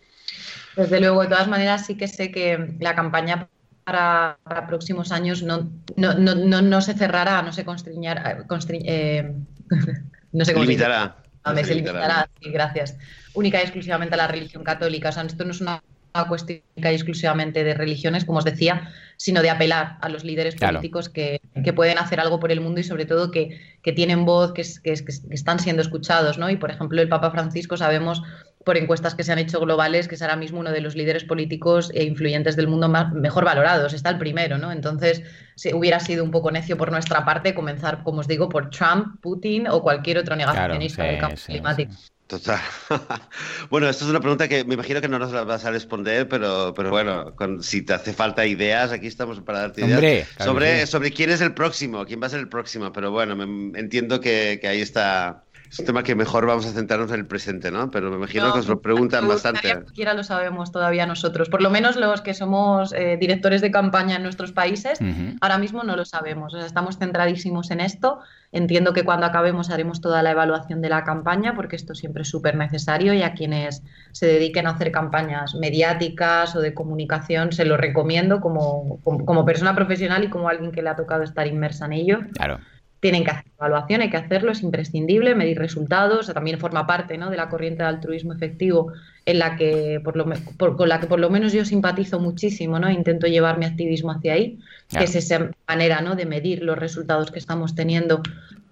Desde 0.76 1.00
luego, 1.00 1.22
de 1.22 1.28
todas 1.28 1.48
maneras, 1.48 1.86
sí 1.86 1.96
que 1.96 2.06
sé 2.06 2.30
que 2.30 2.76
la 2.78 2.94
campaña 2.94 3.48
para, 3.82 4.38
para 4.44 4.66
próximos 4.66 5.10
años 5.10 5.42
no, 5.42 5.70
no, 5.96 6.14
no, 6.14 6.34
no, 6.34 6.80
se 6.80 6.94
cerrará, 6.94 7.42
no 7.42 7.52
se 7.52 7.64
constriñará, 7.64 8.46
constri 8.46 8.82
eh, 8.84 9.32
no 10.32 10.44
se 10.44 10.54
limitará 10.54 11.16
me 11.52 11.64
se 11.64 11.74
limitará, 11.74 12.28
sí, 12.40 12.50
gracias, 12.50 12.96
única 13.34 13.58
y 13.58 13.62
exclusivamente 13.62 14.14
a 14.14 14.18
la 14.18 14.28
religión 14.28 14.64
católica. 14.64 15.10
O 15.10 15.12
sea, 15.12 15.22
esto 15.22 15.44
no 15.44 15.52
es 15.52 15.60
una 15.60 15.82
cuestión 16.24 16.60
única 16.76 16.92
y 16.92 16.94
exclusivamente 16.94 17.64
de 17.64 17.74
religiones, 17.74 18.24
como 18.24 18.38
os 18.38 18.44
decía, 18.44 18.90
sino 19.16 19.42
de 19.42 19.50
apelar 19.50 19.98
a 20.00 20.08
los 20.08 20.24
líderes 20.24 20.54
claro. 20.54 20.74
políticos 20.74 21.08
que, 21.08 21.40
que, 21.62 21.72
pueden 21.72 21.98
hacer 21.98 22.20
algo 22.20 22.40
por 22.40 22.52
el 22.52 22.60
mundo 22.60 22.80
y 22.80 22.84
sobre 22.84 23.04
todo 23.04 23.30
que, 23.30 23.60
que 23.82 23.92
tienen 23.92 24.24
voz, 24.24 24.52
que, 24.52 24.62
que, 24.82 24.92
están 25.30 25.58
siendo 25.58 25.82
escuchados, 25.82 26.38
¿no? 26.38 26.48
Y 26.48 26.56
por 26.56 26.70
ejemplo, 26.70 27.00
el 27.00 27.08
Papa 27.08 27.30
Francisco 27.30 27.76
sabemos 27.76 28.22
por 28.66 28.76
encuestas 28.76 29.14
que 29.14 29.22
se 29.22 29.30
han 29.30 29.38
hecho 29.38 29.60
globales, 29.60 30.08
que 30.08 30.16
es 30.16 30.22
ahora 30.22 30.34
mismo 30.34 30.58
uno 30.58 30.72
de 30.72 30.80
los 30.80 30.96
líderes 30.96 31.22
políticos 31.22 31.92
e 31.94 32.02
influyentes 32.02 32.56
del 32.56 32.66
mundo 32.66 32.88
más, 32.88 33.12
mejor 33.12 33.44
valorados, 33.44 33.92
está 33.92 34.10
el 34.10 34.18
primero, 34.18 34.58
¿no? 34.58 34.72
Entonces, 34.72 35.22
si 35.54 35.72
hubiera 35.72 36.00
sido 36.00 36.24
un 36.24 36.32
poco 36.32 36.50
necio 36.50 36.76
por 36.76 36.90
nuestra 36.90 37.24
parte 37.24 37.54
comenzar, 37.54 38.02
como 38.02 38.18
os 38.18 38.26
digo, 38.26 38.48
por 38.48 38.70
Trump, 38.70 39.20
Putin 39.20 39.68
o 39.68 39.82
cualquier 39.82 40.18
otro 40.18 40.34
negacionista 40.34 40.96
claro, 40.96 41.08
sí, 41.08 41.12
del 41.12 41.20
cambio 41.20 41.36
sí, 41.36 41.52
climático. 41.52 41.92
Sí. 41.92 42.10
Total. 42.26 42.58
bueno, 43.70 43.88
esto 43.88 44.04
es 44.04 44.10
una 44.10 44.18
pregunta 44.18 44.48
que 44.48 44.64
me 44.64 44.74
imagino 44.74 45.00
que 45.00 45.06
no 45.06 45.20
nos 45.20 45.30
la 45.30 45.44
vas 45.44 45.64
a 45.64 45.70
responder, 45.70 46.28
pero, 46.28 46.74
pero 46.74 46.90
bueno, 46.90 47.36
con, 47.36 47.62
si 47.62 47.82
te 47.82 47.92
hace 47.92 48.12
falta 48.12 48.44
ideas, 48.46 48.90
aquí 48.90 49.06
estamos 49.06 49.38
para 49.42 49.60
darte 49.60 49.82
ideas 49.82 49.98
Hombre, 49.98 50.26
sobre, 50.40 50.86
sobre 50.88 51.12
quién 51.12 51.30
es 51.30 51.40
el 51.40 51.54
próximo, 51.54 52.04
quién 52.04 52.20
va 52.20 52.26
a 52.26 52.30
ser 52.30 52.40
el 52.40 52.48
próximo, 52.48 52.92
pero 52.92 53.12
bueno, 53.12 53.36
me, 53.36 53.78
entiendo 53.78 54.20
que, 54.20 54.58
que 54.60 54.66
ahí 54.66 54.80
está 54.80 55.44
es 55.70 55.78
un 55.78 55.86
tema 55.86 56.02
que 56.02 56.14
mejor 56.14 56.46
vamos 56.46 56.66
a 56.66 56.70
centrarnos 56.70 57.10
en 57.10 57.20
el 57.20 57.26
presente, 57.26 57.70
¿no? 57.70 57.90
Pero 57.90 58.10
me 58.10 58.16
imagino 58.16 58.48
no, 58.48 58.52
que 58.54 58.60
os 58.60 58.68
lo 58.68 58.80
preguntan 58.80 59.26
bastante. 59.26 59.74
Ni 59.74 59.86
siquiera 59.88 60.14
lo 60.14 60.22
sabemos 60.22 60.72
todavía 60.72 61.06
nosotros. 61.06 61.48
Por 61.48 61.62
lo 61.62 61.70
menos 61.70 61.96
los 61.96 62.20
que 62.20 62.34
somos 62.34 62.92
eh, 62.92 63.16
directores 63.18 63.60
de 63.60 63.70
campaña 63.70 64.16
en 64.16 64.22
nuestros 64.22 64.52
países, 64.52 65.00
uh 65.00 65.04
-huh. 65.04 65.38
ahora 65.40 65.58
mismo 65.58 65.82
no 65.82 65.96
lo 65.96 66.04
sabemos. 66.04 66.54
O 66.54 66.58
sea, 66.58 66.66
estamos 66.66 66.98
centradísimos 66.98 67.70
en 67.70 67.80
esto. 67.80 68.20
Entiendo 68.52 68.92
que 68.92 69.04
cuando 69.04 69.26
acabemos 69.26 69.70
haremos 69.70 70.00
toda 70.00 70.22
la 70.22 70.30
evaluación 70.30 70.80
de 70.80 70.88
la 70.88 71.02
campaña, 71.04 71.54
porque 71.54 71.76
esto 71.76 71.94
siempre 71.94 72.22
es 72.22 72.28
súper 72.28 72.56
necesario 72.56 73.12
y 73.12 73.22
a 73.22 73.34
quienes 73.34 73.82
se 74.12 74.26
dediquen 74.26 74.66
a 74.66 74.70
hacer 74.70 74.92
campañas 74.92 75.54
mediáticas 75.54 76.54
o 76.54 76.60
de 76.60 76.72
comunicación 76.72 77.52
se 77.52 77.64
lo 77.64 77.76
recomiendo 77.76 78.40
como, 78.40 79.00
como, 79.02 79.24
como 79.24 79.44
persona 79.44 79.74
profesional 79.74 80.24
y 80.24 80.30
como 80.30 80.48
alguien 80.48 80.70
que 80.72 80.82
le 80.82 80.90
ha 80.90 80.96
tocado 80.96 81.22
estar 81.24 81.46
inmersa 81.46 81.86
en 81.86 81.92
ello. 81.92 82.20
Claro 82.34 82.60
tienen 83.00 83.24
que 83.24 83.30
hacer 83.30 83.52
evaluación, 83.58 84.00
hay 84.00 84.10
que 84.10 84.16
hacerlo, 84.16 84.52
es 84.52 84.62
imprescindible, 84.62 85.34
medir 85.34 85.58
resultados, 85.58 86.32
también 86.32 86.58
forma 86.58 86.86
parte 86.86 87.18
¿no? 87.18 87.30
de 87.30 87.36
la 87.36 87.48
corriente 87.48 87.82
de 87.82 87.88
altruismo 87.88 88.32
efectivo 88.32 88.92
en 89.26 89.38
la 89.38 89.56
que 89.56 90.00
por 90.02 90.16
lo, 90.16 90.26
por, 90.56 90.76
con 90.76 90.88
la 90.88 91.00
que 91.00 91.06
por 91.06 91.20
lo 91.20 91.30
menos 91.30 91.52
yo 91.52 91.64
simpatizo 91.64 92.20
muchísimo, 92.20 92.78
¿no? 92.78 92.90
Intento 92.90 93.26
llevar 93.26 93.58
mi 93.58 93.64
activismo 93.64 94.12
hacia 94.12 94.34
ahí, 94.34 94.58
claro. 94.88 95.04
que 95.04 95.10
es 95.10 95.16
esa 95.16 95.50
manera 95.68 96.00
¿no? 96.00 96.14
de 96.14 96.26
medir 96.26 96.62
los 96.62 96.78
resultados 96.78 97.30
que 97.30 97.38
estamos 97.38 97.74
teniendo, 97.74 98.22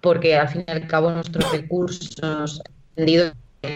porque 0.01 0.35
al 0.35 0.49
fin 0.49 0.63
y 0.67 0.71
al 0.71 0.87
cabo 0.87 1.11
nuestros 1.11 1.51
recursos, 1.51 2.61
el 2.95 3.33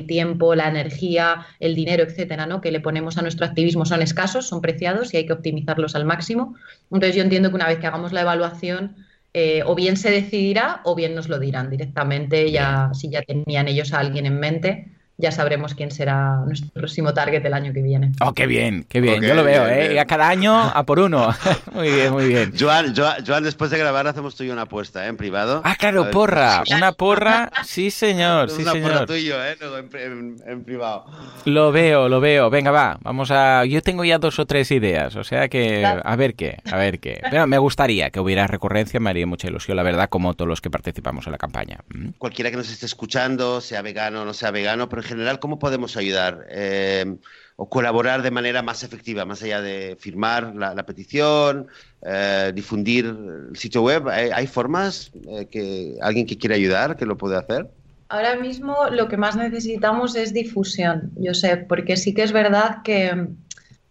tiempo, 0.08 0.56
la 0.56 0.70
energía, 0.70 1.46
el 1.60 1.76
dinero, 1.76 2.04
etcétera, 2.04 2.46
¿no? 2.46 2.62
que 2.62 2.72
le 2.72 2.80
ponemos 2.80 3.18
a 3.18 3.22
nuestro 3.22 3.46
activismo 3.46 3.86
son 3.86 4.02
escasos, 4.02 4.48
son 4.48 4.62
preciados 4.62 5.14
y 5.14 5.18
hay 5.18 5.26
que 5.26 5.34
optimizarlos 5.34 5.96
al 5.96 6.06
máximo. 6.06 6.56
Entonces 6.92 7.16
yo 7.16 7.24
entiendo 7.24 7.50
que 7.50 7.56
una 7.56 7.68
vez 7.68 7.80
que 7.80 7.88
hagamos 7.88 8.14
la 8.14 8.22
evaluación, 8.22 8.96
eh, 9.34 9.62
o 9.66 9.76
bien 9.76 9.98
se 9.98 10.12
decidirá 10.12 10.82
o 10.84 10.96
bien 10.96 11.16
nos 11.16 11.30
lo 11.30 11.40
dirán 11.40 11.70
directamente, 11.70 12.52
ya 12.52 12.90
si 12.94 13.10
ya 13.10 13.22
tenían 13.22 13.68
ellos 13.68 13.94
a 13.94 14.00
alguien 14.00 14.26
en 14.26 14.40
mente 14.40 14.99
ya 15.20 15.34
sabremos 15.34 15.76
quién 15.76 15.92
será 15.92 16.38
nuestro 16.46 16.70
próximo 16.72 17.14
target 17.14 17.46
el 17.46 17.54
año 17.54 17.74
que 17.74 17.82
viene. 17.82 18.14
Oh, 18.22 18.34
qué 18.34 18.48
bien, 18.48 18.86
qué 18.88 19.02
bien. 19.02 19.18
Okay, 19.18 19.28
Yo 19.28 19.36
lo 19.36 19.44
veo, 19.44 19.66
bien, 19.66 19.78
¿eh? 19.78 19.82
Bien. 19.82 19.96
Y 19.96 19.98
a 19.98 20.06
cada 20.06 20.30
año 20.30 20.56
a 20.58 20.84
por 20.86 21.00
uno. 21.00 21.36
muy 21.74 21.92
bien, 21.92 22.14
muy 22.14 22.28
bien. 22.30 22.54
Joan, 22.58 22.96
Joan, 22.96 23.26
Joan, 23.26 23.44
después 23.44 23.70
de 23.70 23.78
grabar 23.78 24.08
hacemos 24.08 24.36
tú 24.36 24.46
y 24.46 24.50
una 24.50 24.62
apuesta, 24.62 25.06
¿eh? 25.06 25.10
En 25.10 25.18
privado. 25.18 25.62
Ah, 25.66 25.76
claro, 25.76 26.10
porra. 26.10 26.64
Una 26.74 26.94
porra, 26.94 27.52
sí, 27.66 27.92
señor. 27.92 28.50
Sí, 28.50 28.62
una 28.62 28.72
señor. 28.72 28.92
porra 28.92 29.06
tuyo, 29.06 29.46
¿eh? 29.46 29.58
No, 29.60 29.78
en, 29.78 29.90
en, 29.94 30.36
en, 30.46 30.64
privado. 30.64 31.06
Lo 31.44 31.74
veo, 31.74 32.08
lo 32.08 32.22
veo. 32.22 32.50
Venga, 32.50 32.72
va. 32.72 32.98
Vamos 33.02 33.30
a. 33.32 33.66
Yo 33.66 33.82
tengo 33.82 34.06
ya 34.06 34.20
dos 34.20 34.40
o 34.40 34.46
tres 34.46 34.72
ideas. 34.72 35.18
O 35.18 35.26
sea 35.26 35.50
que. 35.50 35.86
A 35.86 36.16
ver 36.16 36.36
qué, 36.36 36.60
a 36.72 36.78
ver 36.78 37.00
qué. 37.00 37.22
Pero 37.30 37.46
me 37.46 37.58
gustaría 37.58 38.10
que 38.10 38.22
hubiera 38.22 38.48
recurrencia, 38.48 39.02
me 39.02 39.10
haría 39.10 39.28
mucha 39.28 39.50
ilusión, 39.50 39.76
la 39.76 39.84
verdad, 39.84 40.08
como 40.08 40.34
todos 40.34 40.48
los 40.48 40.62
que 40.62 40.70
participamos 40.70 41.26
en 41.26 41.34
la 41.34 41.38
campaña. 41.38 41.80
¿Mm? 41.90 42.10
Cualquiera 42.18 42.52
que 42.52 42.58
nos 42.58 42.70
esté 42.70 42.86
escuchando, 42.86 43.60
sea 43.60 43.82
vegano 43.82 44.22
o 44.22 44.26
no 44.26 44.34
sea 44.34 44.52
vegano, 44.52 44.88
pero 44.88 45.09
general, 45.10 45.40
¿cómo 45.40 45.60
podemos 45.60 45.98
ayudar 45.98 46.48
eh, 46.50 47.18
o 47.58 47.68
colaborar 47.68 48.22
de 48.22 48.32
manera 48.32 48.62
más 48.62 48.84
efectiva, 48.84 49.26
más 49.26 49.44
allá 49.44 49.62
de 49.62 49.98
firmar 50.00 50.56
la, 50.56 50.86
petición, 50.86 51.68
eh, 52.02 52.54
difundir 52.56 53.06
el 53.06 53.58
sitio 53.58 53.82
web? 53.82 54.08
¿Hay, 54.08 54.30
hay 54.30 54.48
formas 54.48 55.12
eh, 55.28 55.48
que 55.52 55.98
alguien 56.02 56.26
que 56.26 56.38
quiera 56.38 56.56
ayudar 56.56 56.96
que 56.96 57.06
lo 57.06 57.18
puede 57.18 57.36
hacer? 57.36 57.68
Ahora 58.08 58.38
mismo 58.38 58.76
lo 58.90 59.08
que 59.08 59.18
más 59.18 59.36
necesitamos 59.36 60.16
es 60.16 60.34
difusión, 60.34 61.12
yo 61.18 61.34
sé, 61.34 61.58
porque 61.58 61.98
sí 61.98 62.14
que 62.14 62.24
es 62.24 62.32
verdad 62.32 62.82
que 62.84 63.28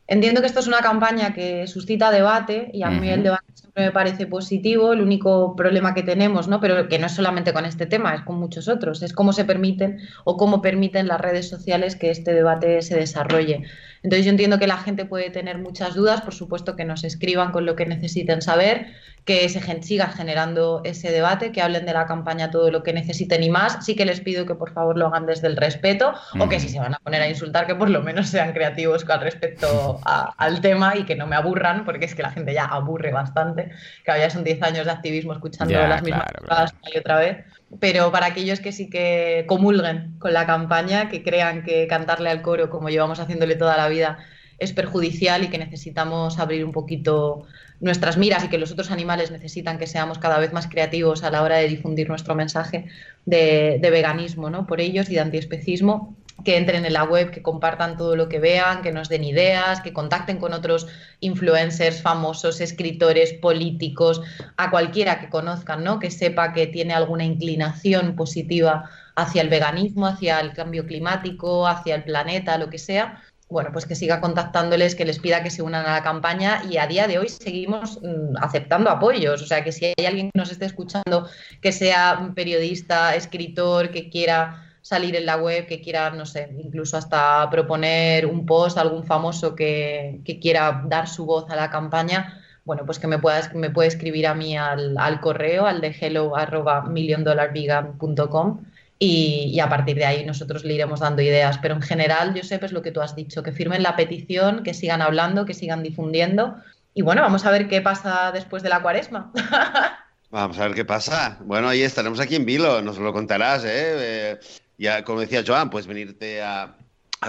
entiendo 0.08 0.40
que 0.40 0.48
esto 0.48 0.60
es 0.60 0.66
una 0.66 0.80
campaña 0.80 1.32
que 1.32 1.66
suscita 1.66 2.10
debate 2.10 2.70
y 2.72 2.82
a 2.82 2.90
mí 2.90 3.08
uh 3.08 3.10
-huh. 3.10 3.14
el 3.14 3.22
debate 3.22 3.44
siempre 3.54 3.84
me 3.84 3.92
parece 3.92 4.26
positivo. 4.26 4.92
El 4.92 5.02
único 5.02 5.54
problema 5.54 5.94
que 5.94 6.02
tenemos, 6.02 6.48
¿no? 6.48 6.60
pero 6.60 6.88
que 6.88 6.98
no 6.98 7.06
es 7.06 7.12
solamente 7.12 7.52
con 7.52 7.64
este 7.64 7.86
tema, 7.86 8.14
es 8.14 8.22
con 8.22 8.36
muchos 8.40 8.68
otros, 8.68 9.02
es 9.02 9.12
cómo 9.12 9.32
se 9.32 9.44
permiten 9.44 9.98
o 10.24 10.36
cómo 10.36 10.60
permiten 10.62 11.06
las 11.06 11.20
redes 11.20 11.48
sociales 11.48 11.94
que 11.94 12.10
este 12.10 12.32
debate 12.32 12.82
se 12.82 12.96
desarrolle. 12.96 13.62
Entonces 14.02 14.24
yo 14.24 14.30
entiendo 14.30 14.58
que 14.58 14.66
la 14.66 14.78
gente 14.78 15.04
puede 15.04 15.30
tener 15.30 15.58
muchas 15.58 15.94
dudas, 15.94 16.22
por 16.22 16.34
supuesto 16.34 16.74
que 16.76 16.84
nos 16.84 17.04
escriban 17.04 17.52
con 17.52 17.66
lo 17.66 17.76
que 17.76 17.84
necesiten 17.84 18.42
saber, 18.42 18.86
que 19.28 19.46
se 19.50 19.60
siga 19.82 20.06
generando 20.06 20.80
ese 20.84 21.10
debate, 21.12 21.52
que 21.52 21.60
hablen 21.60 21.84
de 21.84 21.92
la 21.92 22.06
campaña 22.06 22.50
todo 22.50 22.70
lo 22.70 22.82
que 22.82 22.94
necesiten 22.94 23.42
y 23.42 23.50
más. 23.50 23.84
Sí 23.84 23.94
que 23.94 24.06
les 24.06 24.20
pido 24.20 24.46
que 24.46 24.54
por 24.54 24.72
favor 24.72 24.96
lo 24.96 25.08
hagan 25.08 25.26
desde 25.26 25.48
el 25.48 25.58
respeto 25.58 26.14
o 26.40 26.48
que 26.48 26.58
si 26.58 26.70
se 26.70 26.80
van 26.80 26.94
a 26.94 26.98
poner 26.98 27.20
a 27.20 27.28
insultar, 27.28 27.66
que 27.66 27.74
por 27.74 27.90
lo 27.90 28.00
menos 28.00 28.28
sean 28.30 28.54
creativos 28.54 29.04
con 29.04 29.20
respecto 29.20 30.00
a, 30.06 30.32
al 30.38 30.62
tema 30.62 30.96
y 30.96 31.04
que 31.04 31.14
no 31.14 31.26
me 31.26 31.36
aburran, 31.36 31.84
porque 31.84 32.06
es 32.06 32.14
que 32.14 32.22
la 32.22 32.30
gente 32.30 32.54
ya 32.54 32.64
aburre 32.64 33.12
bastante, 33.12 33.70
que 34.02 34.18
ya 34.18 34.30
son 34.30 34.44
10 34.44 34.62
años 34.62 34.86
de 34.86 34.92
activismo 34.92 35.34
escuchando 35.34 35.74
ya, 35.74 35.86
las 35.86 36.02
mismas 36.02 36.24
claro, 36.24 36.48
cosas 36.48 36.72
claro. 36.72 36.94
y 36.94 36.98
otra 36.98 37.18
vez 37.18 37.44
pero 37.80 38.10
para 38.10 38.24
aquellos 38.24 38.60
que 38.60 38.72
sí 38.72 38.88
que 38.88 39.44
comulguen 39.46 40.18
con 40.18 40.32
la 40.32 40.46
campaña, 40.46 41.10
que 41.10 41.22
crean 41.22 41.64
que 41.64 41.86
cantarle 41.86 42.30
al 42.30 42.40
coro, 42.40 42.70
como 42.70 42.88
llevamos 42.88 43.20
haciéndole 43.20 43.56
toda 43.56 43.76
la 43.76 43.90
vida, 43.90 44.16
es 44.58 44.72
perjudicial 44.72 45.44
y 45.44 45.48
que 45.48 45.58
necesitamos 45.58 46.38
abrir 46.38 46.64
un 46.64 46.72
poquito 46.72 47.46
nuestras 47.80 48.16
miras 48.16 48.44
y 48.44 48.48
que 48.48 48.58
los 48.58 48.72
otros 48.72 48.90
animales 48.90 49.30
necesitan 49.30 49.78
que 49.78 49.86
seamos 49.86 50.18
cada 50.18 50.38
vez 50.38 50.52
más 50.52 50.66
creativos 50.66 51.22
a 51.22 51.30
la 51.30 51.42
hora 51.42 51.56
de 51.56 51.68
difundir 51.68 52.08
nuestro 52.08 52.34
mensaje 52.34 52.86
de, 53.24 53.78
veganismo 53.80 54.50
¿no? 54.50 54.66
por 54.66 54.80
ellos 54.80 55.08
y 55.10 55.14
de 55.14 55.20
antiespecismo, 55.20 56.16
que 56.44 56.56
entren 56.56 56.84
en 56.84 56.92
la 56.92 57.04
web, 57.04 57.30
que 57.30 57.42
compartan 57.42 57.96
todo 57.96 58.14
lo 58.14 58.28
que 58.28 58.38
vean, 58.38 58.82
que 58.82 58.92
nos 58.92 59.08
den 59.08 59.24
ideas, 59.24 59.80
que 59.80 59.92
contacten 59.92 60.38
con 60.38 60.52
otros 60.52 60.86
influencers 61.20 62.00
famosos, 62.00 62.60
escritores, 62.60 63.32
políticos, 63.34 64.22
a 64.56 64.70
cualquiera 64.70 65.18
que 65.18 65.30
conozcan, 65.30 65.82
¿no? 65.82 65.98
Que 65.98 66.12
sepa 66.12 66.52
que 66.52 66.68
tiene 66.68 66.94
alguna 66.94 67.24
inclinación 67.24 68.14
positiva 68.14 68.88
hacia 69.16 69.42
el 69.42 69.48
veganismo, 69.48 70.06
hacia 70.06 70.38
el 70.38 70.52
cambio 70.52 70.86
climático, 70.86 71.66
hacia 71.66 71.96
el 71.96 72.04
planeta, 72.04 72.56
lo 72.56 72.70
que 72.70 72.78
sea. 72.78 73.20
Bueno, 73.50 73.70
pues 73.72 73.86
que 73.86 73.94
siga 73.94 74.20
contactándoles, 74.20 74.94
que 74.94 75.06
les 75.06 75.18
pida 75.18 75.42
que 75.42 75.50
se 75.50 75.62
unan 75.62 75.86
a 75.86 75.92
la 75.94 76.02
campaña 76.02 76.62
y 76.68 76.76
a 76.76 76.86
día 76.86 77.06
de 77.06 77.18
hoy 77.18 77.30
seguimos 77.30 77.98
mm, 78.02 78.36
aceptando 78.42 78.90
apoyos. 78.90 79.40
O 79.40 79.46
sea, 79.46 79.64
que 79.64 79.72
si 79.72 79.86
hay 79.86 80.06
alguien 80.06 80.30
que 80.30 80.38
nos 80.38 80.50
esté 80.52 80.66
escuchando, 80.66 81.26
que 81.62 81.72
sea 81.72 82.30
periodista, 82.34 83.14
escritor, 83.14 83.90
que 83.90 84.10
quiera 84.10 84.64
salir 84.82 85.16
en 85.16 85.26
la 85.26 85.36
web, 85.36 85.66
que 85.66 85.80
quiera, 85.80 86.10
no 86.10 86.26
sé, 86.26 86.50
incluso 86.58 86.96
hasta 86.96 87.48
proponer 87.50 88.26
un 88.26 88.46
post, 88.46 88.78
algún 88.78 89.04
famoso 89.04 89.54
que, 89.54 90.20
quiera 90.40 90.82
dar 90.86 91.08
su 91.08 91.26
voz 91.26 91.50
a 91.50 91.56
la 91.56 91.70
campaña, 91.70 92.42
bueno, 92.64 92.84
pues 92.84 92.98
que 92.98 93.06
me, 93.06 93.18
pueda, 93.18 93.50
me 93.54 93.70
puede 93.70 93.88
escribir 93.88 94.26
a 94.26 94.34
mí 94.34 94.56
al, 94.56 95.20
correo, 95.20 95.66
al 95.66 95.80
de 95.80 95.96
hello 95.98 96.36
arroba 96.36 96.82
milliondollarvegan.com 96.82 98.64
y, 98.98 99.50
y, 99.54 99.60
a 99.60 99.68
partir 99.68 99.96
de 99.96 100.06
ahí 100.06 100.24
nosotros 100.24 100.64
le 100.64 100.74
iremos 100.74 101.00
dando 101.00 101.22
ideas. 101.22 101.58
Pero 101.58 101.74
en 101.74 101.82
general, 101.82 102.32
Josep, 102.36 102.64
es 102.64 102.72
lo 102.72 102.82
que 102.82 102.90
tú 102.90 103.00
has 103.00 103.14
dicho, 103.14 103.42
que 103.42 103.52
firmen 103.52 103.82
la 103.82 103.96
petición, 103.96 104.62
que 104.62 104.74
sigan 104.74 105.02
hablando, 105.02 105.46
que 105.46 105.54
sigan 105.54 105.82
difundiendo. 105.82 106.56
Y 106.94 107.02
bueno, 107.02 107.22
vamos 107.22 107.46
a 107.46 107.50
ver 107.50 107.68
qué 107.68 107.80
pasa 107.80 108.32
después 108.32 108.62
de 108.62 108.70
la 108.70 108.82
cuaresma. 108.82 109.32
Vamos 110.30 110.58
a 110.58 110.66
ver 110.66 110.74
qué 110.74 110.84
pasa. 110.84 111.38
Bueno, 111.40 111.68
ahí 111.68 111.82
estaremos 111.82 112.20
aquí 112.20 112.36
en 112.36 112.44
Vilo, 112.44 112.82
nos 112.82 112.98
lo 112.98 113.12
contarás, 113.12 113.64
¿eh? 113.64 113.68
eh 113.70 114.40
ya, 114.76 115.02
como 115.02 115.20
decía 115.20 115.42
Joan, 115.46 115.70
pues 115.70 115.86
venirte 115.86 116.42
a, 116.42 116.76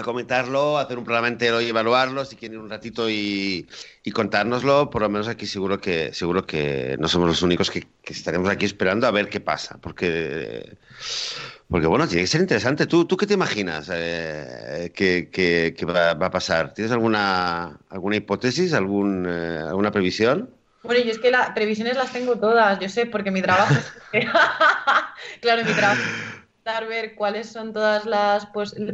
comentarlo, 0.04 0.78
hacer 0.78 0.98
un 0.98 1.04
programa 1.04 1.26
entero 1.26 1.60
y 1.60 1.68
evaluarlo, 1.68 2.24
si 2.24 2.36
quieren 2.36 2.58
un 2.58 2.70
ratito 2.70 3.10
y, 3.10 3.66
y, 4.04 4.10
contárnoslo, 4.12 4.88
por 4.90 5.02
lo 5.02 5.08
menos 5.08 5.26
aquí 5.26 5.46
seguro 5.46 5.80
que 5.80 6.14
seguro 6.14 6.46
que 6.46 6.96
no 7.00 7.08
somos 7.08 7.28
los 7.28 7.42
únicos 7.42 7.70
que, 7.70 7.88
estaremos 8.04 8.48
aquí 8.48 8.66
esperando 8.66 9.06
a 9.06 9.10
ver 9.10 9.28
qué 9.28 9.40
pasa, 9.40 9.78
porque 9.80 10.76
porque 11.70 11.86
bueno, 11.86 12.06
tiene 12.08 12.22
que 12.22 12.26
ser 12.26 12.40
interesante. 12.40 12.86
¿Tú, 12.86 13.04
tú 13.04 13.16
qué 13.16 13.26
te 13.26 13.34
imaginas 13.34 13.90
eh, 13.92 14.90
que, 14.94 15.86
va, 15.86 16.10
a 16.10 16.30
pasar? 16.30 16.74
¿Tienes 16.74 16.92
alguna 16.92 17.78
alguna 17.88 18.16
hipótesis, 18.16 18.74
algún, 18.74 19.26
eh, 19.28 19.60
alguna 19.68 19.90
previsión? 19.92 20.50
Bueno, 20.82 21.02
yo 21.04 21.10
es 21.10 21.18
que 21.18 21.30
las 21.30 21.50
previsiones 21.50 21.96
las 21.96 22.12
tengo 22.12 22.36
todas, 22.36 22.80
yo 22.80 22.88
sé, 22.88 23.06
porque 23.06 23.30
mi 23.30 23.42
trabajo... 23.42 23.74
claro, 25.40 25.64
mi 25.64 25.72
trabajo 25.72 26.00
ver 26.88 27.14
cuáles 27.14 27.48
son 27.48 27.72
todas 27.72 28.06
las 28.06 28.46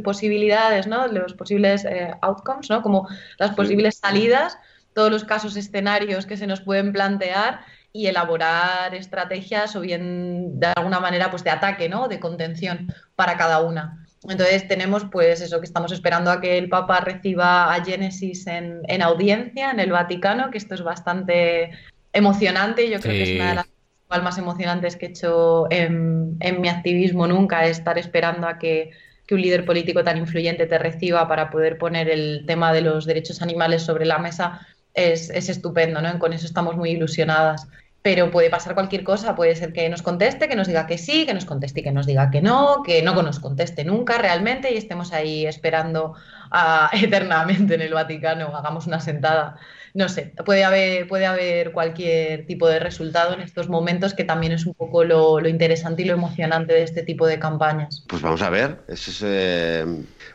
posibilidades, 0.03 0.87
¿no? 0.87 1.07
Los 1.07 1.33
posibles 1.33 1.85
eh, 1.85 2.11
outcomes, 2.21 2.69
¿no? 2.69 2.81
Como 2.81 3.07
las 3.37 3.53
posibles 3.55 3.97
salidas, 3.97 4.57
todos 4.93 5.11
los 5.11 5.23
casos 5.23 5.55
escenarios 5.55 6.25
que 6.25 6.37
se 6.37 6.47
nos 6.47 6.61
pueden 6.61 6.91
plantear 6.91 7.61
y 7.93 8.07
elaborar 8.07 8.93
estrategias 8.93 9.75
o 9.75 9.81
bien 9.81 10.59
de 10.59 10.67
alguna 10.67 10.99
manera 10.99 11.31
pues 11.31 11.43
de 11.43 11.49
ataque, 11.49 11.89
¿no? 11.89 12.07
De 12.07 12.19
contención 12.19 12.93
para 13.15 13.37
cada 13.37 13.61
una. 13.61 14.05
Entonces 14.23 14.67
tenemos 14.67 15.05
pues 15.05 15.41
eso 15.41 15.59
que 15.59 15.65
estamos 15.65 15.91
esperando 15.91 16.31
a 16.31 16.41
que 16.41 16.57
el 16.57 16.69
Papa 16.69 16.99
reciba 16.99 17.73
a 17.73 17.83
Génesis 17.83 18.45
en, 18.47 18.81
en 18.87 19.01
audiencia 19.01 19.71
en 19.71 19.79
el 19.79 19.91
Vaticano, 19.91 20.51
que 20.51 20.57
esto 20.57 20.75
es 20.75 20.83
bastante 20.83 21.71
emocionante, 22.13 22.89
yo 22.89 22.99
creo 22.99 23.13
que 23.13 23.23
es 23.23 23.39
una 23.39 23.49
de 23.49 23.55
las 23.55 24.23
más 24.23 24.37
emocionantes 24.37 24.95
que 24.95 25.07
he 25.07 25.09
hecho 25.09 25.67
en, 25.69 26.37
mi 26.59 26.69
activismo 26.69 27.27
nunca, 27.27 27.65
estar 27.65 27.97
esperando 27.97 28.47
a 28.47 28.57
que, 28.57 28.91
un 29.29 29.41
líder 29.41 29.65
político 29.65 30.05
tan 30.05 30.17
influyente 30.17 30.67
te 30.67 30.77
reciba 30.77 31.27
para 31.27 31.49
poder 31.49 31.77
poner 31.77 32.09
el 32.09 32.45
tema 32.47 32.71
de 32.71 32.79
los 32.79 33.05
derechos 33.05 33.41
animales 33.41 33.81
sobre 33.81 34.05
la 34.05 34.19
mesa, 34.19 34.65
es, 34.97 35.29
estupendo, 35.29 36.01
¿no? 36.01 36.19
Con 36.19 36.33
eso 36.33 36.45
estamos 36.45 36.75
muy 36.75 36.91
ilusionadas. 36.91 37.67
Pero 38.01 38.31
puede 38.31 38.49
pasar 38.49 38.73
cualquier 38.73 39.03
cosa, 39.03 39.35
puede 39.35 39.55
ser 39.55 39.73
que 39.73 39.89
nos 39.89 40.01
conteste, 40.01 40.47
que 40.47 40.55
nos 40.55 40.67
diga 40.67 40.87
que 40.87 40.97
sí, 40.97 41.25
que 41.25 41.33
nos 41.33 41.45
conteste 41.45 41.81
y 41.81 41.83
que 41.83 41.91
nos 41.91 42.05
diga 42.05 42.29
que 42.31 42.41
no, 42.41 42.81
que 42.83 43.01
no 43.01 43.21
nos 43.21 43.39
conteste 43.39 43.83
nunca 43.83 44.17
realmente 44.17 44.73
y 44.73 44.77
estemos 44.77 45.11
ahí 45.11 45.45
esperando 45.45 46.13
eternamente 46.93 47.75
en 47.75 47.81
el 47.81 47.93
Vaticano, 47.93 48.55
hagamos 48.55 48.87
una 48.87 48.99
sentada 49.01 49.57
no 49.97 50.09
sé, 50.09 50.31
puede 50.45 50.63
haber, 50.63 51.07
puede 51.07 51.25
haber 51.25 51.71
cualquier 51.71 52.45
tipo 52.45 52.67
de 52.67 52.77
resultado 52.77 53.33
en 53.33 53.41
estos 53.41 53.67
momentos 53.67 54.13
que 54.13 54.23
también 54.23 54.53
es 54.53 54.67
un 54.67 54.75
poco 54.75 55.03
lo, 55.03 55.45
interesante 55.47 56.03
y 56.03 56.05
lo 56.05 56.13
emocionante 56.13 56.73
de 56.73 56.83
este 56.83 57.01
tipo 57.01 57.25
de 57.25 57.39
campañas. 57.39 58.05
Pues 58.07 58.21
vamos 58.21 58.43
a 58.43 58.51
ver, 58.51 58.81
es, 58.87 59.23
eh, 59.25 59.83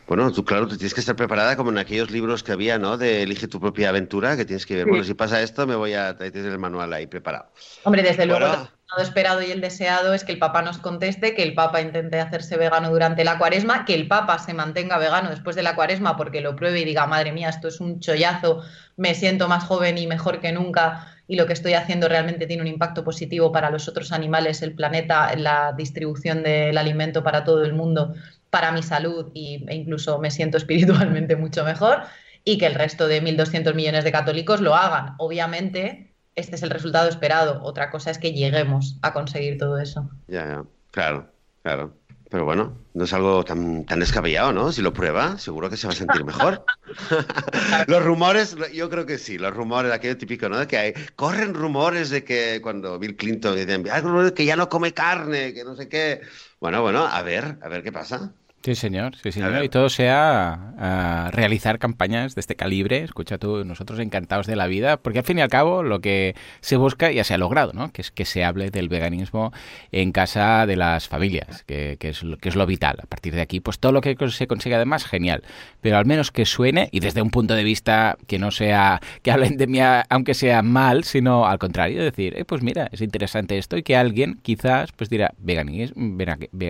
bueno, 0.05 0.33
tú 0.33 0.43
claro, 0.43 0.67
tú 0.67 0.75
tienes 0.75 0.93
que 0.93 0.99
estar 0.99 1.15
preparada 1.15 1.55
como 1.55 1.69
en 1.69 1.77
aquellos 1.77 2.11
libros 2.11 2.43
que 2.43 2.51
había, 2.51 2.77
¿no? 2.77 2.97
De 2.97 3.23
elige 3.23 3.47
tu 3.47 3.61
propia 3.61 3.87
aventura, 3.87 4.35
que 4.35 4.43
tienes 4.43 4.65
que 4.65 4.75
ver, 4.75 4.85
bueno, 4.85 5.05
si 5.05 5.13
pasa 5.13 5.41
esto 5.41 5.65
me 5.65 5.75
voy 5.75 5.93
a 5.93 6.17
traer 6.17 6.35
el 6.35 6.59
manual 6.59 6.91
ahí 6.91 7.07
preparado. 7.07 7.47
Hombre, 7.85 8.03
desde 8.03 8.25
luego 8.25 8.67
lo 8.95 9.03
esperado 9.03 9.41
y 9.41 9.51
el 9.51 9.61
deseado 9.61 10.13
es 10.13 10.23
que 10.23 10.31
el 10.31 10.39
Papa 10.39 10.61
nos 10.61 10.77
conteste, 10.77 11.33
que 11.33 11.43
el 11.43 11.53
Papa 11.53 11.81
intente 11.81 12.19
hacerse 12.19 12.57
vegano 12.57 12.89
durante 12.89 13.23
la 13.23 13.37
cuaresma, 13.37 13.85
que 13.85 13.95
el 13.95 14.07
Papa 14.07 14.39
se 14.39 14.53
mantenga 14.53 14.97
vegano 14.97 15.29
después 15.29 15.55
de 15.55 15.63
la 15.63 15.75
cuaresma 15.75 16.15
porque 16.15 16.41
lo 16.41 16.55
pruebe 16.55 16.81
y 16.81 16.85
diga, 16.85 17.07
madre 17.07 17.31
mía, 17.31 17.49
esto 17.49 17.67
es 17.67 17.79
un 17.79 17.99
chollazo, 17.99 18.61
me 18.95 19.15
siento 19.15 19.47
más 19.47 19.63
joven 19.63 19.97
y 19.97 20.07
mejor 20.07 20.39
que 20.39 20.51
nunca 20.51 21.07
y 21.27 21.35
lo 21.35 21.47
que 21.47 21.53
estoy 21.53 21.73
haciendo 21.73 22.07
realmente 22.07 22.45
tiene 22.45 22.61
un 22.61 22.67
impacto 22.67 23.03
positivo 23.03 23.51
para 23.51 23.69
los 23.69 23.87
otros 23.87 24.11
animales, 24.11 24.61
el 24.61 24.75
planeta, 24.75 25.33
la 25.35 25.73
distribución 25.75 26.43
del 26.43 26.77
alimento 26.77 27.23
para 27.23 27.43
todo 27.43 27.63
el 27.63 27.73
mundo, 27.73 28.13
para 28.49 28.71
mi 28.71 28.83
salud 28.83 29.31
y, 29.33 29.65
e 29.67 29.75
incluso 29.75 30.19
me 30.19 30.31
siento 30.31 30.57
espiritualmente 30.63 31.35
mucho 31.35 31.63
mejor 31.63 32.03
y 32.43 32.57
que 32.57 32.67
el 32.67 32.75
resto 32.75 33.07
de 33.07 33.23
1.200 33.23 33.73
millones 33.73 34.03
de 34.03 34.11
católicos 34.11 34.61
lo 34.61 34.75
hagan. 34.75 35.15
Obviamente, 35.17 36.12
este 36.35 36.55
es 36.55 36.63
el 36.63 36.69
resultado 36.69 37.09
esperado. 37.09 37.61
Otra 37.63 37.89
cosa 37.89 38.11
es 38.11 38.17
que 38.17 38.33
lleguemos 38.33 38.97
a 39.01 39.13
conseguir 39.13 39.57
todo 39.57 39.77
eso. 39.77 40.09
Ya, 40.27 40.45
ya. 40.45 40.63
claro, 40.91 41.31
claro. 41.61 41.93
Pero 42.33 42.45
bueno, 42.45 42.75
no 42.95 43.03
es 43.03 43.13
algo 43.13 43.45
tan, 43.45 43.85
tan 43.85 43.99
descabellado, 43.99 44.51
¿no? 44.51 44.71
Si 44.71 44.81
lo 44.81 44.91
prueba, 44.91 45.37
seguro 45.37 45.69
que 45.69 45.77
se 45.77 45.85
va 45.85 45.93
a 45.93 45.95
sentir 45.95 46.25
mejor. 46.25 46.65
los 47.87 48.03
rumores, 48.03 48.57
yo 48.73 48.89
creo 48.89 49.05
que 49.05 49.19
sí, 49.19 49.37
los 49.37 49.53
rumores, 49.53 49.91
aquello 49.91 50.17
típico, 50.17 50.49
¿no? 50.49 50.67
Que 50.67 50.77
hay, 50.77 50.93
corren 51.15 51.53
rumores 51.53 52.09
de 52.09 52.23
que 52.23 52.59
cuando 52.63 52.97
Bill 52.97 53.15
Clinton 53.17 53.55
dice, 53.55 54.33
que 54.33 54.45
ya 54.45 54.55
no 54.55 54.67
come 54.67 54.95
carne, 54.95 55.53
que 55.53 55.63
no 55.63 55.75
sé 55.75 55.87
qué. 55.87 56.21
Bueno, 56.59 56.81
bueno, 56.81 57.05
a 57.05 57.21
ver, 57.21 57.59
a 57.61 57.69
ver 57.69 57.83
qué 57.83 57.91
pasa. 57.91 58.33
Sí, 58.63 58.75
señor, 58.75 59.17
sí, 59.21 59.33
señor. 59.33 59.61
Y 59.61 59.67
todo 59.67 59.89
sea 59.89 61.29
realizar 61.33 61.79
campañas 61.79 62.33
de 62.33 62.39
este 62.39 62.55
calibre. 62.55 63.03
Escucha 63.03 63.37
tú, 63.37 63.65
nosotros 63.65 63.99
encantados 63.99 64.47
de 64.47 64.55
la 64.55 64.67
vida, 64.67 64.95
porque 64.95 65.19
al 65.19 65.25
fin 65.25 65.37
y 65.37 65.41
al 65.41 65.49
cabo 65.49 65.83
lo 65.83 65.99
que 65.99 66.33
se 66.61 66.77
busca 66.77 67.11
ya 67.11 67.25
se 67.25 67.33
ha 67.33 67.37
logrado, 67.37 67.73
¿no? 67.73 67.91
Que 67.91 68.01
es 68.01 68.11
que 68.11 68.23
se 68.23 68.45
hable 68.45 68.69
del 68.69 68.87
veganismo 68.87 69.51
en 69.91 70.13
casa 70.13 70.65
de 70.65 70.77
las 70.77 71.09
familias, 71.09 71.63
que, 71.63 71.97
es, 71.99 72.23
lo, 72.23 72.37
que 72.37 72.47
es 72.47 72.55
lo 72.55 72.65
vital. 72.65 72.99
A 73.03 73.05
partir 73.05 73.35
de 73.35 73.41
aquí, 73.41 73.59
pues 73.59 73.79
todo 73.79 73.91
lo 73.91 73.99
que 73.99 74.15
se 74.29 74.47
consigue 74.47 74.75
además, 74.75 75.03
genial. 75.03 75.43
Pero 75.81 75.97
al 75.97 76.05
menos 76.05 76.31
que 76.31 76.45
suene, 76.45 76.87
y 76.93 77.01
desde 77.01 77.21
un 77.21 77.31
punto 77.31 77.55
de 77.55 77.65
vista 77.65 78.17
que 78.27 78.39
no 78.39 78.49
sea, 78.51 79.01
que 79.23 79.31
hablen 79.31 79.57
de 79.57 79.67
mí, 79.67 79.79
aunque 80.09 80.33
sea 80.35 80.61
mal, 80.61 81.03
sino 81.03 81.45
al 81.47 81.59
contrario, 81.59 82.01
decir, 82.01 82.37
eh, 82.37 82.45
pues 82.45 82.63
mira, 82.63 82.87
es 82.93 83.01
interesante 83.01 83.57
esto, 83.57 83.75
y 83.75 83.83
que 83.83 83.97
alguien 83.97 84.39
quizás 84.41 84.93
pues 84.93 85.09
dirá, 85.09 85.33
veganismo, 85.37 86.15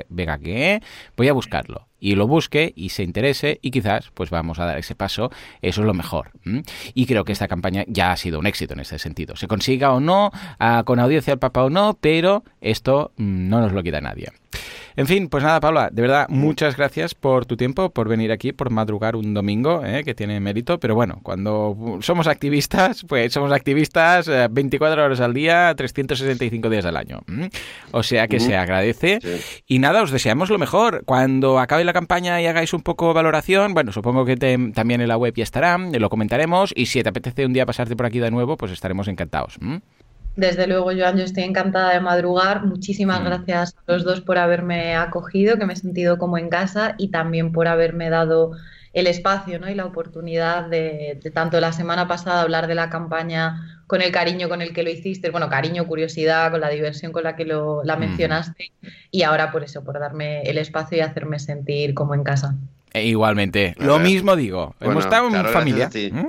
vega, 0.09 0.39
¿qué? 0.39 0.81
Voy 1.15 1.27
a 1.27 1.33
buscarlo 1.33 1.82
y 1.99 2.15
lo 2.15 2.27
busque 2.27 2.73
y 2.75 2.89
se 2.89 3.03
interese 3.03 3.59
y 3.61 3.71
quizás 3.71 4.11
pues 4.13 4.29
vamos 4.29 4.59
a 4.59 4.65
dar 4.65 4.77
ese 4.77 4.93
paso, 4.93 5.31
eso 5.61 5.81
es 5.81 5.87
lo 5.87 5.93
mejor. 5.93 6.31
Y 6.93 7.05
creo 7.05 7.23
que 7.23 7.31
esta 7.31 7.47
campaña 7.47 7.85
ya 7.87 8.11
ha 8.11 8.17
sido 8.17 8.39
un 8.39 8.45
éxito 8.45 8.73
en 8.73 8.81
ese 8.81 8.99
sentido. 8.99 9.35
Se 9.35 9.47
consiga 9.47 9.93
o 9.93 9.99
no, 9.99 10.31
ah, 10.59 10.83
con 10.85 10.99
audiencia 10.99 11.33
al 11.33 11.39
Papa 11.39 11.63
o 11.63 11.69
no, 11.69 11.97
pero 11.99 12.43
esto 12.59 13.11
mm, 13.17 13.47
no 13.47 13.61
nos 13.61 13.71
lo 13.71 13.83
quita 13.83 14.01
nadie. 14.01 14.31
En 14.95 15.07
fin, 15.07 15.27
pues 15.27 15.43
nada, 15.43 15.59
Paula, 15.59 15.89
de 15.91 16.01
verdad, 16.01 16.27
muchas 16.29 16.77
gracias 16.77 17.15
por 17.15 17.45
tu 17.45 17.57
tiempo, 17.57 17.89
por 17.89 18.07
venir 18.07 18.31
aquí, 18.31 18.51
por 18.51 18.69
madrugar 18.69 19.15
un 19.15 19.33
domingo, 19.33 19.83
¿eh? 19.83 20.03
que 20.03 20.13
tiene 20.13 20.39
mérito, 20.39 20.79
pero 20.79 20.95
bueno, 20.95 21.19
cuando 21.23 21.99
somos 22.01 22.27
activistas, 22.27 23.03
pues 23.07 23.33
somos 23.33 23.51
activistas 23.51 24.29
24 24.51 25.01
eh, 25.01 25.05
horas 25.05 25.19
al 25.19 25.33
día, 25.33 25.73
365 25.75 26.69
días 26.69 26.85
al 26.85 26.97
año. 26.97 27.21
O 27.91 28.03
sea 28.03 28.27
que 28.27 28.39
se 28.39 28.55
agradece. 28.55 29.19
Y 29.65 29.79
nada, 29.79 30.03
os 30.03 30.11
deseamos 30.11 30.49
lo 30.49 30.57
mejor. 30.57 31.03
Cuando 31.05 31.59
acabe 31.59 31.83
la 31.83 31.93
campaña 31.93 32.41
y 32.41 32.45
hagáis 32.45 32.73
un 32.73 32.81
poco 32.81 33.13
valoración, 33.13 33.73
bueno, 33.73 33.91
supongo 33.91 34.25
que 34.25 34.37
también 34.37 35.01
en 35.01 35.07
la 35.07 35.17
web 35.17 35.33
ya 35.35 35.43
estará, 35.43 35.77
lo 35.77 36.09
comentaremos, 36.09 36.73
y 36.75 36.85
si 36.87 37.01
te 37.01 37.09
apetece 37.09 37.45
un 37.45 37.53
día 37.53 37.65
pasarte 37.65 37.95
por 37.95 38.05
aquí 38.05 38.19
de 38.19 38.31
nuevo, 38.31 38.57
pues 38.57 38.71
estaremos 38.71 39.07
encantados. 39.07 39.57
Desde 40.35 40.65
luego, 40.65 40.91
Joan, 40.97 41.17
yo 41.17 41.23
estoy 41.23 41.43
encantada 41.43 41.93
de 41.93 41.99
madrugar. 41.99 42.65
Muchísimas 42.65 43.21
mm. 43.21 43.25
gracias 43.25 43.75
a 43.75 43.91
los 43.91 44.03
dos 44.03 44.21
por 44.21 44.37
haberme 44.37 44.95
acogido, 44.95 45.57
que 45.57 45.65
me 45.65 45.73
he 45.73 45.77
sentido 45.77 46.17
como 46.17 46.37
en 46.37 46.49
casa 46.49 46.95
y 46.97 47.09
también 47.09 47.51
por 47.51 47.67
haberme 47.67 48.09
dado 48.09 48.53
el 48.93 49.07
espacio 49.07 49.59
¿no? 49.59 49.69
y 49.69 49.75
la 49.75 49.85
oportunidad 49.85 50.67
de, 50.67 51.19
tanto 51.33 51.59
la 51.59 51.71
semana 51.71 52.07
pasada 52.07 52.41
hablar 52.41 52.67
de 52.67 52.75
la 52.75 52.89
campaña 52.91 53.83
con 53.87 54.01
el 54.01 54.11
cariño 54.11 54.49
con 54.49 54.61
el 54.61 54.71
que 54.71 54.83
lo 54.83 54.89
hiciste, 54.89 55.29
bueno, 55.31 55.49
cariño, 55.49 55.87
curiosidad, 55.87 56.51
con 56.51 56.61
la 56.61 56.69
diversión 56.69 57.11
con 57.11 57.23
la 57.23 57.35
que 57.35 57.45
lo, 57.45 57.83
la 57.83 57.95
mm. 57.95 57.99
mencionaste 57.99 58.71
y 59.11 59.23
ahora 59.23 59.51
por 59.51 59.63
eso, 59.63 59.83
por 59.83 59.99
darme 59.99 60.41
el 60.43 60.57
espacio 60.57 60.97
y 60.97 61.01
hacerme 61.01 61.39
sentir 61.39 61.93
como 61.93 62.15
en 62.15 62.23
casa. 62.23 62.55
E 62.93 63.05
igualmente. 63.07 63.73
Lo 63.77 63.97
mismo 63.97 64.35
digo. 64.35 64.75
Hemos 64.79 65.03
estado 65.05 65.27
en 65.27 65.45
familia. 65.47 65.89
¿Mm? 66.11 66.27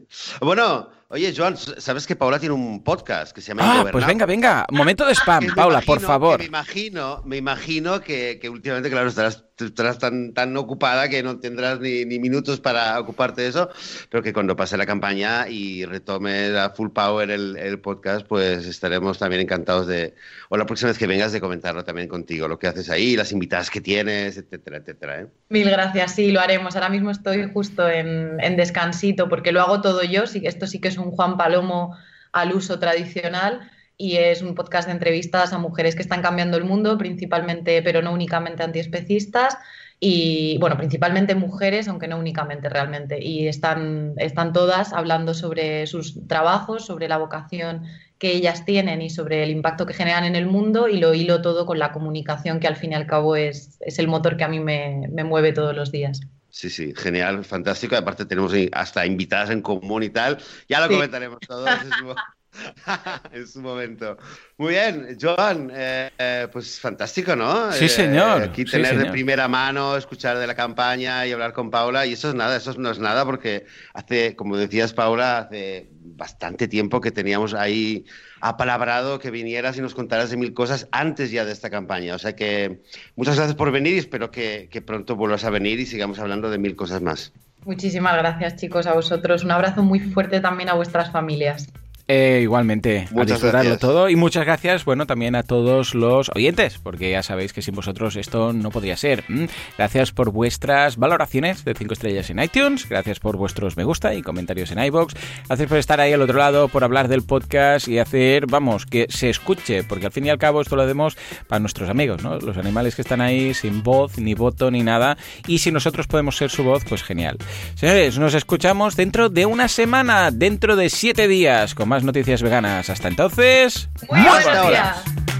Bueno, 0.42 0.88
Oye, 1.12 1.34
Joan, 1.36 1.56
¿sabes 1.56 2.06
que 2.06 2.14
Paula 2.14 2.38
tiene 2.38 2.54
un 2.54 2.84
podcast 2.84 3.32
que 3.32 3.40
se 3.40 3.48
llama 3.48 3.80
Ah, 3.80 3.88
pues 3.90 4.06
venga, 4.06 4.26
venga. 4.26 4.64
Momento 4.70 5.04
de 5.04 5.12
spam, 5.12 5.44
Paula, 5.56 5.80
por 5.80 5.98
favor. 5.98 6.38
Me 6.38 6.44
imagino, 6.44 7.20
me 7.24 7.36
imagino 7.36 8.00
que, 8.00 8.38
que 8.40 8.48
últimamente, 8.48 8.90
claro, 8.90 9.08
estarás 9.08 9.44
estarás 9.60 9.98
tan, 9.98 10.32
tan 10.32 10.56
ocupada 10.56 11.08
que 11.08 11.22
no 11.22 11.38
tendrás 11.38 11.80
ni, 11.80 12.04
ni, 12.04 12.18
minutos 12.18 12.60
para 12.60 12.98
ocuparte 12.98 13.42
de 13.42 13.48
eso, 13.48 13.70
pero 14.08 14.22
que 14.22 14.32
cuando 14.32 14.56
pase 14.56 14.76
la 14.76 14.86
campaña 14.86 15.48
y 15.48 15.84
retome 15.84 16.56
a 16.58 16.70
full 16.70 16.90
power 16.90 17.30
el, 17.30 17.56
el, 17.56 17.78
podcast, 17.80 18.26
pues 18.26 18.66
estaremos 18.66 19.18
también 19.18 19.42
encantados 19.42 19.86
de, 19.86 20.14
o 20.48 20.56
la 20.56 20.66
próxima 20.66 20.88
vez 20.88 20.98
que 20.98 21.06
vengas, 21.06 21.32
de 21.32 21.40
comentarlo 21.40 21.84
también 21.84 22.08
contigo, 22.08 22.48
lo 22.48 22.58
que 22.58 22.66
haces 22.66 22.90
ahí, 22.90 23.16
las 23.16 23.32
invitadas 23.32 23.70
que 23.70 23.80
tienes, 23.80 24.36
etcétera, 24.36 24.78
etcétera. 24.78 25.20
¿eh? 25.20 25.26
Mil 25.48 25.70
gracias, 25.70 26.14
sí, 26.14 26.30
lo 26.30 26.40
haremos. 26.40 26.74
Ahora 26.74 26.88
mismo 26.88 27.10
estoy 27.10 27.50
justo 27.52 27.88
en, 27.88 28.40
en 28.40 28.56
descansito 28.56 29.28
porque 29.28 29.52
lo 29.52 29.60
hago 29.60 29.80
todo 29.80 30.02
yo, 30.02 30.26
sí, 30.26 30.42
esto 30.44 30.66
sí 30.66 30.80
que 30.80 30.88
es 30.88 30.98
un 30.98 31.10
Juan 31.10 31.36
Palomo 31.36 31.96
al 32.32 32.52
uso 32.52 32.78
tradicional 32.78 33.70
y 34.00 34.16
es 34.16 34.40
un 34.40 34.54
podcast 34.54 34.88
de 34.88 34.92
entrevistas 34.92 35.52
a 35.52 35.58
mujeres 35.58 35.94
que 35.94 36.00
están 36.00 36.22
cambiando 36.22 36.56
el 36.56 36.64
mundo, 36.64 36.96
principalmente, 36.96 37.82
pero 37.82 38.00
no 38.00 38.14
únicamente 38.14 38.62
antiespecistas, 38.62 39.58
y 40.00 40.56
bueno, 40.58 40.78
principalmente 40.78 41.34
mujeres, 41.34 41.86
aunque 41.86 42.08
no 42.08 42.18
únicamente 42.18 42.70
realmente, 42.70 43.22
y 43.22 43.46
están, 43.46 44.14
están 44.16 44.54
todas 44.54 44.94
hablando 44.94 45.34
sobre 45.34 45.86
sus 45.86 46.26
trabajos, 46.26 46.86
sobre 46.86 47.08
la 47.08 47.18
vocación 47.18 47.82
que 48.18 48.32
ellas 48.32 48.64
tienen 48.64 49.02
y 49.02 49.10
sobre 49.10 49.42
el 49.42 49.50
impacto 49.50 49.84
que 49.84 49.92
generan 49.92 50.24
en 50.24 50.34
el 50.34 50.46
mundo 50.46 50.88
y 50.88 50.98
lo 50.98 51.12
hilo 51.12 51.42
todo 51.42 51.66
con 51.66 51.78
la 51.78 51.92
comunicación 51.92 52.58
que 52.58 52.68
al 52.68 52.76
fin 52.76 52.92
y 52.92 52.94
al 52.94 53.06
cabo 53.06 53.36
es, 53.36 53.76
es 53.80 53.98
el 53.98 54.08
motor 54.08 54.38
que 54.38 54.44
a 54.44 54.48
mí 54.48 54.60
me, 54.60 55.08
me 55.12 55.24
mueve 55.24 55.52
todos 55.52 55.76
los 55.76 55.92
días. 55.92 56.20
Sí, 56.48 56.70
sí, 56.70 56.94
genial, 56.96 57.44
fantástico. 57.44 57.96
Aparte 57.96 58.24
tenemos 58.24 58.54
hasta 58.72 59.04
invitadas 59.04 59.50
en 59.50 59.60
común 59.60 60.02
y 60.02 60.08
tal. 60.08 60.38
Ya 60.68 60.80
lo 60.80 60.86
sí. 60.86 60.94
comentaremos 60.94 61.40
todo. 61.40 61.66
en 63.32 63.46
su 63.46 63.60
momento. 63.60 64.16
Muy 64.58 64.70
bien, 64.70 65.16
Joan, 65.20 65.70
eh, 65.72 66.10
eh, 66.18 66.48
pues 66.52 66.80
fantástico, 66.80 67.36
¿no? 67.36 67.72
Sí, 67.72 67.88
señor. 67.88 68.42
Eh, 68.42 68.44
aquí 68.46 68.64
tener 68.64 68.86
sí, 68.86 68.92
señor. 68.92 69.06
de 69.06 69.12
primera 69.12 69.48
mano, 69.48 69.96
escuchar 69.96 70.38
de 70.38 70.46
la 70.46 70.54
campaña 70.54 71.26
y 71.26 71.32
hablar 71.32 71.52
con 71.52 71.70
Paula, 71.70 72.06
y 72.06 72.14
eso 72.14 72.28
es 72.28 72.34
nada, 72.34 72.56
eso 72.56 72.74
no 72.74 72.90
es 72.90 72.98
nada, 72.98 73.24
porque 73.24 73.66
hace, 73.94 74.36
como 74.36 74.56
decías, 74.56 74.92
Paula, 74.92 75.38
hace 75.38 75.88
bastante 75.92 76.68
tiempo 76.68 77.00
que 77.00 77.10
teníamos 77.10 77.54
ahí 77.54 78.04
apalabrado 78.40 79.18
que 79.18 79.30
vinieras 79.30 79.76
y 79.76 79.80
nos 79.80 79.94
contaras 79.94 80.30
de 80.30 80.36
mil 80.36 80.54
cosas 80.54 80.88
antes 80.92 81.30
ya 81.30 81.44
de 81.44 81.52
esta 81.52 81.70
campaña. 81.70 82.14
O 82.14 82.18
sea 82.18 82.34
que 82.34 82.80
muchas 83.16 83.36
gracias 83.36 83.56
por 83.56 83.70
venir 83.70 83.94
y 83.94 83.98
espero 83.98 84.30
que, 84.30 84.68
que 84.70 84.80
pronto 84.80 85.14
vuelvas 85.14 85.44
a 85.44 85.50
venir 85.50 85.78
y 85.78 85.86
sigamos 85.86 86.18
hablando 86.18 86.50
de 86.50 86.58
mil 86.58 86.74
cosas 86.74 87.02
más. 87.02 87.32
Muchísimas 87.64 88.16
gracias, 88.16 88.56
chicos, 88.56 88.86
a 88.86 88.94
vosotros. 88.94 89.44
Un 89.44 89.50
abrazo 89.50 89.82
muy 89.82 90.00
fuerte 90.00 90.40
también 90.40 90.70
a 90.70 90.74
vuestras 90.74 91.12
familias. 91.12 91.68
Eh, 92.12 92.40
igualmente, 92.42 93.06
Muchas 93.12 93.18
a 93.18 93.34
disfrutarlo 93.34 93.70
gracias. 93.70 93.78
todo 93.78 94.08
y 94.08 94.16
muchas 94.16 94.44
gracias, 94.44 94.84
bueno, 94.84 95.06
también 95.06 95.36
a 95.36 95.44
todos 95.44 95.94
los 95.94 96.28
oyentes, 96.34 96.80
porque 96.82 97.08
ya 97.08 97.22
sabéis 97.22 97.52
que 97.52 97.62
sin 97.62 97.76
vosotros 97.76 98.16
esto 98.16 98.52
no 98.52 98.70
podría 98.70 98.96
ser. 98.96 99.22
¿m? 99.28 99.48
Gracias 99.78 100.10
por 100.10 100.32
vuestras 100.32 100.96
valoraciones 100.96 101.64
de 101.64 101.72
5 101.72 101.92
estrellas 101.94 102.28
en 102.30 102.42
iTunes, 102.42 102.88
gracias 102.88 103.20
por 103.20 103.36
vuestros 103.36 103.76
me 103.76 103.84
gusta 103.84 104.12
y 104.12 104.22
comentarios 104.22 104.72
en 104.72 104.82
iBox, 104.82 105.14
gracias 105.46 105.68
por 105.68 105.78
estar 105.78 106.00
ahí 106.00 106.12
al 106.12 106.22
otro 106.22 106.36
lado, 106.36 106.66
por 106.66 106.82
hablar 106.82 107.06
del 107.06 107.22
podcast 107.22 107.86
y 107.86 108.00
hacer, 108.00 108.46
vamos, 108.46 108.86
que 108.86 109.06
se 109.08 109.30
escuche, 109.30 109.84
porque 109.84 110.06
al 110.06 110.12
fin 110.12 110.26
y 110.26 110.30
al 110.30 110.38
cabo 110.38 110.62
esto 110.62 110.74
lo 110.74 110.82
hacemos 110.82 111.16
para 111.46 111.60
nuestros 111.60 111.88
amigos, 111.90 112.24
¿no? 112.24 112.40
Los 112.40 112.56
animales 112.56 112.96
que 112.96 113.02
están 113.02 113.20
ahí 113.20 113.54
sin 113.54 113.84
voz, 113.84 114.18
ni 114.18 114.34
voto, 114.34 114.72
ni 114.72 114.82
nada, 114.82 115.16
y 115.46 115.58
si 115.58 115.70
nosotros 115.70 116.08
podemos 116.08 116.36
ser 116.36 116.50
su 116.50 116.64
voz, 116.64 116.82
pues 116.88 117.04
genial. 117.04 117.38
Señores, 117.76 118.18
nos 118.18 118.34
escuchamos 118.34 118.96
dentro 118.96 119.28
de 119.28 119.46
una 119.46 119.68
semana, 119.68 120.32
dentro 120.32 120.74
de 120.74 120.90
7 120.90 121.28
días, 121.28 121.76
con 121.76 121.88
más 121.88 121.99
noticias 122.02 122.42
veganas. 122.42 122.90
Hasta 122.90 123.08
entonces, 123.08 123.88
Muy 124.08 124.20
buenos 124.20 124.44
buenos 124.44 124.68
días. 124.68 125.04
días. 125.06 125.39